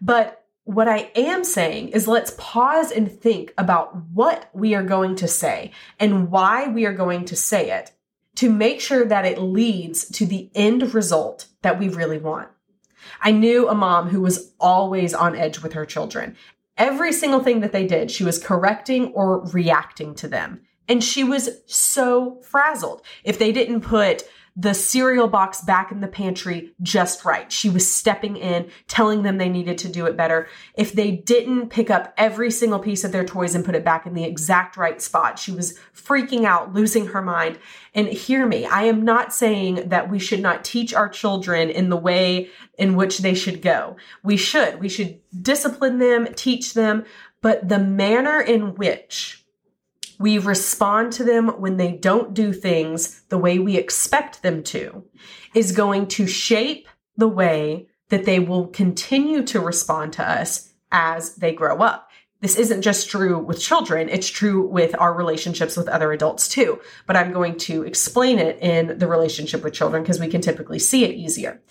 but 0.00 0.44
what 0.66 0.88
I 0.88 1.12
am 1.14 1.44
saying 1.44 1.90
is 1.90 2.08
let's 2.08 2.34
pause 2.36 2.90
and 2.90 3.10
think 3.10 3.54
about 3.56 3.96
what 4.12 4.50
we 4.52 4.74
are 4.74 4.82
going 4.82 5.14
to 5.16 5.28
say 5.28 5.70
and 6.00 6.28
why 6.28 6.66
we 6.66 6.86
are 6.86 6.92
going 6.92 7.24
to 7.26 7.36
say 7.36 7.70
it 7.70 7.92
to 8.34 8.50
make 8.50 8.80
sure 8.80 9.04
that 9.04 9.24
it 9.24 9.40
leads 9.40 10.08
to 10.10 10.26
the 10.26 10.50
end 10.56 10.92
result 10.92 11.46
that 11.62 11.78
we 11.78 11.88
really 11.88 12.18
want. 12.18 12.48
I 13.20 13.30
knew 13.30 13.68
a 13.68 13.76
mom 13.76 14.08
who 14.08 14.20
was 14.20 14.52
always 14.58 15.14
on 15.14 15.36
edge 15.36 15.60
with 15.62 15.74
her 15.74 15.86
children. 15.86 16.36
Every 16.76 17.12
single 17.12 17.40
thing 17.40 17.60
that 17.60 17.70
they 17.70 17.86
did, 17.86 18.10
she 18.10 18.24
was 18.24 18.42
correcting 18.42 19.12
or 19.12 19.46
reacting 19.46 20.16
to 20.16 20.26
them. 20.26 20.62
And 20.88 21.02
she 21.02 21.22
was 21.22 21.48
so 21.66 22.40
frazzled. 22.42 23.02
If 23.22 23.38
they 23.38 23.52
didn't 23.52 23.82
put 23.82 24.24
the 24.56 24.72
cereal 24.72 25.28
box 25.28 25.60
back 25.60 25.92
in 25.92 26.00
the 26.00 26.08
pantry 26.08 26.72
just 26.80 27.26
right. 27.26 27.52
She 27.52 27.68
was 27.68 27.90
stepping 27.90 28.36
in, 28.36 28.70
telling 28.88 29.22
them 29.22 29.36
they 29.36 29.50
needed 29.50 29.76
to 29.78 29.88
do 29.88 30.06
it 30.06 30.16
better. 30.16 30.48
If 30.74 30.94
they 30.94 31.10
didn't 31.10 31.68
pick 31.68 31.90
up 31.90 32.14
every 32.16 32.50
single 32.50 32.78
piece 32.78 33.04
of 33.04 33.12
their 33.12 33.24
toys 33.24 33.54
and 33.54 33.64
put 33.64 33.74
it 33.74 33.84
back 33.84 34.06
in 34.06 34.14
the 34.14 34.24
exact 34.24 34.78
right 34.78 35.00
spot, 35.02 35.38
she 35.38 35.52
was 35.52 35.78
freaking 35.94 36.44
out, 36.44 36.72
losing 36.72 37.08
her 37.08 37.20
mind. 37.20 37.58
And 37.94 38.08
hear 38.08 38.46
me, 38.46 38.64
I 38.64 38.84
am 38.84 39.04
not 39.04 39.34
saying 39.34 39.90
that 39.90 40.08
we 40.08 40.18
should 40.18 40.40
not 40.40 40.64
teach 40.64 40.94
our 40.94 41.08
children 41.08 41.68
in 41.68 41.90
the 41.90 41.96
way 41.96 42.48
in 42.78 42.96
which 42.96 43.18
they 43.18 43.34
should 43.34 43.60
go. 43.60 43.96
We 44.22 44.38
should. 44.38 44.80
We 44.80 44.88
should 44.88 45.20
discipline 45.42 45.98
them, 45.98 46.28
teach 46.34 46.72
them, 46.72 47.04
but 47.42 47.68
the 47.68 47.78
manner 47.78 48.40
in 48.40 48.74
which 48.74 49.45
we 50.18 50.38
respond 50.38 51.12
to 51.14 51.24
them 51.24 51.48
when 51.60 51.76
they 51.76 51.92
don't 51.92 52.34
do 52.34 52.52
things 52.52 53.20
the 53.28 53.38
way 53.38 53.58
we 53.58 53.76
expect 53.76 54.42
them 54.42 54.62
to 54.64 55.04
is 55.54 55.72
going 55.72 56.06
to 56.08 56.26
shape 56.26 56.88
the 57.16 57.28
way 57.28 57.88
that 58.08 58.24
they 58.24 58.38
will 58.38 58.68
continue 58.68 59.42
to 59.44 59.60
respond 59.60 60.12
to 60.14 60.28
us 60.28 60.72
as 60.92 61.34
they 61.36 61.52
grow 61.52 61.78
up. 61.78 62.10
This 62.40 62.56
isn't 62.56 62.82
just 62.82 63.08
true 63.08 63.38
with 63.38 63.60
children, 63.60 64.08
it's 64.08 64.28
true 64.28 64.66
with 64.66 64.94
our 64.98 65.12
relationships 65.12 65.76
with 65.76 65.88
other 65.88 66.12
adults 66.12 66.48
too. 66.48 66.80
But 67.06 67.16
I'm 67.16 67.32
going 67.32 67.56
to 67.60 67.82
explain 67.82 68.38
it 68.38 68.58
in 68.60 68.98
the 68.98 69.08
relationship 69.08 69.64
with 69.64 69.72
children 69.72 70.02
because 70.02 70.20
we 70.20 70.28
can 70.28 70.42
typically 70.42 70.78
see 70.78 71.04
it 71.04 71.14
easier. 71.14 71.62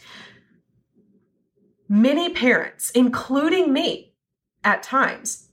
Many 1.87 2.33
parents, 2.33 2.89
including 2.91 3.71
me 3.71 4.13
at 4.63 4.81
times, 4.81 5.44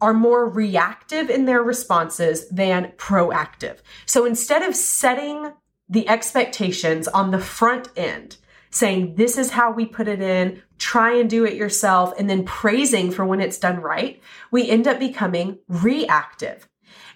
are 0.00 0.14
more 0.14 0.48
reactive 0.48 1.28
in 1.30 1.44
their 1.44 1.62
responses 1.62 2.48
than 2.48 2.92
proactive. 2.96 3.78
So 4.06 4.24
instead 4.24 4.62
of 4.62 4.76
setting 4.76 5.52
the 5.88 6.08
expectations 6.08 7.08
on 7.08 7.30
the 7.30 7.40
front 7.40 7.88
end, 7.96 8.36
saying, 8.70 9.14
this 9.14 9.38
is 9.38 9.50
how 9.50 9.70
we 9.72 9.86
put 9.86 10.08
it 10.08 10.20
in, 10.20 10.62
try 10.78 11.12
and 11.14 11.28
do 11.28 11.44
it 11.44 11.54
yourself, 11.54 12.12
and 12.18 12.28
then 12.28 12.44
praising 12.44 13.10
for 13.10 13.24
when 13.24 13.40
it's 13.40 13.58
done 13.58 13.80
right, 13.80 14.20
we 14.50 14.68
end 14.68 14.86
up 14.86 14.98
becoming 14.98 15.58
reactive. 15.68 16.68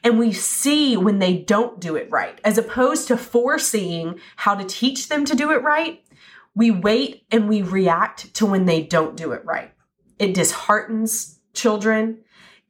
And 0.04 0.18
we 0.18 0.32
see 0.32 0.96
when 0.96 1.20
they 1.20 1.36
don't 1.36 1.78
do 1.80 1.94
it 1.94 2.10
right, 2.10 2.40
as 2.44 2.58
opposed 2.58 3.06
to 3.08 3.16
foreseeing 3.16 4.18
how 4.36 4.54
to 4.54 4.64
teach 4.64 5.08
them 5.08 5.24
to 5.26 5.36
do 5.36 5.52
it 5.52 5.62
right. 5.62 6.02
We 6.54 6.70
wait 6.70 7.24
and 7.30 7.48
we 7.48 7.62
react 7.62 8.34
to 8.34 8.46
when 8.46 8.66
they 8.66 8.82
don't 8.82 9.16
do 9.16 9.32
it 9.32 9.44
right. 9.44 9.72
It 10.18 10.34
disheartens 10.34 11.38
children 11.54 12.18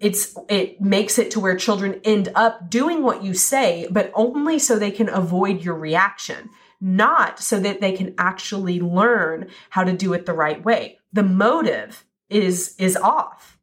it's 0.03 0.37
it 0.49 0.81
makes 0.81 1.19
it 1.19 1.31
to 1.31 1.41
where 1.41 1.57
children 1.57 2.01
end 2.05 2.29
up 2.35 2.69
doing 2.69 3.03
what 3.03 3.23
you 3.23 3.33
say 3.33 3.87
but 3.91 4.11
only 4.15 4.59
so 4.59 4.79
they 4.79 4.91
can 4.91 5.09
avoid 5.09 5.65
your 5.65 5.75
reaction 5.75 6.51
not 6.83 7.39
so 7.39 7.61
that 7.61 7.81
they 7.81 7.93
can 7.93 8.13
actually 8.19 8.81
learn 8.81 9.49
how 9.71 9.85
to 9.85 9.93
do 9.93 10.13
it 10.13 10.27
the 10.27 10.33
right 10.33 10.63
way. 10.63 10.99
The 11.13 11.23
motive 11.23 12.05
is 12.29 12.75
is 12.77 12.97
off. 12.97 13.57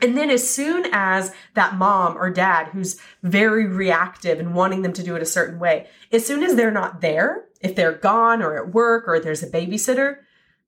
And 0.00 0.16
then 0.16 0.30
as 0.30 0.48
soon 0.48 0.86
as 0.92 1.32
that 1.54 1.76
mom 1.76 2.16
or 2.16 2.30
dad 2.30 2.68
who's 2.68 2.98
very 3.22 3.66
reactive 3.66 4.40
and 4.40 4.54
wanting 4.54 4.82
them 4.82 4.94
to 4.94 5.02
do 5.02 5.16
it 5.16 5.22
a 5.22 5.26
certain 5.26 5.58
way 5.58 5.88
as 6.12 6.26
soon 6.26 6.42
as 6.42 6.54
they're 6.54 6.70
not 6.70 7.00
there 7.00 7.46
if 7.60 7.74
they're 7.74 7.92
gone 7.92 8.42
or 8.42 8.56
at 8.56 8.74
work 8.74 9.04
or 9.06 9.18
there's 9.18 9.42
a 9.42 9.50
babysitter 9.50 10.18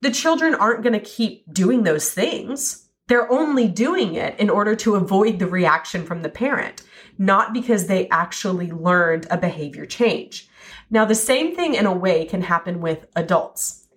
the 0.01 0.09
children 0.09 0.55
aren't 0.55 0.81
going 0.81 0.93
to 0.93 0.99
keep 0.99 1.51
doing 1.53 1.83
those 1.83 2.11
things 2.11 2.88
they're 3.09 3.31
only 3.31 3.67
doing 3.67 4.13
it 4.13 4.39
in 4.39 4.49
order 4.49 4.75
to 4.75 4.95
avoid 4.95 5.39
the 5.39 5.47
reaction 5.47 6.05
from 6.05 6.21
the 6.21 6.29
parent, 6.29 6.83
not 7.17 7.53
because 7.53 7.87
they 7.87 8.07
actually 8.09 8.71
learned 8.71 9.25
a 9.31 9.37
behavior 9.37 9.85
change. 9.85 10.47
Now, 10.91 11.05
the 11.05 11.15
same 11.15 11.55
thing 11.55 11.73
in 11.73 11.87
a 11.87 11.93
way 11.93 12.25
can 12.25 12.43
happen 12.43 12.81
with 12.81 13.07
adults. 13.15 13.87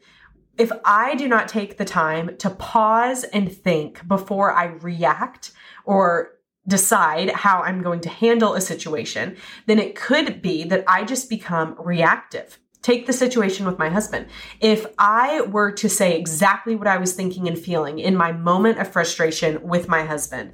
If 0.56 0.72
I 0.84 1.14
do 1.14 1.28
not 1.28 1.46
take 1.46 1.76
the 1.76 1.84
time 1.84 2.36
to 2.38 2.50
pause 2.50 3.24
and 3.24 3.52
think 3.52 4.08
before 4.08 4.50
I 4.50 4.64
react 4.64 5.52
or 5.84 6.38
decide 6.66 7.30
how 7.30 7.60
I'm 7.60 7.82
going 7.82 8.00
to 8.00 8.08
handle 8.08 8.54
a 8.54 8.60
situation, 8.62 9.36
then 9.66 9.78
it 9.78 9.94
could 9.94 10.40
be 10.40 10.64
that 10.64 10.84
I 10.88 11.04
just 11.04 11.28
become 11.28 11.76
reactive. 11.78 12.58
Take 12.82 13.06
the 13.06 13.12
situation 13.12 13.64
with 13.64 13.78
my 13.78 13.88
husband. 13.88 14.26
If 14.60 14.86
I 14.98 15.42
were 15.42 15.72
to 15.72 15.88
say 15.88 16.16
exactly 16.18 16.74
what 16.74 16.88
I 16.88 16.98
was 16.98 17.14
thinking 17.14 17.48
and 17.48 17.58
feeling 17.58 17.98
in 17.98 18.16
my 18.16 18.32
moment 18.32 18.78
of 18.78 18.92
frustration 18.92 19.62
with 19.62 19.88
my 19.88 20.04
husband, 20.04 20.52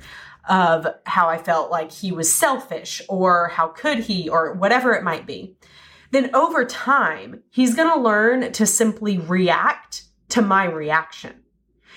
of 0.48 0.86
how 1.04 1.28
I 1.28 1.38
felt 1.38 1.70
like 1.70 1.92
he 1.92 2.12
was 2.12 2.32
selfish 2.32 3.02
or 3.08 3.48
how 3.48 3.68
could 3.68 4.00
he 4.00 4.28
or 4.28 4.54
whatever 4.54 4.92
it 4.94 5.04
might 5.04 5.26
be, 5.26 5.56
then 6.10 6.34
over 6.34 6.64
time, 6.64 7.42
he's 7.50 7.74
going 7.74 7.92
to 7.92 8.00
learn 8.00 8.52
to 8.52 8.66
simply 8.66 9.18
react 9.18 10.04
to 10.30 10.42
my 10.42 10.64
reaction. 10.64 11.34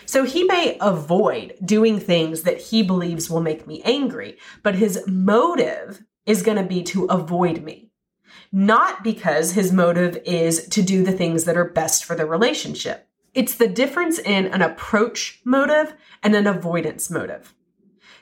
So 0.05 0.25
he 0.25 0.43
may 0.43 0.77
avoid 0.81 1.55
doing 1.63 1.99
things 1.99 2.41
that 2.41 2.59
he 2.59 2.83
believes 2.83 3.29
will 3.29 3.41
make 3.41 3.67
me 3.67 3.81
angry, 3.85 4.37
but 4.63 4.75
his 4.75 5.01
motive 5.07 6.01
is 6.25 6.43
going 6.43 6.57
to 6.57 6.63
be 6.63 6.83
to 6.83 7.05
avoid 7.05 7.63
me 7.63 7.90
not 8.51 9.03
because 9.03 9.53
his 9.53 9.71
motive 9.71 10.17
is 10.25 10.67
to 10.69 10.81
do 10.81 11.03
the 11.03 11.11
things 11.11 11.45
that 11.45 11.57
are 11.57 11.65
best 11.65 12.03
for 12.03 12.15
the 12.15 12.25
relationship. 12.25 13.07
It's 13.33 13.55
the 13.55 13.67
difference 13.67 14.19
in 14.19 14.47
an 14.47 14.61
approach 14.61 15.39
motive 15.45 15.93
and 16.21 16.35
an 16.35 16.47
avoidance 16.47 17.09
motive. 17.09 17.53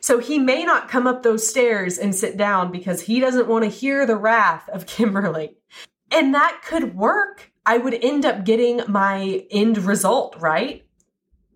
So 0.02 0.20
he 0.20 0.38
may 0.38 0.64
not 0.64 0.88
come 0.88 1.08
up 1.08 1.24
those 1.24 1.48
stairs 1.48 1.98
and 1.98 2.16
sit 2.16 2.38
down 2.38 2.72
because 2.72 3.02
he 3.02 3.20
doesn't 3.20 3.48
want 3.48 3.64
to 3.64 3.70
hear 3.70 4.06
the 4.06 4.16
wrath 4.16 4.70
of 4.70 4.86
Kimberly. 4.86 5.58
And 6.12 6.34
that 6.34 6.62
could 6.64 6.96
work. 6.96 7.52
I 7.66 7.78
would 7.78 7.94
end 7.94 8.26
up 8.26 8.46
getting 8.46 8.82
my 8.88 9.46
end 9.52 9.78
result, 9.80 10.36
right? 10.40 10.86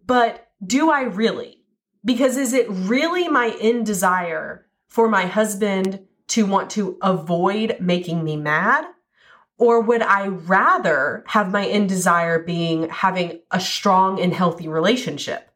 But 0.05 0.49
do 0.65 0.91
I 0.91 1.03
really? 1.03 1.62
Because 2.05 2.38
is 2.38 2.53
it 2.53 2.67
really 2.69 3.27
my 3.27 3.55
end 3.59 3.86
desire 3.86 4.67
for 4.88 5.07
my 5.07 5.25
husband 5.25 6.05
to 6.29 6.45
want 6.45 6.69
to 6.71 6.97
avoid 7.01 7.77
making 7.79 8.23
me 8.23 8.36
mad? 8.36 8.86
Or 9.57 9.81
would 9.81 10.01
I 10.01 10.27
rather 10.27 11.23
have 11.27 11.51
my 11.51 11.65
end 11.65 11.89
desire 11.89 12.43
being 12.43 12.89
having 12.89 13.39
a 13.51 13.59
strong 13.59 14.19
and 14.19 14.33
healthy 14.33 14.67
relationship? 14.67 15.51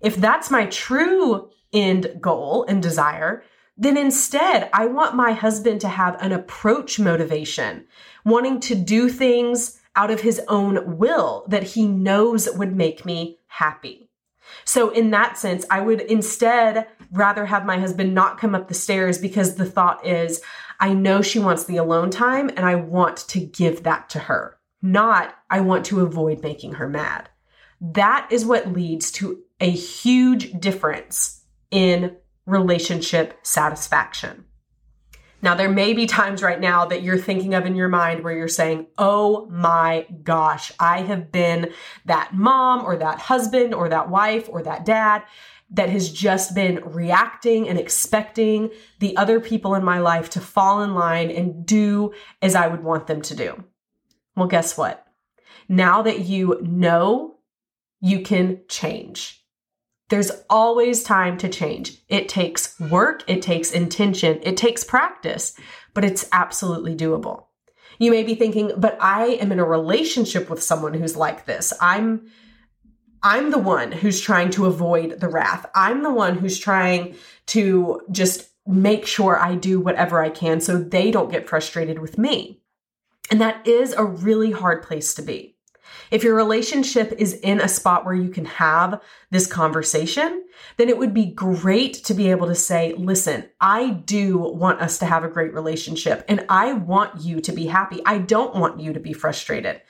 If 0.00 0.16
that's 0.16 0.50
my 0.50 0.66
true 0.66 1.50
end 1.72 2.18
goal 2.20 2.64
and 2.68 2.82
desire, 2.82 3.44
then 3.76 3.96
instead 3.96 4.68
I 4.72 4.86
want 4.86 5.16
my 5.16 5.32
husband 5.32 5.80
to 5.80 5.88
have 5.88 6.20
an 6.20 6.32
approach 6.32 6.98
motivation, 6.98 7.86
wanting 8.24 8.60
to 8.60 8.74
do 8.74 9.08
things 9.08 9.80
out 9.96 10.10
of 10.10 10.20
his 10.20 10.40
own 10.48 10.98
will 10.98 11.44
that 11.48 11.62
he 11.62 11.86
knows 11.86 12.48
would 12.54 12.74
make 12.74 13.04
me 13.04 13.38
happy. 13.46 14.01
So 14.64 14.90
in 14.90 15.10
that 15.10 15.38
sense, 15.38 15.64
I 15.70 15.80
would 15.80 16.00
instead 16.00 16.88
rather 17.10 17.46
have 17.46 17.66
my 17.66 17.78
husband 17.78 18.14
not 18.14 18.38
come 18.38 18.54
up 18.54 18.68
the 18.68 18.74
stairs 18.74 19.18
because 19.18 19.54
the 19.54 19.64
thought 19.64 20.06
is, 20.06 20.40
I 20.80 20.94
know 20.94 21.22
she 21.22 21.38
wants 21.38 21.64
the 21.64 21.76
alone 21.76 22.10
time 22.10 22.48
and 22.48 22.60
I 22.60 22.74
want 22.74 23.18
to 23.28 23.40
give 23.40 23.84
that 23.84 24.08
to 24.10 24.18
her. 24.18 24.58
Not, 24.80 25.34
I 25.48 25.60
want 25.60 25.86
to 25.86 26.00
avoid 26.00 26.42
making 26.42 26.74
her 26.74 26.88
mad. 26.88 27.28
That 27.80 28.28
is 28.30 28.44
what 28.44 28.72
leads 28.72 29.10
to 29.12 29.42
a 29.60 29.70
huge 29.70 30.52
difference 30.60 31.42
in 31.70 32.16
relationship 32.46 33.38
satisfaction. 33.42 34.44
Now, 35.42 35.56
there 35.56 35.68
may 35.68 35.92
be 35.92 36.06
times 36.06 36.40
right 36.40 36.60
now 36.60 36.86
that 36.86 37.02
you're 37.02 37.18
thinking 37.18 37.54
of 37.54 37.66
in 37.66 37.74
your 37.74 37.88
mind 37.88 38.22
where 38.22 38.36
you're 38.36 38.46
saying, 38.46 38.86
Oh 38.96 39.46
my 39.46 40.06
gosh, 40.22 40.70
I 40.78 41.02
have 41.02 41.32
been 41.32 41.72
that 42.04 42.32
mom 42.32 42.84
or 42.84 42.96
that 42.96 43.18
husband 43.18 43.74
or 43.74 43.88
that 43.88 44.08
wife 44.08 44.48
or 44.48 44.62
that 44.62 44.84
dad 44.84 45.24
that 45.72 45.88
has 45.88 46.10
just 46.10 46.54
been 46.54 46.80
reacting 46.84 47.68
and 47.68 47.78
expecting 47.78 48.70
the 49.00 49.16
other 49.16 49.40
people 49.40 49.74
in 49.74 49.82
my 49.82 49.98
life 49.98 50.30
to 50.30 50.40
fall 50.40 50.82
in 50.82 50.94
line 50.94 51.30
and 51.30 51.66
do 51.66 52.12
as 52.40 52.54
I 52.54 52.68
would 52.68 52.84
want 52.84 53.06
them 53.06 53.22
to 53.22 53.34
do. 53.34 53.64
Well, 54.36 54.48
guess 54.48 54.76
what? 54.76 55.06
Now 55.68 56.02
that 56.02 56.20
you 56.20 56.60
know, 56.62 57.38
you 58.00 58.20
can 58.20 58.60
change. 58.68 59.41
There's 60.12 60.30
always 60.50 61.02
time 61.02 61.38
to 61.38 61.48
change. 61.48 61.96
It 62.10 62.28
takes 62.28 62.78
work, 62.78 63.24
it 63.26 63.40
takes 63.40 63.72
intention, 63.72 64.40
it 64.42 64.58
takes 64.58 64.84
practice, 64.84 65.58
but 65.94 66.04
it's 66.04 66.28
absolutely 66.32 66.94
doable. 66.94 67.46
You 67.98 68.10
may 68.10 68.22
be 68.22 68.34
thinking, 68.34 68.72
but 68.76 68.98
I 69.00 69.28
am 69.28 69.52
in 69.52 69.58
a 69.58 69.64
relationship 69.64 70.50
with 70.50 70.62
someone 70.62 70.92
who's 70.92 71.16
like 71.16 71.46
this. 71.46 71.72
I'm 71.80 72.26
I'm 73.22 73.52
the 73.52 73.58
one 73.58 73.90
who's 73.90 74.20
trying 74.20 74.50
to 74.50 74.66
avoid 74.66 75.18
the 75.18 75.30
wrath. 75.30 75.64
I'm 75.74 76.02
the 76.02 76.12
one 76.12 76.36
who's 76.36 76.58
trying 76.58 77.14
to 77.46 78.02
just 78.10 78.50
make 78.66 79.06
sure 79.06 79.38
I 79.38 79.54
do 79.54 79.80
whatever 79.80 80.22
I 80.22 80.28
can 80.28 80.60
so 80.60 80.76
they 80.76 81.10
don't 81.10 81.32
get 81.32 81.48
frustrated 81.48 82.00
with 82.00 82.18
me. 82.18 82.60
And 83.30 83.40
that 83.40 83.66
is 83.66 83.94
a 83.94 84.04
really 84.04 84.50
hard 84.50 84.82
place 84.82 85.14
to 85.14 85.22
be. 85.22 85.51
If 86.12 86.24
your 86.24 86.34
relationship 86.34 87.14
is 87.16 87.32
in 87.32 87.58
a 87.58 87.66
spot 87.66 88.04
where 88.04 88.14
you 88.14 88.28
can 88.28 88.44
have 88.44 89.00
this 89.30 89.46
conversation, 89.46 90.44
then 90.76 90.90
it 90.90 90.98
would 90.98 91.14
be 91.14 91.32
great 91.32 91.94
to 92.04 92.12
be 92.12 92.30
able 92.30 92.48
to 92.48 92.54
say, 92.54 92.92
listen, 92.98 93.48
I 93.62 93.92
do 94.04 94.36
want 94.36 94.82
us 94.82 94.98
to 94.98 95.06
have 95.06 95.24
a 95.24 95.28
great 95.28 95.54
relationship 95.54 96.22
and 96.28 96.44
I 96.50 96.74
want 96.74 97.22
you 97.22 97.40
to 97.40 97.52
be 97.52 97.64
happy. 97.64 98.02
I 98.04 98.18
don't 98.18 98.54
want 98.54 98.78
you 98.78 98.92
to 98.92 99.00
be 99.00 99.14
frustrated. 99.14 99.80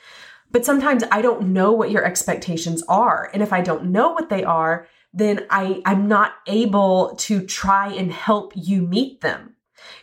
But 0.52 0.64
sometimes 0.64 1.02
I 1.10 1.22
don't 1.22 1.48
know 1.48 1.72
what 1.72 1.90
your 1.90 2.04
expectations 2.04 2.84
are. 2.88 3.28
And 3.34 3.42
if 3.42 3.52
I 3.52 3.60
don't 3.60 3.86
know 3.86 4.12
what 4.12 4.28
they 4.28 4.44
are, 4.44 4.86
then 5.12 5.44
I, 5.50 5.82
I'm 5.84 6.06
not 6.06 6.34
able 6.46 7.16
to 7.16 7.44
try 7.44 7.92
and 7.92 8.12
help 8.12 8.52
you 8.54 8.82
meet 8.82 9.22
them. 9.22 9.56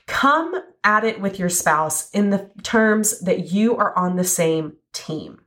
Come 0.05 0.53
at 0.84 1.05
it 1.05 1.21
with 1.21 1.39
your 1.39 1.47
spouse 1.47 2.10
in 2.10 2.29
the 2.29 2.51
terms 2.62 3.21
that 3.21 3.53
you 3.53 3.77
are 3.77 3.97
on 3.97 4.17
the 4.17 4.25
same 4.25 4.73
team. 4.91 5.39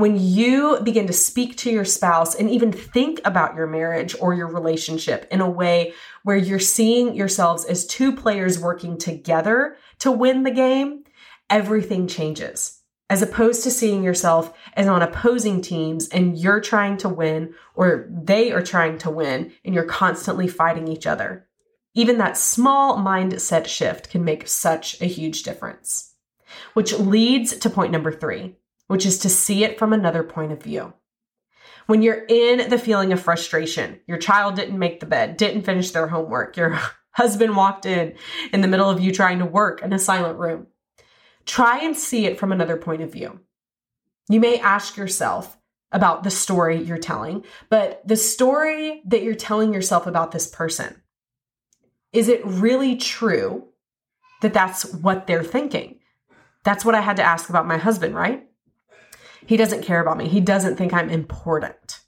When 0.00 0.18
you 0.18 0.80
begin 0.82 1.08
to 1.08 1.12
speak 1.12 1.58
to 1.58 1.70
your 1.70 1.84
spouse 1.84 2.34
and 2.34 2.48
even 2.48 2.72
think 2.72 3.20
about 3.22 3.54
your 3.54 3.66
marriage 3.66 4.16
or 4.18 4.32
your 4.32 4.46
relationship 4.46 5.28
in 5.30 5.42
a 5.42 5.50
way 5.50 5.92
where 6.22 6.38
you're 6.38 6.58
seeing 6.58 7.14
yourselves 7.14 7.66
as 7.66 7.86
two 7.86 8.16
players 8.16 8.58
working 8.58 8.96
together 8.96 9.76
to 9.98 10.10
win 10.10 10.42
the 10.42 10.52
game, 10.52 11.04
everything 11.50 12.06
changes. 12.06 12.80
As 13.10 13.20
opposed 13.20 13.62
to 13.64 13.70
seeing 13.70 14.02
yourself 14.02 14.56
as 14.72 14.88
on 14.88 15.02
opposing 15.02 15.60
teams 15.60 16.08
and 16.08 16.38
you're 16.38 16.62
trying 16.62 16.96
to 16.96 17.10
win 17.10 17.52
or 17.74 18.08
they 18.10 18.52
are 18.52 18.62
trying 18.62 18.96
to 19.00 19.10
win 19.10 19.52
and 19.66 19.74
you're 19.74 19.84
constantly 19.84 20.48
fighting 20.48 20.88
each 20.88 21.06
other. 21.06 21.46
Even 21.94 22.16
that 22.16 22.38
small 22.38 22.96
mindset 22.96 23.66
shift 23.66 24.08
can 24.08 24.24
make 24.24 24.48
such 24.48 24.98
a 25.02 25.04
huge 25.04 25.42
difference. 25.42 26.14
Which 26.72 26.98
leads 26.98 27.54
to 27.58 27.68
point 27.68 27.92
number 27.92 28.10
three 28.10 28.56
which 28.90 29.06
is 29.06 29.18
to 29.18 29.28
see 29.28 29.62
it 29.62 29.78
from 29.78 29.92
another 29.92 30.24
point 30.24 30.50
of 30.50 30.60
view. 30.60 30.92
When 31.86 32.02
you're 32.02 32.24
in 32.28 32.68
the 32.70 32.78
feeling 32.78 33.12
of 33.12 33.20
frustration, 33.20 34.00
your 34.08 34.18
child 34.18 34.56
didn't 34.56 34.80
make 34.80 34.98
the 34.98 35.06
bed, 35.06 35.36
didn't 35.36 35.62
finish 35.62 35.92
their 35.92 36.08
homework, 36.08 36.56
your 36.56 36.76
husband 37.12 37.54
walked 37.54 37.86
in 37.86 38.14
in 38.52 38.62
the 38.62 38.66
middle 38.66 38.90
of 38.90 38.98
you 38.98 39.12
trying 39.12 39.38
to 39.38 39.44
work 39.44 39.80
in 39.80 39.92
a 39.92 39.98
silent 39.98 40.40
room, 40.40 40.66
try 41.46 41.84
and 41.84 41.96
see 41.96 42.26
it 42.26 42.36
from 42.36 42.50
another 42.50 42.76
point 42.76 43.00
of 43.00 43.12
view. 43.12 43.38
You 44.28 44.40
may 44.40 44.58
ask 44.58 44.96
yourself 44.96 45.56
about 45.92 46.24
the 46.24 46.30
story 46.30 46.82
you're 46.82 46.98
telling, 46.98 47.44
but 47.68 48.02
the 48.04 48.16
story 48.16 49.02
that 49.06 49.22
you're 49.22 49.36
telling 49.36 49.72
yourself 49.72 50.08
about 50.08 50.32
this 50.32 50.48
person, 50.48 51.00
is 52.12 52.26
it 52.26 52.44
really 52.44 52.96
true 52.96 53.68
that 54.42 54.52
that's 54.52 54.84
what 54.94 55.28
they're 55.28 55.44
thinking? 55.44 56.00
That's 56.64 56.84
what 56.84 56.96
I 56.96 57.02
had 57.02 57.18
to 57.18 57.22
ask 57.22 57.50
about 57.50 57.68
my 57.68 57.78
husband, 57.78 58.16
right? 58.16 58.48
He 59.50 59.56
doesn't 59.56 59.82
care 59.82 60.00
about 60.00 60.16
me. 60.16 60.28
He 60.28 60.38
doesn't 60.38 60.76
think 60.76 60.94
I'm 60.94 61.10
important. 61.10 61.98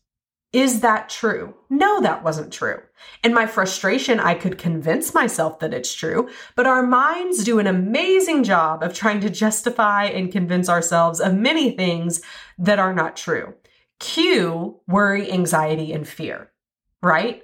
Is 0.53 0.81
that 0.83 1.09
true? 1.09 1.57
No, 1.69 2.01
that 2.01 2.23
wasn't 2.23 2.53
true. 2.53 2.79
In 3.25 3.35
my 3.35 3.47
frustration, 3.47 4.21
I 4.21 4.35
could 4.35 4.59
convince 4.59 5.13
myself 5.13 5.59
that 5.59 5.75
it's 5.75 5.93
true, 5.93 6.29
but 6.55 6.69
our 6.69 6.87
minds 6.87 7.43
do 7.43 7.59
an 7.59 7.67
amazing 7.67 8.45
job 8.45 8.85
of 8.85 8.95
trying 8.95 9.19
to 9.23 9.29
justify 9.29 10.05
and 10.05 10.31
convince 10.31 10.69
ourselves 10.69 11.19
of 11.19 11.35
many 11.35 11.73
things 11.73 12.23
that 12.59 12.79
are 12.79 12.95
not 12.95 13.17
true. 13.17 13.55
Cue 13.99 14.79
worry, 14.87 15.29
anxiety, 15.33 15.93
and 15.93 16.07
fear, 16.07 16.53
right? 17.03 17.43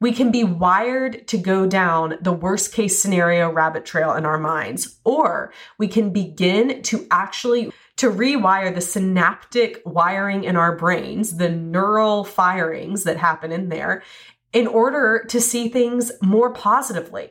We 0.00 0.10
can 0.10 0.32
be 0.32 0.42
wired 0.42 1.28
to 1.28 1.38
go 1.38 1.68
down 1.68 2.18
the 2.20 2.32
worst 2.32 2.72
case 2.72 3.00
scenario 3.00 3.48
rabbit 3.50 3.86
trail 3.86 4.12
in 4.14 4.26
our 4.26 4.38
minds, 4.38 4.98
or 5.04 5.52
we 5.78 5.86
can 5.86 6.10
begin 6.10 6.82
to 6.82 7.06
actually 7.12 7.72
to 7.96 8.10
rewire 8.10 8.74
the 8.74 8.80
synaptic 8.80 9.82
wiring 9.84 10.44
in 10.44 10.56
our 10.56 10.76
brains, 10.76 11.36
the 11.36 11.48
neural 11.48 12.24
firings 12.24 13.04
that 13.04 13.16
happen 13.16 13.52
in 13.52 13.68
there, 13.68 14.02
in 14.52 14.66
order 14.66 15.24
to 15.28 15.40
see 15.40 15.68
things 15.68 16.12
more 16.22 16.52
positively. 16.52 17.30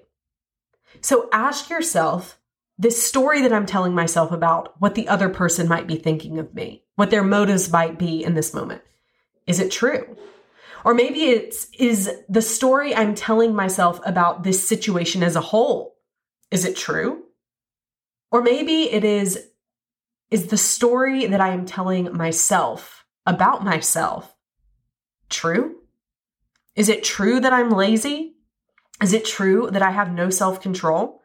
So 1.01 1.29
ask 1.31 1.69
yourself 1.69 2.39
this 2.77 3.01
story 3.01 3.41
that 3.41 3.53
I'm 3.53 3.65
telling 3.65 3.93
myself 3.93 4.31
about 4.31 4.79
what 4.81 4.95
the 4.95 5.07
other 5.07 5.29
person 5.29 5.67
might 5.67 5.87
be 5.87 5.95
thinking 5.95 6.39
of 6.39 6.53
me, 6.53 6.83
what 6.95 7.09
their 7.09 7.23
motives 7.23 7.71
might 7.71 7.97
be 7.97 8.23
in 8.23 8.33
this 8.33 8.53
moment. 8.53 8.81
Is 9.47 9.59
it 9.59 9.71
true? 9.71 10.17
Or 10.83 10.93
maybe 10.93 11.25
it's 11.25 11.67
is 11.79 12.11
the 12.29 12.41
story 12.41 12.95
I'm 12.95 13.15
telling 13.15 13.55
myself 13.55 13.99
about 14.05 14.43
this 14.43 14.67
situation 14.67 15.23
as 15.23 15.35
a 15.35 15.41
whole. 15.41 15.95
Is 16.51 16.65
it 16.65 16.75
true? 16.75 17.23
Or 18.31 18.41
maybe 18.41 18.91
it 18.91 19.03
is 19.03 19.47
is 20.31 20.47
the 20.47 20.57
story 20.57 21.27
that 21.27 21.41
I 21.41 21.49
am 21.49 21.65
telling 21.65 22.15
myself 22.15 23.05
about 23.25 23.63
myself 23.63 24.35
true? 25.29 25.75
Is 26.75 26.89
it 26.89 27.03
true 27.03 27.39
that 27.39 27.53
I'm 27.53 27.71
lazy? 27.71 28.35
Is 29.01 29.13
it 29.13 29.25
true 29.25 29.69
that 29.71 29.81
I 29.81 29.91
have 29.91 30.11
no 30.11 30.29
self 30.29 30.61
control? 30.61 31.21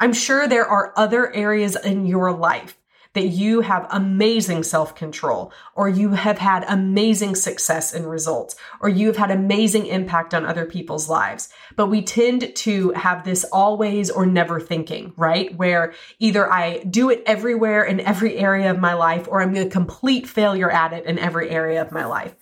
I'm 0.00 0.12
sure 0.12 0.46
there 0.46 0.66
are 0.66 0.92
other 0.96 1.32
areas 1.32 1.76
in 1.76 2.06
your 2.06 2.32
life 2.32 2.76
that 3.14 3.28
you 3.28 3.60
have 3.60 3.86
amazing 3.90 4.62
self 4.62 4.94
control, 4.94 5.52
or 5.74 5.88
you 5.88 6.10
have 6.10 6.38
had 6.38 6.64
amazing 6.68 7.34
success 7.34 7.94
and 7.94 8.10
results, 8.10 8.56
or 8.80 8.88
you 8.88 9.06
have 9.06 9.16
had 9.16 9.30
amazing 9.30 9.86
impact 9.86 10.34
on 10.34 10.44
other 10.44 10.66
people's 10.66 11.08
lives. 11.08 11.48
But 11.76 11.86
we 11.86 12.02
tend 12.02 12.54
to 12.54 12.90
have 12.90 13.24
this 13.24 13.44
always 13.44 14.10
or 14.10 14.26
never 14.26 14.60
thinking, 14.60 15.12
right? 15.16 15.56
Where 15.56 15.94
either 16.18 16.52
I 16.52 16.78
do 16.78 17.08
it 17.10 17.22
everywhere 17.24 17.84
in 17.84 18.00
every 18.00 18.36
area 18.36 18.70
of 18.70 18.80
my 18.80 18.94
life, 18.94 19.26
or 19.28 19.40
I'm 19.40 19.56
a 19.56 19.66
complete 19.66 20.28
failure 20.28 20.70
at 20.70 20.92
it 20.92 21.06
in 21.06 21.18
every 21.18 21.50
area 21.50 21.80
of 21.80 21.92
my 21.92 22.04
life. 22.04 22.34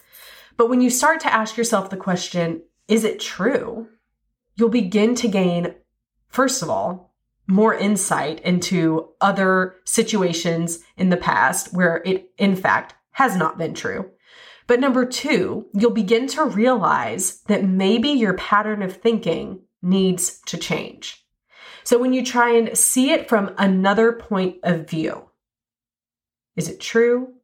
But 0.56 0.68
when 0.68 0.80
you 0.80 0.90
start 0.90 1.20
to 1.20 1.32
ask 1.32 1.56
yourself 1.56 1.90
the 1.90 1.96
question, 1.96 2.62
is 2.88 3.04
it 3.04 3.20
true? 3.20 3.88
You'll 4.56 4.68
begin 4.68 5.14
to 5.16 5.28
gain, 5.28 5.74
first 6.28 6.62
of 6.62 6.70
all, 6.70 7.11
more 7.46 7.74
insight 7.74 8.40
into 8.40 9.08
other 9.20 9.76
situations 9.84 10.80
in 10.96 11.10
the 11.10 11.16
past 11.16 11.72
where 11.72 12.02
it, 12.04 12.30
in 12.38 12.56
fact, 12.56 12.94
has 13.12 13.36
not 13.36 13.58
been 13.58 13.74
true. 13.74 14.10
But 14.66 14.80
number 14.80 15.04
two, 15.04 15.66
you'll 15.74 15.90
begin 15.90 16.26
to 16.28 16.44
realize 16.44 17.42
that 17.42 17.64
maybe 17.64 18.10
your 18.10 18.34
pattern 18.34 18.82
of 18.82 18.96
thinking 18.96 19.60
needs 19.82 20.40
to 20.46 20.56
change. 20.56 21.24
So 21.84 21.98
when 21.98 22.12
you 22.12 22.24
try 22.24 22.52
and 22.52 22.76
see 22.78 23.10
it 23.10 23.28
from 23.28 23.54
another 23.58 24.12
point 24.12 24.56
of 24.62 24.88
view, 24.88 25.28
is 26.54 26.68
it 26.68 26.80
true? 26.80 27.34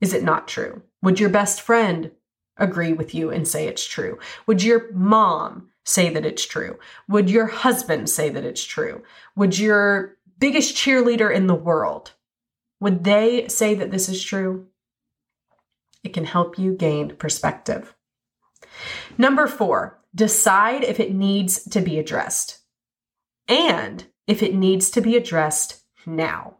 Is 0.00 0.14
it 0.14 0.22
not 0.22 0.46
true? 0.46 0.82
Would 1.02 1.18
your 1.18 1.30
best 1.30 1.60
friend 1.60 2.12
agree 2.56 2.92
with 2.92 3.14
you 3.14 3.30
and 3.30 3.46
say 3.46 3.66
it's 3.66 3.86
true? 3.86 4.18
Would 4.46 4.62
your 4.62 4.92
mom 4.92 5.67
say 5.88 6.10
that 6.10 6.26
it's 6.26 6.44
true? 6.44 6.78
Would 7.08 7.30
your 7.30 7.46
husband 7.46 8.10
say 8.10 8.28
that 8.28 8.44
it's 8.44 8.62
true? 8.64 9.02
Would 9.36 9.58
your 9.58 10.16
biggest 10.38 10.76
cheerleader 10.76 11.34
in 11.34 11.46
the 11.46 11.54
world, 11.54 12.12
would 12.80 13.04
they 13.04 13.48
say 13.48 13.74
that 13.74 13.90
this 13.90 14.08
is 14.08 14.22
true? 14.22 14.66
It 16.04 16.12
can 16.12 16.24
help 16.24 16.58
you 16.58 16.74
gain 16.74 17.16
perspective. 17.16 17.94
Number 19.16 19.46
four, 19.46 19.98
decide 20.14 20.84
if 20.84 21.00
it 21.00 21.14
needs 21.14 21.64
to 21.70 21.80
be 21.80 21.98
addressed 21.98 22.58
and 23.48 24.06
if 24.26 24.42
it 24.42 24.54
needs 24.54 24.90
to 24.90 25.00
be 25.00 25.16
addressed 25.16 25.82
now. 26.06 26.58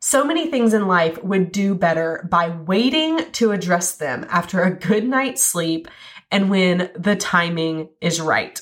So 0.00 0.22
many 0.22 0.50
things 0.50 0.74
in 0.74 0.86
life 0.86 1.22
would 1.24 1.50
do 1.50 1.74
better 1.74 2.28
by 2.30 2.50
waiting 2.50 3.30
to 3.32 3.52
address 3.52 3.96
them 3.96 4.26
after 4.28 4.60
a 4.62 4.70
good 4.70 5.08
night's 5.08 5.42
sleep 5.42 5.88
and 6.34 6.50
when 6.50 6.90
the 6.98 7.14
timing 7.14 7.88
is 8.00 8.20
right. 8.20 8.60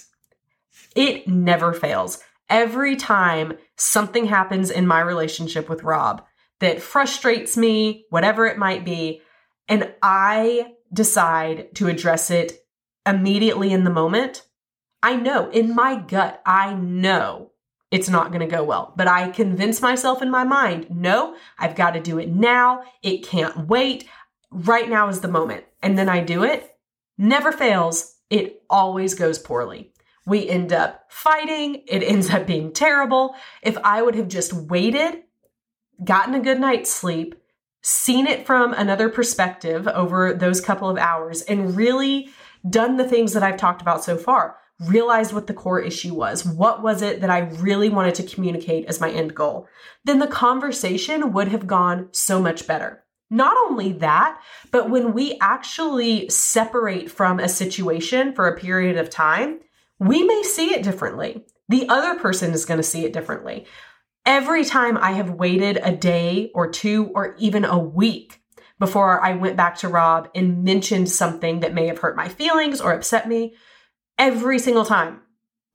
It 0.95 1.27
never 1.27 1.73
fails. 1.73 2.23
Every 2.51 2.97
time 2.97 3.55
something 3.77 4.27
happens 4.27 4.71
in 4.71 4.87
my 4.87 5.01
relationship 5.01 5.71
with 5.71 5.83
Rob 5.83 6.23
that 6.61 6.83
frustrates 6.83 7.57
me, 7.57 8.05
whatever 8.11 8.45
it 8.45 8.59
might 8.59 8.85
be, 8.85 9.23
and 9.69 9.91
I 10.03 10.75
decide 10.93 11.75
to 11.77 11.89
address 11.89 12.31
it 12.31 12.63
immediately 13.07 13.73
in 13.73 13.85
the 13.85 13.91
moment, 13.91 14.43
I 15.03 15.17
know 15.17 15.49
in 15.49 15.75
my 15.75 15.97
gut, 15.97 16.43
I 16.45 16.75
know 16.75 17.53
it's 17.91 18.11
not 18.11 18.33
going 18.33 18.47
to 18.47 18.55
go 18.55 18.65
well. 18.65 18.93
But 18.99 19.09
I 19.09 19.31
convince 19.31 19.81
myself 19.81 20.21
in 20.21 20.31
my 20.31 20.45
mind, 20.45 20.89
no, 20.91 21.37
I've 21.59 21.75
got 21.75 21.93
to 21.93 22.01
do 22.01 22.19
it 22.19 22.29
now. 22.29 22.83
It 23.03 23.27
can't 23.27 23.67
wait. 23.67 24.07
Right 24.51 24.91
now 24.91 25.09
is 25.09 25.23
the 25.23 25.29
moment. 25.29 25.65
And 25.83 25.97
then 25.97 26.11
I 26.11 26.21
do 26.21 26.45
it 26.45 26.72
never 27.23 27.53
fails. 27.53 28.17
It 28.29 28.63
always 28.69 29.15
goes 29.15 29.39
poorly. 29.39 29.93
We 30.27 30.49
end 30.49 30.73
up 30.73 31.07
fighting. 31.09 31.83
It 31.87 32.03
ends 32.03 32.31
up 32.31 32.47
being 32.47 32.73
terrible. 32.73 33.35
If 33.63 33.79
I 33.79 34.03
would 34.03 34.15
have 34.17 34.29
just 34.29 34.53
waited, 34.53 35.23
gotten 36.05 36.35
a 36.35 36.41
good 36.41 36.61
night's 36.61 36.93
sleep, 36.93 37.35
seen 37.81 38.27
it 38.27 38.47
from 38.47 38.73
another 38.75 39.09
perspective 39.09 39.89
over 39.89 40.35
those 40.35 40.61
couple 40.61 40.91
of 40.91 40.99
hours, 40.99 41.43
and 41.43 41.77
really 41.77 42.31
done 42.69 42.97
the 42.97 43.09
things 43.09 43.33
that 43.33 43.43
I've 43.43 43.57
talked 43.57 43.83
about 43.83 44.05
so 44.05 44.17
far, 44.17 44.57
realized 44.81 45.33
what 45.33 45.49
the 45.49 45.55
core 45.55 45.81
issue 45.81 46.15
was, 46.15 46.45
what 46.45 46.83
was 46.83 47.03
it 47.03 47.21
that 47.21 47.31
I 47.31 47.41
really 47.41 47.89
wanted 47.89 48.15
to 48.17 48.23
communicate 48.23 48.87
as 48.87 49.01
my 49.01 49.11
end 49.11 49.35
goal, 49.35 49.67
then 50.05 50.21
the 50.21 50.27
conversation 50.29 51.33
would 51.33 51.49
have 51.49 51.67
gone 51.67 52.09
so 52.13 52.41
much 52.41 52.67
better. 52.67 53.02
Not 53.33 53.57
only 53.57 53.95
that, 53.95 54.39
but 54.71 54.91
when 54.91 55.15
we 55.15 55.39
actually 55.41 56.29
separate 56.29 57.11
from 57.11 57.41
a 57.41 57.49
situation 57.49 58.35
for 58.35 58.47
a 58.47 58.59
period 58.59 58.99
of 58.99 59.09
time, 59.09 59.61
we 59.99 60.23
may 60.23 60.43
see 60.43 60.75
it 60.75 60.83
differently. 60.83 61.47
The 61.71 61.89
other 61.89 62.21
person 62.21 62.53
is 62.53 62.67
going 62.67 62.77
to 62.77 62.85
see 62.85 63.07
it 63.07 63.15
differently. 63.15 63.65
Every 64.27 64.67
time 64.67 64.99
I 64.99 65.13
have 65.13 65.31
waited 65.31 65.81
a 65.83 65.97
day 65.97 66.51
or 66.55 66.71
two 66.71 67.11
or 67.15 67.35
even 67.39 67.65
a 67.65 67.79
week 67.79 68.43
before 68.79 69.19
I 69.25 69.33
went 69.35 69.57
back 69.57 69.79
to 69.79 69.89
Rob 69.89 70.29
and 70.35 70.63
mentioned 70.63 71.09
something 71.09 71.61
that 71.61 71.73
may 71.73 71.87
have 71.87 72.01
hurt 72.01 72.17
my 72.17 72.29
feelings 72.29 72.83
or 72.83 72.93
upset 72.93 73.27
me, 73.27 73.55
every 74.19 74.59
single 74.59 74.85
time 74.85 75.23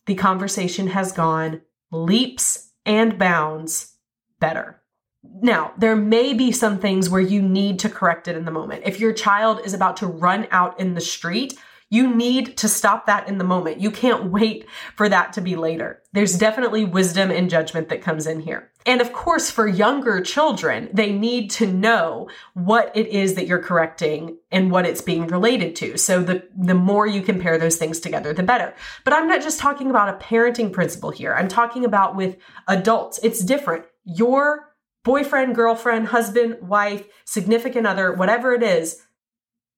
the 0.05 0.13
conversation 0.13 0.89
has 0.89 1.11
gone 1.11 1.61
leaps 1.91 2.71
and 2.85 3.17
bounds 3.17 3.95
better. 4.39 4.83
Now, 5.23 5.73
there 5.77 5.95
may 5.95 6.33
be 6.33 6.51
some 6.51 6.79
things 6.79 7.09
where 7.09 7.21
you 7.21 7.41
need 7.41 7.79
to 7.79 7.89
correct 7.89 8.27
it 8.27 8.35
in 8.35 8.45
the 8.45 8.51
moment. 8.51 8.83
If 8.85 8.99
your 8.99 9.13
child 9.13 9.61
is 9.65 9.73
about 9.73 9.97
to 9.97 10.07
run 10.07 10.47
out 10.51 10.79
in 10.79 10.93
the 10.93 11.01
street, 11.01 11.57
you 11.89 12.13
need 12.13 12.57
to 12.57 12.67
stop 12.67 13.05
that 13.05 13.29
in 13.29 13.37
the 13.37 13.45
moment. 13.45 13.79
You 13.79 13.91
can't 13.91 14.25
wait 14.25 14.65
for 14.95 15.07
that 15.07 15.33
to 15.33 15.41
be 15.41 15.55
later. 15.55 16.01
There's 16.11 16.37
definitely 16.37 16.83
wisdom 16.83 17.31
and 17.31 17.49
judgment 17.49 17.87
that 17.89 18.01
comes 18.01 18.27
in 18.27 18.41
here. 18.41 18.71
And 18.85 18.99
of 18.99 19.13
course, 19.13 19.49
for 19.49 19.67
younger 19.67 20.21
children, 20.21 20.89
they 20.91 21.13
need 21.13 21.49
to 21.51 21.67
know 21.67 22.29
what 22.53 22.91
it 22.95 23.07
is 23.07 23.35
that 23.35 23.47
you're 23.47 23.61
correcting 23.61 24.37
and 24.51 24.69
what 24.69 24.85
it's 24.85 25.01
being 25.01 25.27
related 25.27 25.75
to. 25.77 25.97
So 25.97 26.21
the, 26.21 26.47
the 26.57 26.75
more 26.75 27.07
you 27.07 27.21
compare 27.21 27.57
those 27.57 27.77
things 27.77 27.99
together, 28.01 28.33
the 28.33 28.43
better. 28.43 28.73
But 29.05 29.13
I'm 29.13 29.27
not 29.27 29.41
just 29.41 29.59
talking 29.59 29.89
about 29.89 30.09
a 30.09 30.23
parenting 30.25 30.73
principle 30.73 31.11
here. 31.11 31.33
I'm 31.33 31.47
talking 31.47 31.85
about 31.85 32.15
with 32.15 32.37
adults. 32.67 33.19
It's 33.23 33.43
different. 33.43 33.85
Your 34.03 34.66
boyfriend, 35.07 35.55
girlfriend, 35.55 36.07
husband, 36.07 36.57
wife, 36.61 37.07
significant 37.23 37.87
other, 37.87 38.11
whatever 38.11 38.53
it 38.53 38.61
is, 38.61 39.01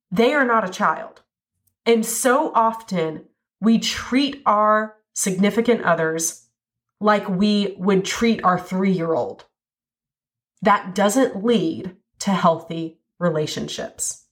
they 0.10 0.34
are 0.34 0.46
not 0.46 0.68
a 0.68 0.74
child. 0.74 1.22
And 1.86 2.04
so 2.04 2.52
often 2.56 3.26
we 3.62 3.78
treat 3.78 4.42
our 4.48 4.98
significant 5.14 5.84
others 5.84 6.48
like 7.00 7.30
we 7.30 7.76
would 7.78 8.06
treat 8.06 8.44
our 8.44 8.60
three 8.60 8.92
year 8.92 9.14
old. 9.14 9.46
That 10.64 10.96
doesn't 10.96 11.46
lead 11.46 11.96
to 12.20 12.32
healthy 12.32 13.00
relationships. 13.20 14.26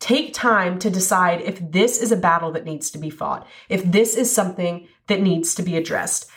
Take 0.00 0.34
time 0.34 0.80
to 0.80 0.90
decide 0.90 1.40
if 1.40 1.70
this 1.70 2.02
is 2.02 2.10
a 2.10 2.16
battle 2.16 2.50
that 2.52 2.64
needs 2.64 2.90
to 2.90 2.98
be 2.98 3.10
fought, 3.10 3.46
if 3.68 3.82
this 3.84 4.16
is 4.16 4.34
something 4.34 4.88
that 5.06 5.22
needs 5.22 5.54
to 5.54 5.62
be 5.62 5.76
addressed. 5.76 6.28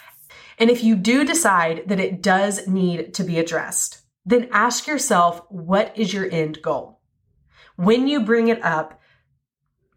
And 0.59 0.69
if 0.69 0.83
you 0.83 0.95
do 0.95 1.25
decide 1.25 1.83
that 1.87 1.99
it 1.99 2.21
does 2.21 2.67
need 2.67 3.13
to 3.15 3.23
be 3.23 3.39
addressed, 3.39 4.01
then 4.25 4.49
ask 4.51 4.85
yourself 4.85 5.41
what 5.49 5.97
is 5.97 6.13
your 6.13 6.29
end 6.29 6.61
goal? 6.61 6.99
When 7.77 8.07
you 8.07 8.19
bring 8.21 8.49
it 8.49 8.63
up, 8.63 8.99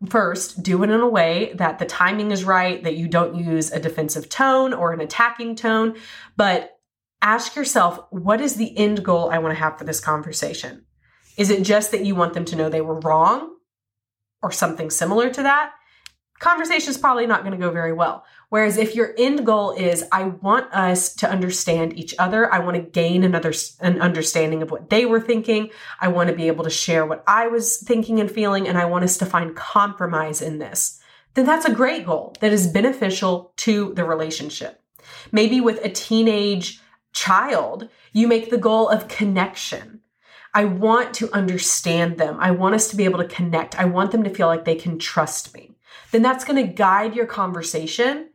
First, 0.08 0.64
do 0.64 0.82
it 0.82 0.90
in 0.90 1.00
a 1.00 1.08
way 1.08 1.52
that 1.54 1.78
the 1.78 1.84
timing 1.84 2.32
is 2.32 2.44
right, 2.44 2.82
that 2.82 2.96
you 2.96 3.06
don't 3.06 3.36
use 3.36 3.70
a 3.70 3.78
defensive 3.78 4.28
tone 4.28 4.74
or 4.74 4.92
an 4.92 5.00
attacking 5.00 5.54
tone, 5.54 5.96
but 6.36 6.76
ask 7.20 7.54
yourself, 7.54 8.00
what 8.10 8.40
is 8.40 8.56
the 8.56 8.76
end 8.76 9.04
goal 9.04 9.30
I 9.30 9.38
want 9.38 9.54
to 9.54 9.60
have 9.60 9.78
for 9.78 9.84
this 9.84 10.00
conversation? 10.00 10.86
Is 11.36 11.50
it 11.50 11.62
just 11.62 11.92
that 11.92 12.04
you 12.04 12.16
want 12.16 12.34
them 12.34 12.44
to 12.46 12.56
know 12.56 12.68
they 12.68 12.80
were 12.80 12.98
wrong 12.98 13.54
or 14.42 14.50
something 14.50 14.90
similar 14.90 15.30
to 15.30 15.42
that? 15.44 15.72
Conversation 16.42 16.90
is 16.90 16.98
probably 16.98 17.24
not 17.24 17.44
going 17.44 17.52
to 17.52 17.66
go 17.66 17.70
very 17.70 17.92
well. 17.92 18.24
Whereas 18.48 18.76
if 18.76 18.96
your 18.96 19.14
end 19.16 19.46
goal 19.46 19.70
is, 19.70 20.02
I 20.10 20.24
want 20.24 20.74
us 20.74 21.14
to 21.14 21.30
understand 21.30 21.96
each 21.96 22.16
other, 22.18 22.52
I 22.52 22.58
want 22.58 22.74
to 22.74 22.82
gain 22.82 23.22
another 23.22 23.52
an 23.78 24.00
understanding 24.00 24.60
of 24.60 24.72
what 24.72 24.90
they 24.90 25.06
were 25.06 25.20
thinking, 25.20 25.70
I 26.00 26.08
want 26.08 26.30
to 26.30 26.34
be 26.34 26.48
able 26.48 26.64
to 26.64 26.70
share 26.70 27.06
what 27.06 27.22
I 27.28 27.46
was 27.46 27.76
thinking 27.76 28.18
and 28.18 28.28
feeling, 28.28 28.66
and 28.66 28.76
I 28.76 28.86
want 28.86 29.04
us 29.04 29.18
to 29.18 29.24
find 29.24 29.54
compromise 29.54 30.42
in 30.42 30.58
this, 30.58 31.00
then 31.34 31.46
that's 31.46 31.64
a 31.64 31.72
great 31.72 32.04
goal 32.04 32.34
that 32.40 32.52
is 32.52 32.66
beneficial 32.66 33.52
to 33.58 33.94
the 33.94 34.04
relationship. 34.04 34.82
Maybe 35.30 35.60
with 35.60 35.78
a 35.84 35.90
teenage 35.90 36.80
child, 37.12 37.88
you 38.12 38.26
make 38.26 38.50
the 38.50 38.58
goal 38.58 38.88
of 38.88 39.06
connection. 39.06 40.00
I 40.52 40.64
want 40.64 41.14
to 41.14 41.32
understand 41.32 42.18
them. 42.18 42.36
I 42.40 42.50
want 42.50 42.74
us 42.74 42.90
to 42.90 42.96
be 42.96 43.04
able 43.04 43.20
to 43.20 43.28
connect. 43.28 43.78
I 43.78 43.84
want 43.84 44.10
them 44.10 44.24
to 44.24 44.30
feel 44.30 44.48
like 44.48 44.64
they 44.64 44.74
can 44.74 44.98
trust 44.98 45.54
me. 45.54 45.71
Then 46.12 46.22
that's 46.22 46.44
going 46.44 46.64
to 46.64 46.72
guide 46.72 47.16
your 47.16 47.26
conversation 47.26 48.28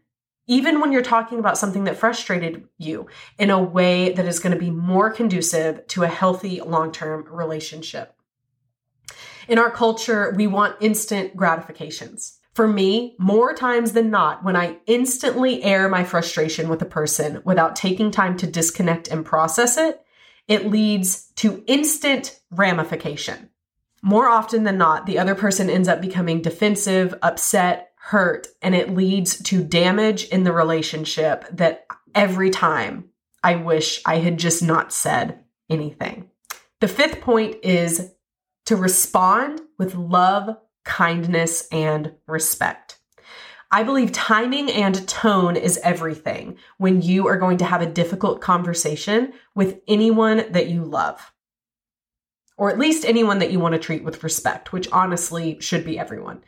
even 0.48 0.80
when 0.80 0.92
you're 0.92 1.02
talking 1.02 1.40
about 1.40 1.58
something 1.58 1.84
that 1.84 1.98
frustrated 1.98 2.68
you 2.78 3.08
in 3.38 3.50
a 3.50 3.62
way 3.62 4.14
that 4.14 4.26
is 4.26 4.40
going 4.40 4.54
to 4.54 4.60
be 4.60 4.72
more 4.72 5.12
conducive 5.12 5.86
to 5.88 6.04
a 6.04 6.08
healthy 6.08 6.62
long 6.62 6.92
term 6.92 7.26
relationship. 7.30 8.14
In 9.48 9.60
our 9.60 9.72
culture, 9.72 10.34
we 10.36 10.48
want 10.48 10.78
instant 10.82 11.36
gratifications. 11.36 12.40
For 12.54 12.68
me, 12.68 13.16
more 13.20 13.54
times 13.54 13.92
than 13.92 14.10
not, 14.10 14.44
when 14.44 14.56
I 14.56 14.78
instantly 14.88 15.64
air 15.64 15.88
my 15.88 16.04
frustration 16.04 16.70
with 16.70 16.82
a 16.82 16.86
person 16.86 17.42
without 17.46 17.76
taking 17.76 18.10
time 18.10 18.36
to 18.38 18.48
disconnect 18.48 19.10
and 19.10 19.26
process 19.26 19.78
it, 19.78 20.02
it 20.48 20.66
leads 20.66 21.28
to 21.36 21.64
instant 21.68 22.40
ramification. 22.52 23.50
More 24.02 24.28
often 24.28 24.64
than 24.64 24.78
not, 24.78 25.06
the 25.06 25.20
other 25.20 25.36
person 25.36 25.70
ends 25.70 25.88
up 25.88 26.02
becoming 26.02 26.42
defensive, 26.42 27.16
upset, 27.22 27.88
hurt 28.08 28.48
and 28.62 28.74
it 28.74 28.94
leads 28.94 29.38
to 29.44 29.62
damage 29.62 30.24
in 30.30 30.46
the 30.46 30.54
relationship 30.54 31.44
that 31.52 31.86
every 32.16 32.50
time 32.50 33.10
I 33.44 33.58
wish 33.58 34.02
I 34.06 34.20
had 34.20 34.40
just 34.40 34.64
not 34.64 34.94
said 34.94 35.44
anything. 35.70 36.30
The 36.80 36.88
fifth 36.88 37.20
point 37.20 37.58
is 37.64 38.14
to 38.68 38.78
respond 38.78 39.62
with 39.78 39.96
love, 39.96 40.56
kindness, 40.86 41.68
and 41.70 42.14
respect. 42.28 42.98
I 43.72 43.84
believe 43.84 44.14
timing 44.14 44.72
and 44.72 45.06
tone 45.10 45.58
is 45.58 45.78
everything 45.84 46.58
when 46.78 47.02
you 47.02 47.28
are 47.28 47.38
going 47.38 47.58
to 47.58 47.66
have 47.66 47.82
a 47.82 47.86
difficult 47.86 48.40
conversation 48.40 49.34
with 49.54 49.82
anyone 49.86 50.46
that 50.52 50.70
you 50.70 50.86
love. 50.86 51.34
Or 52.58 52.70
at 52.72 52.80
least 52.80 53.06
anyone 53.06 53.40
that 53.40 53.52
you 53.52 53.60
want 53.60 53.74
to 53.74 53.80
treat 53.80 54.04
with 54.04 54.24
respect, 54.24 54.74
which 54.74 54.92
honestly 54.92 55.60
should 55.60 55.86
be 55.86 56.00
everyone. 56.00 56.44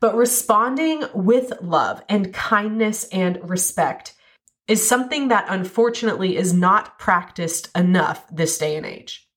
But 0.00 0.16
responding 0.16 1.04
with 1.14 1.52
love 1.62 2.02
and 2.08 2.34
kindness 2.34 3.04
and 3.04 3.38
respect 3.48 4.14
is 4.66 4.86
something 4.86 5.28
that 5.28 5.46
unfortunately 5.48 6.36
is 6.36 6.52
not 6.52 6.98
practiced 6.98 7.70
enough 7.76 8.24
this 8.30 8.58
day 8.58 8.76
and 8.76 8.84
age. 8.84 9.28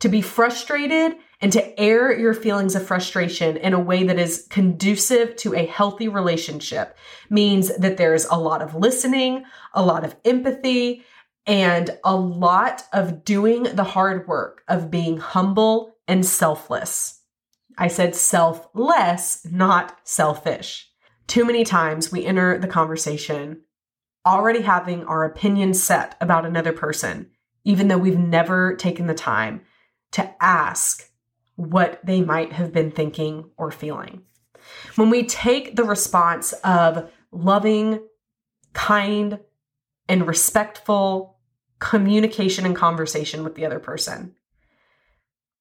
To 0.00 0.08
be 0.08 0.20
frustrated 0.20 1.14
and 1.40 1.52
to 1.52 1.80
air 1.80 2.16
your 2.18 2.34
feelings 2.34 2.74
of 2.74 2.86
frustration 2.86 3.56
in 3.56 3.72
a 3.72 3.80
way 3.80 4.04
that 4.04 4.18
is 4.18 4.46
conducive 4.50 5.36
to 5.36 5.54
a 5.54 5.66
healthy 5.66 6.08
relationship 6.08 6.96
means 7.30 7.76
that 7.76 7.96
there's 7.96 8.24
a 8.26 8.34
lot 8.34 8.62
of 8.62 8.74
listening, 8.74 9.44
a 9.74 9.82
lot 9.84 10.04
of 10.04 10.16
empathy, 10.24 11.04
and 11.46 11.98
a 12.04 12.14
lot 12.14 12.84
of 12.92 13.24
doing 13.24 13.64
the 13.64 13.84
hard 13.84 14.28
work 14.28 14.62
of 14.68 14.90
being 14.90 15.18
humble 15.18 15.96
and 16.06 16.24
selfless. 16.24 17.20
I 17.78 17.88
said 17.88 18.14
selfless, 18.14 19.46
not 19.50 19.98
selfish. 20.04 20.88
Too 21.26 21.44
many 21.44 21.64
times 21.64 22.12
we 22.12 22.24
enter 22.24 22.58
the 22.58 22.68
conversation 22.68 23.62
already 24.24 24.62
having 24.62 25.04
our 25.04 25.24
opinion 25.24 25.74
set 25.74 26.16
about 26.20 26.46
another 26.46 26.72
person, 26.72 27.30
even 27.64 27.88
though 27.88 27.98
we've 27.98 28.18
never 28.18 28.76
taken 28.76 29.06
the 29.06 29.14
time 29.14 29.62
to 30.12 30.34
ask 30.42 31.10
what 31.56 32.00
they 32.04 32.20
might 32.20 32.52
have 32.52 32.72
been 32.72 32.90
thinking 32.90 33.50
or 33.56 33.70
feeling. 33.70 34.22
When 34.94 35.10
we 35.10 35.24
take 35.24 35.74
the 35.74 35.84
response 35.84 36.52
of 36.64 37.10
loving, 37.30 38.00
kind, 38.72 39.40
and 40.08 40.26
respectful 40.26 41.31
communication 41.82 42.64
and 42.64 42.76
conversation 42.76 43.42
with 43.42 43.56
the 43.56 43.66
other 43.66 43.80
person, 43.80 44.36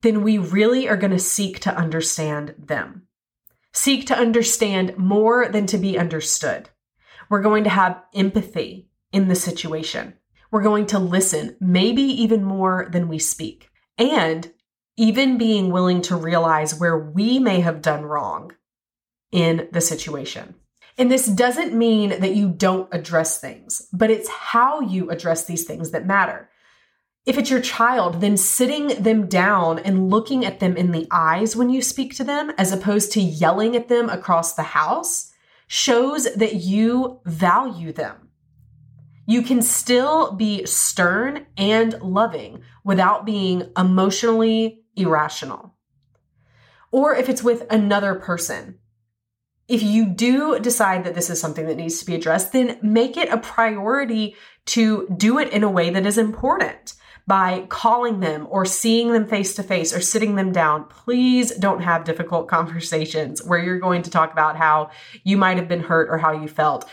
then 0.03 0.21
we 0.21 0.37
really 0.37 0.87
are 0.87 0.95
going 0.95 1.11
to 1.11 1.19
seek 1.19 1.59
to 1.61 1.75
understand 1.75 2.53
them. 2.59 3.07
Seek 3.73 4.05
to 4.07 4.15
understand 4.17 4.95
more 4.97 5.47
than 5.47 5.65
to 5.65 5.79
be 5.79 5.97
understood. 5.97 6.69
We're 7.29 7.41
going 7.41 7.63
to 7.63 7.71
have 7.71 8.03
empathy 8.13 8.89
in 9.11 9.29
the 9.29 9.35
situation. 9.35 10.13
We're 10.51 10.61
going 10.61 10.85
to 10.87 10.99
listen, 10.99 11.57
maybe 11.59 12.03
even 12.03 12.43
more 12.43 12.87
than 12.91 13.07
we 13.07 13.17
speak. 13.17 13.69
And 13.97 14.51
even 14.97 15.39
being 15.39 15.71
willing 15.71 16.01
to 16.03 16.15
realize 16.15 16.79
where 16.79 16.97
we 16.97 17.39
may 17.39 17.61
have 17.61 17.81
done 17.81 18.03
wrong 18.03 18.51
in 19.31 19.69
the 19.71 19.81
situation. 19.81 20.53
And 21.01 21.09
this 21.09 21.25
doesn't 21.25 21.73
mean 21.73 22.11
that 22.19 22.35
you 22.35 22.47
don't 22.47 22.87
address 22.91 23.39
things, 23.39 23.87
but 23.91 24.11
it's 24.11 24.29
how 24.29 24.81
you 24.81 25.09
address 25.09 25.45
these 25.45 25.63
things 25.63 25.89
that 25.89 26.05
matter. 26.05 26.47
If 27.25 27.39
it's 27.39 27.49
your 27.49 27.59
child, 27.59 28.21
then 28.21 28.37
sitting 28.37 28.89
them 29.01 29.25
down 29.25 29.79
and 29.79 30.11
looking 30.11 30.45
at 30.45 30.59
them 30.59 30.77
in 30.77 30.91
the 30.91 31.07
eyes 31.09 31.55
when 31.55 31.71
you 31.71 31.81
speak 31.81 32.15
to 32.17 32.23
them, 32.23 32.51
as 32.55 32.71
opposed 32.71 33.13
to 33.13 33.19
yelling 33.19 33.75
at 33.75 33.87
them 33.87 34.11
across 34.11 34.53
the 34.53 34.61
house, 34.61 35.33
shows 35.65 36.31
that 36.35 36.57
you 36.57 37.19
value 37.25 37.91
them. 37.91 38.29
You 39.25 39.41
can 39.41 39.63
still 39.63 40.33
be 40.33 40.67
stern 40.67 41.47
and 41.57 41.99
loving 41.99 42.61
without 42.83 43.25
being 43.25 43.71
emotionally 43.75 44.83
irrational. 44.95 45.73
Or 46.91 47.15
if 47.15 47.27
it's 47.27 47.41
with 47.41 47.65
another 47.71 48.13
person, 48.13 48.77
if 49.71 49.81
you 49.81 50.05
do 50.05 50.59
decide 50.59 51.05
that 51.05 51.15
this 51.15 51.29
is 51.29 51.39
something 51.39 51.65
that 51.65 51.77
needs 51.77 51.97
to 51.99 52.05
be 52.05 52.13
addressed, 52.13 52.51
then 52.51 52.77
make 52.81 53.15
it 53.15 53.29
a 53.29 53.37
priority 53.37 54.35
to 54.65 55.07
do 55.15 55.39
it 55.39 55.47
in 55.53 55.63
a 55.63 55.71
way 55.71 55.89
that 55.89 56.05
is 56.05 56.17
important 56.17 56.93
by 57.25 57.65
calling 57.69 58.19
them 58.19 58.47
or 58.49 58.65
seeing 58.65 59.13
them 59.13 59.25
face 59.25 59.55
to 59.55 59.63
face 59.63 59.95
or 59.95 60.01
sitting 60.01 60.35
them 60.35 60.51
down. 60.51 60.83
Please 60.89 61.55
don't 61.55 61.83
have 61.83 62.03
difficult 62.03 62.47
conversations 62.49 63.41
where 63.45 63.63
you're 63.63 63.79
going 63.79 64.01
to 64.01 64.09
talk 64.09 64.33
about 64.33 64.57
how 64.57 64.89
you 65.23 65.37
might 65.37 65.55
have 65.55 65.69
been 65.69 65.83
hurt 65.83 66.09
or 66.09 66.17
how 66.17 66.33
you 66.33 66.49
felt 66.49 66.83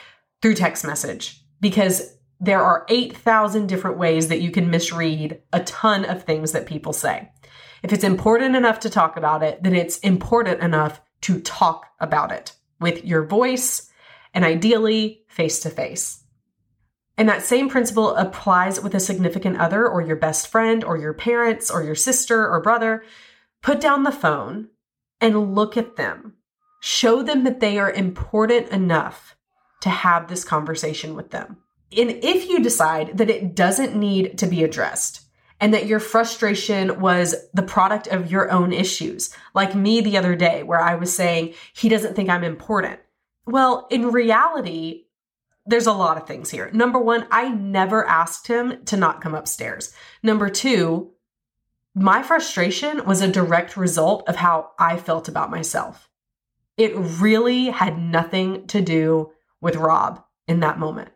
through 0.41 0.55
text 0.55 0.87
message 0.87 1.43
because 1.61 2.15
there 2.39 2.63
are 2.63 2.87
8,000 2.89 3.67
different 3.67 3.99
ways 3.99 4.29
that 4.29 4.41
you 4.41 4.53
can 4.53 4.71
misread 4.71 5.43
a 5.53 5.65
ton 5.65 6.05
of 6.05 6.23
things 6.23 6.53
that 6.53 6.67
people 6.67 6.93
say. 6.93 7.29
If 7.83 7.93
it's 7.93 8.05
important 8.05 8.55
enough 8.55 8.79
to 8.81 8.91
talk 8.91 9.17
about 9.17 9.43
it, 9.43 9.65
then 9.65 9.75
it's 9.75 9.99
important 9.99 10.63
enough 10.63 11.01
to 11.23 11.41
talk 11.41 11.87
about 11.99 12.31
it 12.31 12.53
with 12.81 13.05
your 13.05 13.25
voice 13.25 13.91
and 14.35 14.45
ideally 14.45 15.23
face 15.29 15.61
to 15.61 15.71
face. 15.71 16.23
And 17.17 17.29
that 17.29 17.43
same 17.43 17.69
principle 17.69 18.15
applies 18.15 18.81
with 18.81 18.95
a 18.95 19.01
significant 19.01 19.59
other 19.59 19.87
or 19.87 20.01
your 20.01 20.17
best 20.17 20.47
friend 20.47 20.85
or 20.85 20.97
your 20.97 21.13
parents 21.13 21.71
or 21.71 21.83
your 21.83 21.97
sister 21.97 22.49
or 22.49 22.63
brother. 22.63 23.03
Put 23.61 23.81
down 23.81 24.05
the 24.05 24.13
phone 24.13 24.69
and 25.21 25.57
look 25.57 25.77
at 25.77 25.97
them. 25.97 26.35
Show 26.81 27.25
them 27.25 27.43
that 27.43 27.59
they 27.59 27.79
are 27.79 27.91
important 27.91 28.69
enough 28.69 29.37
to 29.81 29.89
have 29.89 30.29
this 30.29 30.45
conversation 30.45 31.17
with 31.17 31.31
them. 31.31 31.57
And 31.97 32.11
if 32.11 32.49
you 32.49 32.63
decide 32.63 33.19
that 33.19 33.31
it 33.31 33.57
doesn't 33.57 33.97
need 33.97 34.39
to 34.39 34.47
be 34.47 34.63
addressed 34.63 35.28
and 35.61 35.75
that 35.75 35.87
your 35.87 36.01
frustration 36.01 37.01
was 37.01 37.35
the 37.53 37.63
product 37.63 38.07
of 38.07 38.31
your 38.31 38.51
own 38.51 38.73
issues, 38.73 39.35
like 39.55 39.75
me 39.75 40.01
the 40.01 40.17
other 40.17 40.37
day, 40.37 40.63
where 40.63 40.81
I 40.81 40.95
was 40.95 41.15
saying, 41.15 41.55
he 41.75 41.89
doesn't 41.89 42.15
think 42.15 42.29
I'm 42.29 42.45
important. 42.45 43.01
Well, 43.47 43.87
in 43.91 44.11
reality, 44.11 45.07
there's 45.67 45.87
a 45.87 45.93
lot 45.93 46.17
of 46.17 46.27
things 46.27 46.51
here. 46.51 46.71
Number 46.73 46.99
one, 46.99 47.27
I 47.31 47.49
never 47.49 48.07
asked 48.07 48.47
him 48.47 48.85
to 48.87 48.97
not 48.97 49.21
come 49.21 49.35
upstairs. 49.35 49.93
Number 50.23 50.49
two, 50.49 51.13
my 51.95 52.23
frustration 52.23 53.05
was 53.05 53.21
a 53.21 53.31
direct 53.31 53.77
result 53.77 54.29
of 54.29 54.37
how 54.37 54.71
I 54.79 54.97
felt 54.97 55.29
about 55.29 55.51
myself. 55.51 56.09
It 56.77 56.93
really 56.95 57.67
had 57.67 57.99
nothing 57.99 58.67
to 58.69 58.81
do 58.81 59.33
with 59.61 59.77
Rob 59.77 60.23
in 60.47 60.61
that 60.61 60.79
moment 60.79 61.11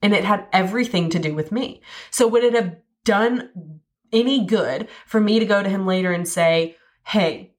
and 0.00 0.14
it 0.14 0.24
had 0.24 0.46
everything 0.52 1.10
to 1.10 1.18
do 1.18 1.34
with 1.34 1.50
me. 1.50 1.82
So 2.10 2.28
would 2.28 2.44
it 2.44 2.54
have 2.54 2.76
done 3.04 3.77
any 4.12 4.46
good 4.46 4.88
for 5.06 5.20
me 5.20 5.38
to 5.38 5.44
go 5.46 5.62
to 5.62 5.68
him 5.68 5.86
later 5.86 6.12
and 6.12 6.26
say, 6.26 6.76
Hey, 7.04 7.54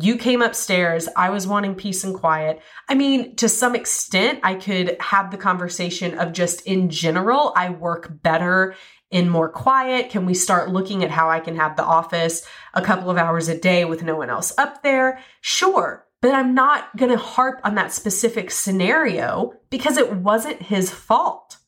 you 0.00 0.16
came 0.16 0.42
upstairs. 0.42 1.08
I 1.16 1.30
was 1.30 1.46
wanting 1.46 1.76
peace 1.76 2.02
and 2.02 2.14
quiet. 2.14 2.60
I 2.88 2.94
mean, 2.94 3.36
to 3.36 3.48
some 3.48 3.76
extent, 3.76 4.40
I 4.42 4.54
could 4.54 4.96
have 5.00 5.30
the 5.30 5.36
conversation 5.36 6.18
of 6.18 6.32
just 6.32 6.62
in 6.62 6.90
general, 6.90 7.52
I 7.56 7.70
work 7.70 8.22
better 8.22 8.74
in 9.10 9.28
more 9.28 9.48
quiet. 9.48 10.10
Can 10.10 10.26
we 10.26 10.34
start 10.34 10.72
looking 10.72 11.04
at 11.04 11.10
how 11.10 11.30
I 11.30 11.38
can 11.38 11.54
have 11.56 11.76
the 11.76 11.84
office 11.84 12.44
a 12.74 12.82
couple 12.82 13.08
of 13.08 13.16
hours 13.16 13.48
a 13.48 13.56
day 13.58 13.84
with 13.84 14.02
no 14.02 14.16
one 14.16 14.30
else 14.30 14.52
up 14.58 14.82
there? 14.82 15.20
Sure. 15.40 16.04
But 16.20 16.34
I'm 16.34 16.54
not 16.54 16.96
going 16.96 17.12
to 17.12 17.18
harp 17.18 17.60
on 17.62 17.76
that 17.76 17.92
specific 17.92 18.50
scenario 18.50 19.52
because 19.70 19.96
it 19.96 20.12
wasn't 20.12 20.60
his 20.62 20.90
fault. 20.90 21.58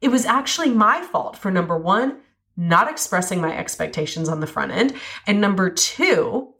It 0.00 0.08
was 0.08 0.26
actually 0.26 0.70
my 0.70 1.02
fault 1.02 1.36
for 1.36 1.50
number 1.50 1.78
one, 1.78 2.20
not 2.56 2.90
expressing 2.90 3.40
my 3.40 3.56
expectations 3.56 4.28
on 4.28 4.40
the 4.40 4.46
front 4.46 4.72
end. 4.72 4.94
And 5.26 5.40
number 5.40 5.70
two, 5.70 6.54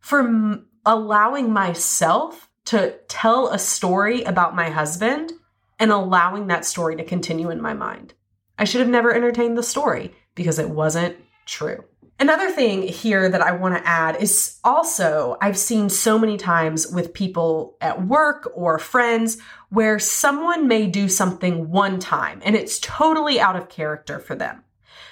for 0.00 0.20
m- 0.20 0.66
allowing 0.86 1.52
myself 1.52 2.48
to 2.66 2.94
tell 3.08 3.48
a 3.48 3.58
story 3.58 4.22
about 4.22 4.56
my 4.56 4.70
husband 4.70 5.32
and 5.78 5.90
allowing 5.90 6.46
that 6.46 6.64
story 6.64 6.96
to 6.96 7.04
continue 7.04 7.50
in 7.50 7.60
my 7.60 7.74
mind. 7.74 8.14
I 8.58 8.64
should 8.64 8.80
have 8.80 8.88
never 8.88 9.14
entertained 9.14 9.58
the 9.58 9.62
story 9.62 10.14
because 10.34 10.58
it 10.58 10.70
wasn't 10.70 11.16
true. 11.46 11.84
Another 12.20 12.50
thing 12.50 12.82
here 12.82 13.28
that 13.28 13.40
I 13.42 13.52
want 13.52 13.76
to 13.76 13.86
add 13.86 14.22
is 14.22 14.60
also 14.62 15.36
I've 15.40 15.58
seen 15.58 15.88
so 15.88 16.16
many 16.16 16.36
times 16.36 16.86
with 16.86 17.12
people 17.12 17.76
at 17.80 18.06
work 18.06 18.52
or 18.54 18.78
friends 18.78 19.38
where 19.70 19.98
someone 19.98 20.68
may 20.68 20.86
do 20.86 21.08
something 21.08 21.70
one 21.70 21.98
time 21.98 22.40
and 22.44 22.54
it's 22.54 22.78
totally 22.78 23.40
out 23.40 23.56
of 23.56 23.68
character 23.68 24.20
for 24.20 24.36
them. 24.36 24.62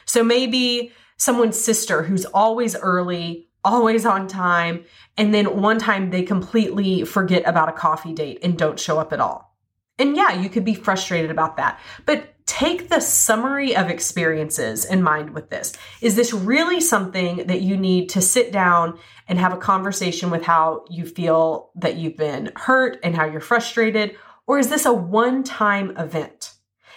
So 0.04 0.22
maybe 0.24 0.92
someone's 1.16 1.58
sister 1.58 2.02
who's 2.02 2.24
always 2.24 2.76
early, 2.76 3.48
always 3.64 4.04
on 4.04 4.26
time, 4.26 4.84
and 5.16 5.32
then 5.32 5.60
one 5.60 5.78
time 5.78 6.10
they 6.10 6.22
completely 6.22 7.04
forget 7.04 7.42
about 7.46 7.68
a 7.68 7.72
coffee 7.72 8.12
date 8.12 8.40
and 8.42 8.58
don't 8.58 8.80
show 8.80 8.98
up 8.98 9.12
at 9.12 9.20
all. 9.20 9.56
And 9.98 10.16
yeah, 10.16 10.32
you 10.32 10.48
could 10.48 10.64
be 10.64 10.74
frustrated 10.74 11.30
about 11.30 11.58
that. 11.58 11.78
But 12.06 12.34
take 12.46 12.88
the 12.88 13.00
summary 13.00 13.76
of 13.76 13.88
experiences 13.88 14.84
in 14.84 15.02
mind 15.02 15.30
with 15.30 15.48
this. 15.50 15.74
Is 16.00 16.16
this 16.16 16.32
really 16.32 16.80
something 16.80 17.46
that 17.46 17.60
you 17.60 17.76
need 17.76 18.08
to 18.10 18.20
sit 18.20 18.52
down 18.52 18.98
and 19.28 19.38
have 19.38 19.52
a 19.52 19.58
conversation 19.58 20.30
with 20.30 20.42
how 20.42 20.84
you 20.90 21.06
feel 21.06 21.70
that 21.76 21.96
you've 21.96 22.16
been 22.16 22.50
hurt 22.56 22.98
and 23.04 23.14
how 23.14 23.26
you're 23.26 23.40
frustrated? 23.40 24.16
Or 24.46 24.58
is 24.58 24.68
this 24.68 24.86
a 24.86 24.92
one 24.92 25.44
time 25.44 25.96
event? 25.96 26.51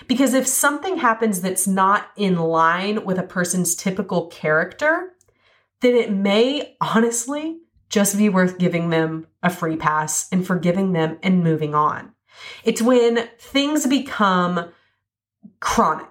Because 0.07 0.33
if 0.33 0.47
something 0.47 0.97
happens 0.97 1.41
that's 1.41 1.67
not 1.67 2.09
in 2.15 2.35
line 2.37 3.05
with 3.05 3.17
a 3.17 3.23
person's 3.23 3.75
typical 3.75 4.27
character, 4.27 5.13
then 5.81 5.95
it 5.95 6.11
may 6.11 6.75
honestly 6.81 7.59
just 7.89 8.17
be 8.17 8.29
worth 8.29 8.57
giving 8.57 8.89
them 8.89 9.27
a 9.43 9.49
free 9.49 9.77
pass 9.77 10.27
and 10.31 10.45
forgiving 10.45 10.93
them 10.93 11.17
and 11.23 11.43
moving 11.43 11.75
on. 11.75 12.13
It's 12.63 12.81
when 12.81 13.29
things 13.39 13.87
become 13.87 14.71
chronic. 15.59 16.09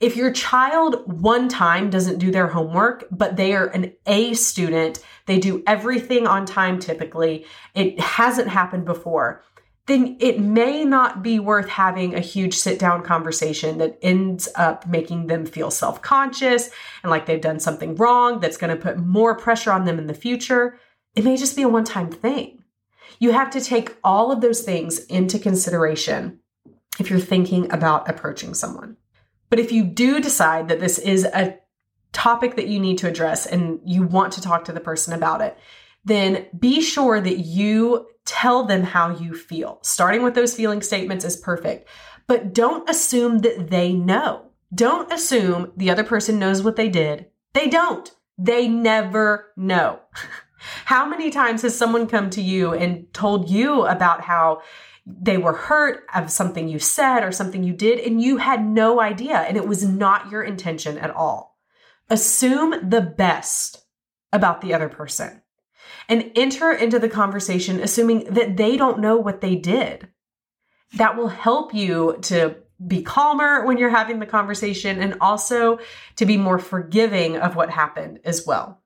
If 0.00 0.16
your 0.16 0.32
child 0.32 1.22
one 1.22 1.48
time 1.48 1.90
doesn't 1.90 2.18
do 2.18 2.32
their 2.32 2.48
homework, 2.48 3.04
but 3.10 3.36
they 3.36 3.54
are 3.54 3.66
an 3.66 3.92
A 4.06 4.34
student, 4.34 4.98
they 5.26 5.38
do 5.38 5.62
everything 5.66 6.26
on 6.26 6.44
time 6.44 6.80
typically, 6.80 7.46
it 7.74 8.00
hasn't 8.00 8.48
happened 8.48 8.84
before, 8.84 9.44
then 9.86 10.16
it 10.20 10.40
may 10.40 10.84
not 10.84 11.22
be 11.22 11.40
worth 11.40 11.68
having 11.68 12.14
a 12.14 12.20
huge 12.20 12.54
sit 12.54 12.78
down 12.78 13.02
conversation 13.02 13.78
that 13.78 13.98
ends 14.00 14.48
up 14.54 14.86
making 14.86 15.26
them 15.26 15.44
feel 15.44 15.70
self 15.70 16.00
conscious 16.02 16.70
and 17.02 17.10
like 17.10 17.26
they've 17.26 17.40
done 17.40 17.58
something 17.58 17.96
wrong 17.96 18.38
that's 18.38 18.56
going 18.56 18.74
to 18.74 18.80
put 18.80 18.98
more 18.98 19.36
pressure 19.36 19.72
on 19.72 19.84
them 19.84 19.98
in 19.98 20.06
the 20.06 20.14
future. 20.14 20.78
It 21.16 21.24
may 21.24 21.36
just 21.36 21.56
be 21.56 21.62
a 21.62 21.68
one 21.68 21.84
time 21.84 22.10
thing. 22.10 22.62
You 23.18 23.32
have 23.32 23.50
to 23.50 23.60
take 23.60 23.96
all 24.04 24.30
of 24.30 24.40
those 24.40 24.62
things 24.62 25.00
into 25.06 25.38
consideration 25.38 26.38
if 26.98 27.10
you're 27.10 27.18
thinking 27.18 27.70
about 27.72 28.08
approaching 28.08 28.54
someone. 28.54 28.96
But 29.50 29.58
if 29.58 29.72
you 29.72 29.84
do 29.84 30.20
decide 30.20 30.68
that 30.68 30.80
this 30.80 30.98
is 30.98 31.24
a 31.24 31.58
topic 32.12 32.56
that 32.56 32.68
you 32.68 32.78
need 32.78 32.98
to 32.98 33.08
address 33.08 33.46
and 33.46 33.80
you 33.84 34.02
want 34.02 34.34
to 34.34 34.40
talk 34.40 34.64
to 34.66 34.72
the 34.72 34.80
person 34.80 35.12
about 35.12 35.40
it, 35.40 35.58
then 36.04 36.46
be 36.58 36.80
sure 36.80 37.20
that 37.20 37.38
you 37.38 38.06
tell 38.24 38.64
them 38.64 38.82
how 38.82 39.10
you 39.10 39.34
feel. 39.34 39.78
Starting 39.82 40.22
with 40.22 40.34
those 40.34 40.54
feeling 40.54 40.82
statements 40.82 41.24
is 41.24 41.36
perfect, 41.36 41.88
but 42.26 42.52
don't 42.52 42.88
assume 42.88 43.38
that 43.38 43.70
they 43.70 43.92
know. 43.92 44.46
Don't 44.74 45.12
assume 45.12 45.72
the 45.76 45.90
other 45.90 46.04
person 46.04 46.38
knows 46.38 46.62
what 46.62 46.76
they 46.76 46.88
did. 46.88 47.26
They 47.52 47.68
don't. 47.68 48.10
They 48.38 48.68
never 48.68 49.52
know. 49.56 50.00
how 50.84 51.06
many 51.06 51.30
times 51.30 51.62
has 51.62 51.76
someone 51.76 52.06
come 52.06 52.30
to 52.30 52.42
you 52.42 52.72
and 52.72 53.12
told 53.12 53.50
you 53.50 53.84
about 53.84 54.22
how 54.22 54.62
they 55.04 55.36
were 55.36 55.52
hurt 55.52 56.04
of 56.14 56.30
something 56.30 56.68
you 56.68 56.78
said 56.78 57.24
or 57.24 57.32
something 57.32 57.64
you 57.64 57.72
did, 57.72 57.98
and 57.98 58.22
you 58.22 58.36
had 58.36 58.64
no 58.64 59.00
idea, 59.00 59.38
and 59.38 59.56
it 59.56 59.66
was 59.66 59.84
not 59.84 60.30
your 60.30 60.42
intention 60.42 60.96
at 60.98 61.10
all. 61.10 61.58
Assume 62.08 62.88
the 62.88 63.00
best 63.00 63.84
about 64.32 64.60
the 64.60 64.74
other 64.74 64.88
person 64.88 65.41
and 66.12 66.30
enter 66.36 66.70
into 66.70 66.98
the 66.98 67.08
conversation 67.08 67.80
assuming 67.80 68.24
that 68.34 68.58
they 68.58 68.76
don't 68.76 69.00
know 69.00 69.16
what 69.16 69.40
they 69.40 69.56
did. 69.56 70.08
That 70.98 71.16
will 71.16 71.28
help 71.28 71.72
you 71.72 72.18
to 72.24 72.56
be 72.86 73.02
calmer 73.02 73.64
when 73.64 73.78
you're 73.78 73.88
having 73.88 74.18
the 74.18 74.26
conversation 74.26 75.00
and 75.00 75.16
also 75.22 75.78
to 76.16 76.26
be 76.26 76.36
more 76.36 76.58
forgiving 76.58 77.38
of 77.38 77.56
what 77.56 77.70
happened 77.70 78.20
as 78.24 78.46
well. 78.46 78.82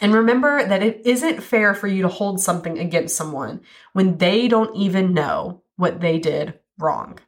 And 0.00 0.12
remember 0.12 0.66
that 0.66 0.82
it 0.82 1.02
isn't 1.04 1.44
fair 1.44 1.72
for 1.72 1.86
you 1.86 2.02
to 2.02 2.08
hold 2.08 2.40
something 2.40 2.80
against 2.80 3.14
someone 3.14 3.60
when 3.92 4.18
they 4.18 4.48
don't 4.48 4.74
even 4.74 5.14
know 5.14 5.62
what 5.76 6.00
they 6.00 6.18
did 6.18 6.58
wrong. 6.80 7.20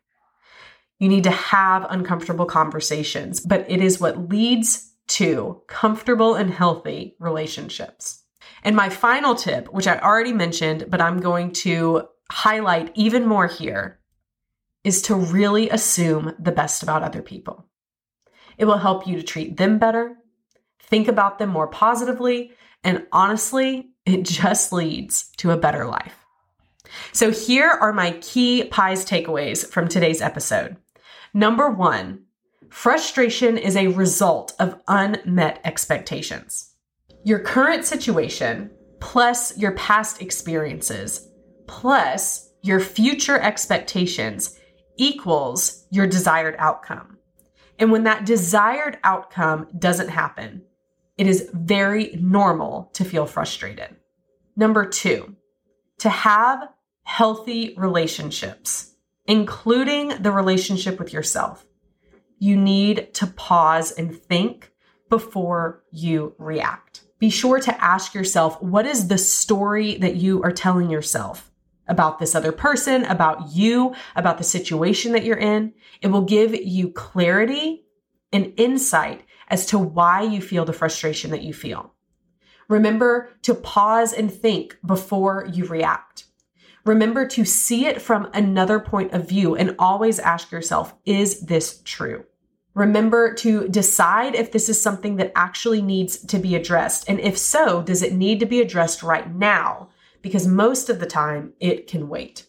You 0.98 1.08
need 1.08 1.24
to 1.24 1.30
have 1.30 1.86
uncomfortable 1.88 2.46
conversations, 2.46 3.38
but 3.38 3.70
it 3.70 3.80
is 3.80 4.00
what 4.00 4.30
leads 4.30 4.90
to 5.08 5.62
comfortable 5.68 6.34
and 6.34 6.50
healthy 6.50 7.14
relationships. 7.20 8.21
And 8.62 8.76
my 8.76 8.88
final 8.88 9.34
tip, 9.34 9.72
which 9.72 9.86
I 9.86 9.98
already 9.98 10.32
mentioned, 10.32 10.86
but 10.88 11.00
I'm 11.00 11.20
going 11.20 11.52
to 11.52 12.08
highlight 12.30 12.92
even 12.94 13.26
more 13.26 13.46
here 13.46 13.98
is 14.84 15.02
to 15.02 15.14
really 15.14 15.68
assume 15.70 16.34
the 16.38 16.52
best 16.52 16.82
about 16.82 17.02
other 17.02 17.22
people. 17.22 17.66
It 18.58 18.64
will 18.64 18.78
help 18.78 19.06
you 19.06 19.16
to 19.16 19.22
treat 19.22 19.56
them 19.56 19.78
better, 19.78 20.16
think 20.80 21.08
about 21.08 21.38
them 21.38 21.50
more 21.50 21.68
positively, 21.68 22.52
and 22.84 23.06
honestly, 23.12 23.90
it 24.04 24.22
just 24.24 24.72
leads 24.72 25.30
to 25.38 25.50
a 25.50 25.56
better 25.56 25.86
life. 25.86 26.14
So, 27.12 27.30
here 27.30 27.70
are 27.70 27.92
my 27.92 28.12
key 28.20 28.64
pies 28.64 29.04
takeaways 29.04 29.66
from 29.66 29.88
today's 29.88 30.20
episode. 30.20 30.76
Number 31.32 31.70
one, 31.70 32.24
frustration 32.68 33.56
is 33.56 33.76
a 33.76 33.86
result 33.86 34.52
of 34.58 34.78
unmet 34.88 35.60
expectations. 35.64 36.71
Your 37.24 37.38
current 37.38 37.84
situation, 37.84 38.70
plus 38.98 39.56
your 39.56 39.72
past 39.72 40.20
experiences, 40.20 41.28
plus 41.66 42.50
your 42.62 42.80
future 42.80 43.38
expectations 43.38 44.58
equals 44.96 45.86
your 45.90 46.06
desired 46.06 46.56
outcome. 46.58 47.18
And 47.78 47.92
when 47.92 48.04
that 48.04 48.26
desired 48.26 48.98
outcome 49.04 49.68
doesn't 49.78 50.08
happen, 50.08 50.62
it 51.16 51.26
is 51.26 51.48
very 51.52 52.16
normal 52.20 52.90
to 52.94 53.04
feel 53.04 53.26
frustrated. 53.26 53.96
Number 54.56 54.84
two, 54.84 55.36
to 55.98 56.08
have 56.08 56.68
healthy 57.04 57.74
relationships, 57.76 58.94
including 59.26 60.08
the 60.20 60.32
relationship 60.32 60.98
with 60.98 61.12
yourself, 61.12 61.64
you 62.38 62.56
need 62.56 63.14
to 63.14 63.26
pause 63.28 63.92
and 63.92 64.16
think 64.16 64.72
before 65.08 65.84
you 65.92 66.34
react. 66.38 67.02
Be 67.22 67.30
sure 67.30 67.60
to 67.60 67.84
ask 67.84 68.14
yourself 68.14 68.60
what 68.60 68.84
is 68.84 69.06
the 69.06 69.16
story 69.16 69.96
that 69.98 70.16
you 70.16 70.42
are 70.42 70.50
telling 70.50 70.90
yourself 70.90 71.52
about 71.86 72.18
this 72.18 72.34
other 72.34 72.50
person, 72.50 73.04
about 73.04 73.52
you, 73.54 73.94
about 74.16 74.38
the 74.38 74.44
situation 74.44 75.12
that 75.12 75.22
you're 75.22 75.36
in. 75.36 75.72
It 76.00 76.08
will 76.08 76.24
give 76.24 76.52
you 76.52 76.90
clarity 76.90 77.84
and 78.32 78.52
insight 78.56 79.22
as 79.46 79.66
to 79.66 79.78
why 79.78 80.22
you 80.22 80.40
feel 80.40 80.64
the 80.64 80.72
frustration 80.72 81.30
that 81.30 81.42
you 81.42 81.54
feel. 81.54 81.94
Remember 82.66 83.30
to 83.42 83.54
pause 83.54 84.12
and 84.12 84.28
think 84.28 84.76
before 84.84 85.48
you 85.52 85.66
react. 85.66 86.24
Remember 86.84 87.24
to 87.28 87.44
see 87.44 87.86
it 87.86 88.02
from 88.02 88.30
another 88.34 88.80
point 88.80 89.12
of 89.12 89.28
view 89.28 89.54
and 89.54 89.76
always 89.78 90.18
ask 90.18 90.50
yourself, 90.50 90.92
is 91.04 91.42
this 91.42 91.82
true? 91.84 92.24
Remember 92.74 93.34
to 93.34 93.68
decide 93.68 94.34
if 94.34 94.52
this 94.52 94.68
is 94.68 94.80
something 94.80 95.16
that 95.16 95.32
actually 95.34 95.82
needs 95.82 96.18
to 96.18 96.38
be 96.38 96.54
addressed. 96.54 97.08
And 97.08 97.20
if 97.20 97.36
so, 97.36 97.82
does 97.82 98.02
it 98.02 98.14
need 98.14 98.40
to 98.40 98.46
be 98.46 98.60
addressed 98.60 99.02
right 99.02 99.32
now? 99.34 99.90
Because 100.22 100.46
most 100.46 100.88
of 100.88 100.98
the 100.98 101.06
time 101.06 101.52
it 101.60 101.86
can 101.86 102.08
wait. 102.08 102.46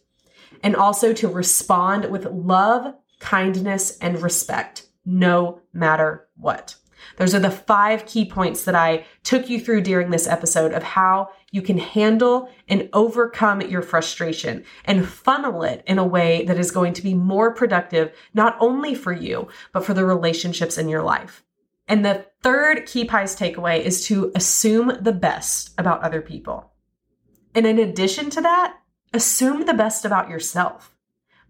And 0.61 0.75
also 0.75 1.11
to 1.13 1.27
respond 1.27 2.05
with 2.05 2.25
love, 2.25 2.95
kindness, 3.19 3.97
and 3.97 4.21
respect, 4.21 4.87
no 5.05 5.59
matter 5.73 6.27
what. 6.37 6.75
Those 7.17 7.35
are 7.35 7.39
the 7.39 7.51
five 7.51 8.05
key 8.05 8.25
points 8.25 8.63
that 8.63 8.75
I 8.75 9.05
took 9.23 9.49
you 9.49 9.59
through 9.59 9.81
during 9.81 10.09
this 10.09 10.27
episode 10.27 10.71
of 10.71 10.83
how 10.83 11.29
you 11.53 11.61
can 11.61 11.77
handle 11.77 12.49
and 12.67 12.89
overcome 12.93 13.61
your 13.61 13.83
frustration 13.83 14.65
and 14.85 15.07
funnel 15.07 15.61
it 15.61 15.83
in 15.85 15.99
a 15.99 16.05
way 16.05 16.43
that 16.45 16.57
is 16.57 16.71
going 16.71 16.93
to 16.93 17.01
be 17.03 17.13
more 17.13 17.53
productive, 17.53 18.11
not 18.33 18.57
only 18.59 18.95
for 18.95 19.13
you, 19.13 19.47
but 19.71 19.85
for 19.85 19.93
the 19.93 20.03
relationships 20.03 20.79
in 20.79 20.89
your 20.89 21.03
life. 21.03 21.43
And 21.87 22.03
the 22.03 22.25
third 22.41 22.87
key 22.87 23.05
pies 23.05 23.35
takeaway 23.35 23.81
is 23.81 24.07
to 24.07 24.31
assume 24.33 24.97
the 24.99 25.11
best 25.11 25.75
about 25.77 26.01
other 26.01 26.21
people. 26.21 26.71
And 27.53 27.67
in 27.67 27.77
addition 27.77 28.31
to 28.31 28.41
that, 28.41 28.79
assume 29.13 29.67
the 29.67 29.75
best 29.75 30.05
about 30.05 30.29
yourself. 30.29 30.92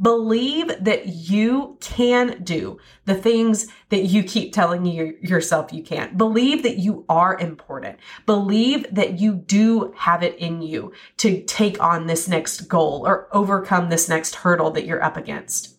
Believe 0.02 0.72
that 0.82 1.08
you 1.08 1.78
can 1.80 2.44
do 2.44 2.80
the 3.06 3.16
things 3.16 3.68
that 3.90 4.04
you 4.06 4.24
keep 4.24 4.54
telling 4.54 4.86
you 4.86 5.18
yourself 5.22 5.72
you 5.72 5.84
can't. 5.84 6.18
Believe 6.18 6.64
that 6.64 6.78
you 6.78 7.06
are 7.08 7.40
important. 7.40 8.00
Believe 8.26 8.86
that 8.92 9.20
you 9.20 9.36
do 9.36 9.94
have 9.98 10.24
it 10.24 10.36
in 10.38 10.62
you 10.62 10.94
to 11.18 11.44
take 11.44 11.82
on 11.82 12.08
this 12.08 12.28
next 12.28 12.62
goal 12.62 13.04
or 13.06 13.28
overcome 13.32 13.90
this 13.90 14.10
next 14.10 14.36
hurdle 14.36 14.72
that 14.72 14.86
you're 14.86 15.04
up 15.04 15.18
against. 15.18 15.78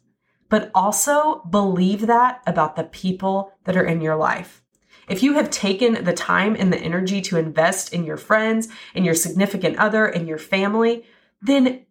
But 0.49 0.71
also 0.75 1.43
believe 1.51 2.07
that 2.07 2.43
about 2.47 2.77
the 2.77 2.85
people 2.85 3.53
that 3.65 3.77
are 3.77 3.85
in 3.85 4.01
your 4.01 4.17
life. 4.17 4.63
If 5.09 5.23
you 5.23 5.35
have 5.35 5.51
taken 5.51 6.05
the 6.05 6.13
time 6.13 6.57
and 6.59 6.73
the 6.73 6.79
energy 6.79 7.21
to 7.23 7.37
invest 7.37 7.93
in 7.93 8.05
your 8.05 8.17
friends, 8.17 8.69
in 8.95 9.05
your 9.05 9.15
significant 9.15 9.77
other, 9.79 10.07
in 10.07 10.27
your 10.27 10.39
family, 10.39 11.05
then 11.43 11.85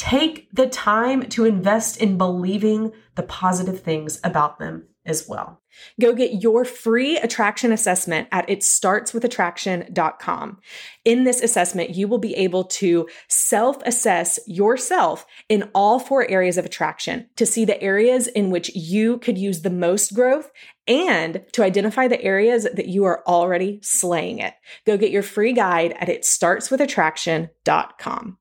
take 0.00 0.48
the 0.50 0.66
time 0.66 1.28
to 1.28 1.44
invest 1.44 1.98
in 1.98 2.16
believing 2.16 2.90
the 3.16 3.22
positive 3.22 3.82
things 3.82 4.18
about 4.24 4.58
them 4.58 4.88
as 5.04 5.28
well. 5.28 5.60
Go 6.00 6.14
get 6.14 6.42
your 6.42 6.64
free 6.64 7.18
attraction 7.18 7.70
assessment 7.70 8.26
at 8.32 8.48
itstartswithattraction.com. 8.48 10.58
In 11.04 11.24
this 11.24 11.42
assessment, 11.42 11.90
you 11.90 12.08
will 12.08 12.16
be 12.16 12.34
able 12.34 12.64
to 12.64 13.06
self 13.28 13.76
assess 13.84 14.40
yourself 14.46 15.26
in 15.50 15.68
all 15.74 15.98
four 15.98 16.26
areas 16.30 16.56
of 16.56 16.64
attraction 16.64 17.28
to 17.36 17.44
see 17.44 17.66
the 17.66 17.82
areas 17.82 18.26
in 18.26 18.48
which 18.48 18.74
you 18.74 19.18
could 19.18 19.36
use 19.36 19.60
the 19.60 19.68
most 19.68 20.14
growth 20.14 20.50
and 20.88 21.44
to 21.52 21.62
identify 21.62 22.08
the 22.08 22.22
areas 22.22 22.64
that 22.64 22.88
you 22.88 23.04
are 23.04 23.22
already 23.26 23.80
slaying 23.82 24.38
it. 24.38 24.54
Go 24.86 24.96
get 24.96 25.10
your 25.10 25.22
free 25.22 25.52
guide 25.52 25.94
at 26.00 26.08
itstartswithattraction.com. 26.08 28.38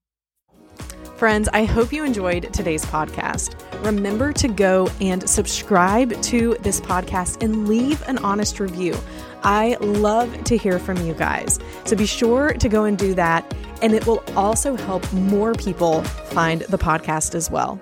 Friends, 1.19 1.49
I 1.51 1.65
hope 1.65 1.91
you 1.91 2.05
enjoyed 2.05 2.53
today's 2.53 2.85
podcast. 2.85 3.53
Remember 3.83 4.31
to 4.31 4.47
go 4.47 4.89
and 5.01 5.29
subscribe 5.29 6.13
to 6.21 6.55
this 6.61 6.79
podcast 6.79 7.43
and 7.43 7.67
leave 7.67 8.01
an 8.07 8.19
honest 8.19 8.61
review. 8.61 8.95
I 9.43 9.75
love 9.81 10.45
to 10.45 10.55
hear 10.55 10.79
from 10.79 11.05
you 11.05 11.13
guys. 11.13 11.59
So 11.83 11.97
be 11.97 12.05
sure 12.05 12.53
to 12.53 12.69
go 12.69 12.85
and 12.85 12.97
do 12.97 13.13
that. 13.15 13.53
And 13.81 13.93
it 13.93 14.07
will 14.07 14.23
also 14.37 14.77
help 14.77 15.11
more 15.11 15.53
people 15.55 16.03
find 16.03 16.61
the 16.61 16.77
podcast 16.77 17.35
as 17.35 17.51
well. 17.51 17.81